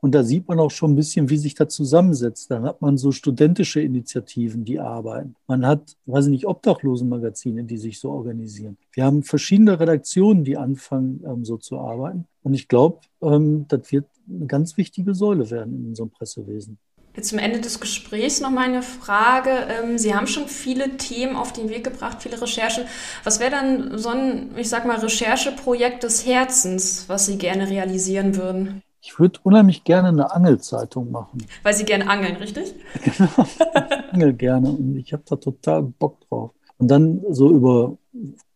Und 0.00 0.14
da 0.14 0.24
sieht 0.24 0.48
man 0.48 0.58
auch 0.58 0.70
schon 0.70 0.92
ein 0.92 0.96
bisschen, 0.96 1.28
wie 1.28 1.36
sich 1.36 1.54
das 1.54 1.74
zusammensetzt. 1.74 2.50
Dann 2.50 2.64
hat 2.64 2.80
man 2.80 2.96
so 2.96 3.12
studentische 3.12 3.80
Initiativen, 3.80 4.64
die 4.64 4.80
arbeiten. 4.80 5.36
Man 5.46 5.66
hat, 5.66 5.96
weiß 6.06 6.26
ich 6.26 6.30
nicht, 6.30 6.46
Obdachlosenmagazine, 6.46 7.64
die 7.64 7.76
sich 7.76 8.00
so 8.00 8.10
organisieren. 8.10 8.78
Wir 8.92 9.04
haben 9.04 9.22
verschiedene 9.22 9.78
Redaktionen, 9.78 10.44
die 10.44 10.56
anfangen, 10.56 11.22
ähm, 11.26 11.44
so 11.44 11.58
zu 11.58 11.78
arbeiten. 11.78 12.26
Und 12.42 12.54
ich 12.54 12.68
glaube, 12.68 13.00
ähm, 13.22 13.66
das 13.68 13.92
wird 13.92 14.06
eine 14.28 14.46
ganz 14.46 14.76
wichtige 14.76 15.14
Säule 15.14 15.50
werden 15.50 15.74
in 15.74 15.86
unserem 15.88 16.10
Pressewesen. 16.10 16.78
Jetzt 17.16 17.30
zum 17.30 17.40
Ende 17.40 17.60
des 17.60 17.80
Gesprächs 17.80 18.40
noch 18.40 18.50
meine 18.50 18.82
Frage. 18.82 19.50
Ähm, 19.50 19.98
Sie 19.98 20.14
haben 20.14 20.28
schon 20.28 20.46
viele 20.46 20.96
Themen 20.96 21.34
auf 21.34 21.52
den 21.52 21.68
Weg 21.68 21.82
gebracht, 21.82 22.22
viele 22.22 22.40
Recherchen. 22.40 22.84
Was 23.24 23.40
wäre 23.40 23.50
dann 23.50 23.98
so 23.98 24.10
ein, 24.10 24.50
ich 24.56 24.68
sag 24.68 24.86
mal, 24.86 24.98
Rechercheprojekt 24.98 26.04
des 26.04 26.24
Herzens, 26.24 27.08
was 27.08 27.26
Sie 27.26 27.36
gerne 27.36 27.68
realisieren 27.68 28.36
würden? 28.36 28.82
Ich 29.02 29.18
würde 29.18 29.40
unheimlich 29.42 29.82
gerne 29.82 30.08
eine 30.08 30.30
Angelzeitung 30.30 31.10
machen. 31.10 31.44
Weil 31.64 31.74
Sie 31.74 31.84
gerne 31.84 32.08
angeln, 32.08 32.36
richtig? 32.36 32.74
Genau, 33.02 33.44
ich 33.44 34.12
angel 34.12 34.32
gerne 34.34 34.70
und 34.70 34.96
ich 34.96 35.12
habe 35.12 35.22
da 35.26 35.36
total 35.36 35.82
Bock 35.82 36.20
drauf. 36.28 36.52
Und 36.78 36.88
dann 36.88 37.22
so 37.30 37.50
über 37.50 37.96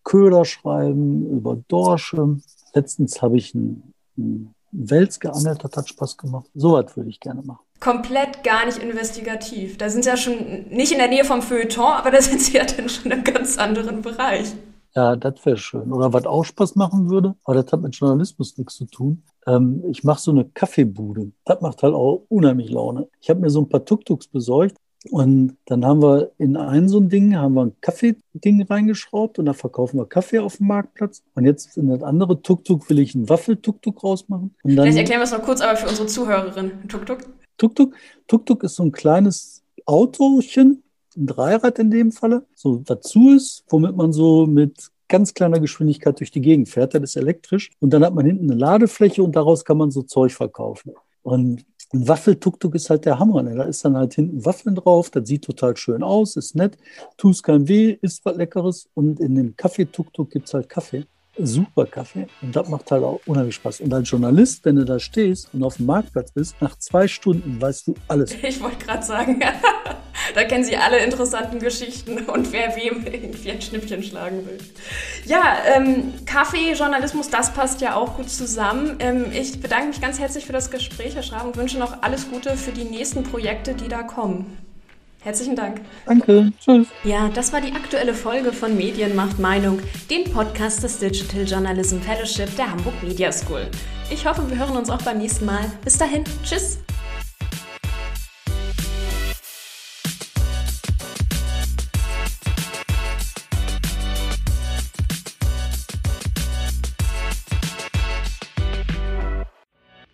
Köder 0.05 0.45
schreiben, 0.45 1.29
über 1.31 1.57
Dorsche. 1.67 2.37
Letztens 2.73 3.21
habe 3.21 3.37
ich 3.37 3.55
einen, 3.55 3.95
einen 4.17 4.55
Wels 4.71 5.19
geangelt, 5.19 5.65
das 5.65 5.77
hat 5.77 5.89
Spaß 5.89 6.17
gemacht. 6.19 6.47
So 6.55 6.73
was 6.73 6.97
würde 6.97 7.11
ich 7.11 7.21
gerne 7.21 7.43
machen 7.43 7.64
komplett 7.81 8.45
gar 8.45 8.67
nicht 8.67 8.79
investigativ. 8.79 9.79
Da 9.79 9.89
sind 9.91 10.05
sie 10.05 10.11
ja 10.11 10.17
schon 10.17 10.69
nicht 10.71 10.93
in 10.93 10.99
der 10.99 11.09
Nähe 11.09 11.25
vom 11.25 11.43
Feuilleton, 11.43 11.85
aber 11.85 12.11
da 12.11 12.21
sind 12.21 12.41
sie 12.41 12.57
ja 12.57 12.65
dann 12.65 12.89
schon 12.89 13.11
im 13.11 13.25
ganz 13.25 13.59
anderen 13.59 14.03
Bereich. 14.03 14.53
Ja, 14.95 15.17
das 15.17 15.45
wäre 15.45 15.57
schön. 15.57 15.93
Oder 15.93 16.13
was 16.13 16.25
auch 16.25 16.45
Spaß 16.45 16.77
machen 16.77 17.11
würde, 17.11 17.35
aber 17.45 17.61
das 17.61 17.73
hat 17.73 17.83
mit 17.83 17.97
Journalismus 17.97 18.57
nichts 18.57 18.77
zu 18.77 18.87
tun. 18.87 19.25
Ähm, 19.47 19.83
ich 19.91 20.05
mache 20.05 20.21
so 20.21 20.31
eine 20.31 20.45
Kaffeebude. 20.45 21.33
Das 21.45 21.61
macht 21.61 21.83
halt 21.83 21.95
auch 21.95 22.25
unheimlich 22.29 22.71
Laune. 22.71 23.09
Ich 23.21 23.29
habe 23.29 23.41
mir 23.41 23.51
so 23.51 23.61
ein 23.61 23.69
paar 23.69 23.85
Tuk-Tuks 23.85 24.29
besorgt 24.29 24.77
und 25.11 25.57
dann 25.67 25.85
haben 25.85 26.01
wir 26.01 26.31
in 26.39 26.57
ein 26.57 26.89
so 26.89 26.99
ein 26.99 27.09
Ding, 27.09 27.37
haben 27.37 27.55
wir 27.55 27.67
ein 27.67 27.77
Kaffeeding 27.81 28.63
reingeschraubt 28.63 29.39
und 29.39 29.47
da 29.47 29.53
verkaufen 29.53 29.99
wir 29.99 30.07
Kaffee 30.07 30.39
auf 30.39 30.59
dem 30.59 30.69
Marktplatz. 30.69 31.23
Und 31.35 31.45
jetzt 31.45 31.77
in 31.77 31.89
das 31.89 32.03
andere 32.03 32.41
Tuk-Tuk 32.41 32.89
will 32.89 33.01
ich 33.01 33.15
einen 33.15 33.29
Waffel-Tuk-Tuk 33.29 34.03
rausmachen. 34.03 34.55
Und 34.63 34.77
dann, 34.77 34.85
Vielleicht 34.85 34.99
erklären 34.99 35.21
wir 35.21 35.25
es 35.25 35.33
noch 35.33 35.43
kurz, 35.43 35.61
aber 35.61 35.77
für 35.77 35.89
unsere 35.89 36.07
Zuhörerin. 36.07 36.71
Tuk-Tuk? 36.89 37.19
Tuk-Tuk. 37.59 37.95
Tuk-Tuk 38.27 38.63
ist 38.65 38.77
so 38.77 38.83
ein 38.85 38.93
kleines 38.93 39.63
Autochen, 39.87 40.83
ein 41.17 41.27
Dreirad 41.27 41.79
in 41.79 41.91
dem 41.91 42.13
Falle, 42.13 42.47
so 42.55 42.77
dazu 42.85 43.31
ist, 43.31 43.65
womit 43.69 43.97
man 43.97 44.13
so 44.13 44.47
mit 44.47 44.91
ganz 45.09 45.35
kleiner 45.35 45.61
Geschwindigkeit 45.61 46.19
durch 46.19 46.31
die 46.31 46.41
Gegend 46.41 46.69
fährt. 46.69 46.95
Das 46.95 47.03
ist 47.03 47.17
elektrisch. 47.17 47.71
Und 47.81 47.91
dann 47.93 48.05
hat 48.05 48.15
man 48.15 48.27
hinten 48.27 48.51
eine 48.51 48.59
Ladefläche 48.59 49.23
und 49.23 49.37
daraus 49.37 49.65
kann 49.65 49.77
man 49.77 49.91
so 49.91 50.03
Zeug 50.03 50.33
verkaufen. 50.33 50.93
Und 51.23 51.65
ein 51.93 52.09
Waffel-Tuk-Tuk 52.09 52.75
ist 52.75 52.91
halt 52.91 53.05
der 53.05 53.19
Hammer. 53.19 53.43
Ne? 53.43 53.55
Da 53.55 53.65
ist 53.65 53.85
dann 53.85 53.97
halt 53.97 54.15
hinten 54.15 54.45
Waffeln 54.45 54.75
drauf. 54.75 55.11
Das 55.11 55.29
sieht 55.29 55.45
total 55.45 55.77
schön 55.77 56.03
aus, 56.03 56.37
ist 56.37 56.57
nett, 56.57 56.77
tut 57.17 57.43
kein 57.43 57.69
weh, 57.69 57.97
ist 58.01 58.25
was 58.25 58.37
Leckeres. 58.37 58.89
Und 58.95 59.21
in 59.21 59.35
dem 59.35 59.57
Kaffee-Tuk-Tuk 59.57 60.31
gibt 60.31 60.49
es 60.49 60.55
halt 60.55 60.69
Kaffee 60.69 61.05
super 61.39 61.87
Kaffee 61.87 62.27
und 62.43 62.55
das 62.55 62.69
macht 62.69 62.91
halt 62.91 63.03
auch 63.03 63.21
unheimlich 63.27 63.57
Spaß. 63.57 63.81
Und 63.81 63.93
als 63.93 64.11
Journalist, 64.11 64.65
wenn 64.65 64.77
du 64.77 64.85
da 64.85 64.99
stehst 64.99 65.49
und 65.53 65.63
auf 65.63 65.77
dem 65.77 65.87
Marktplatz 65.87 66.33
bist, 66.33 66.57
nach 66.61 66.79
zwei 66.79 67.09
Stunden 67.09 67.61
weißt 67.61 67.89
du 67.89 67.95
alles. 68.09 68.35
Ich 68.45 68.63
wollte 68.63 68.85
gerade 68.85 69.03
sagen, 69.03 69.41
da 70.35 70.45
kennen 70.45 70.65
Sie 70.65 70.77
alle 70.77 70.99
interessanten 70.99 71.59
Geschichten 71.59 72.19
und 72.27 72.53
wer 72.53 72.77
wem 72.77 73.05
irgendwie 73.05 73.51
ein 73.51 73.61
Schnippchen 73.61 74.03
schlagen 74.03 74.47
will. 74.47 74.59
Ja, 75.25 75.57
ähm, 75.75 76.13
Kaffee, 76.27 76.73
Journalismus, 76.75 77.31
das 77.31 77.53
passt 77.53 77.81
ja 77.81 77.97
auch 77.97 78.17
gut 78.17 78.31
zusammen. 78.31 78.97
Ähm, 79.01 79.27
ich 79.33 79.61
bedanke 79.61 79.89
mich 79.89 80.01
ganz 80.01 80.19
herzlich 80.21 80.47
für 80.47 80.53
das 80.53 80.71
Gespräch, 80.71 81.15
Herr 81.15 81.23
Schraben, 81.23 81.49
und 81.49 81.57
wünsche 81.57 81.79
noch 81.79 82.03
alles 82.03 82.31
Gute 82.31 82.57
für 82.57 82.73
die 82.73 82.85
nächsten 82.85 83.25
Projekte, 83.25 83.75
die 83.75 83.89
da 83.89 84.03
kommen. 84.03 84.64
Herzlichen 85.25 85.57
Dank. 85.57 85.81
Danke. 86.05 86.53
Tschüss. 86.63 86.87
Ja, 87.03 87.31
das 87.35 87.51
war 87.53 87.63
die 87.63 87.73
aktuelle 87.73 88.13
Folge 88.13 88.53
von 88.53 88.77
Medien 88.77 89.17
macht 89.17 89.39
Meinung, 89.39 89.81
dem 90.11 90.25
Podcast 90.25 90.83
des 90.83 90.99
Digital 90.99 91.45
Journalism 91.45 91.99
Fellowship 91.99 92.55
der 92.57 92.71
Hamburg 92.71 93.03
Media 93.03 93.33
School. 93.33 93.67
Ich 94.11 94.27
hoffe, 94.27 94.49
wir 94.49 94.59
hören 94.59 94.77
uns 94.77 94.91
auch 94.91 95.01
beim 95.01 95.17
nächsten 95.17 95.47
Mal. 95.47 95.65
Bis 95.83 95.97
dahin. 95.97 96.25
Tschüss. 96.45 96.79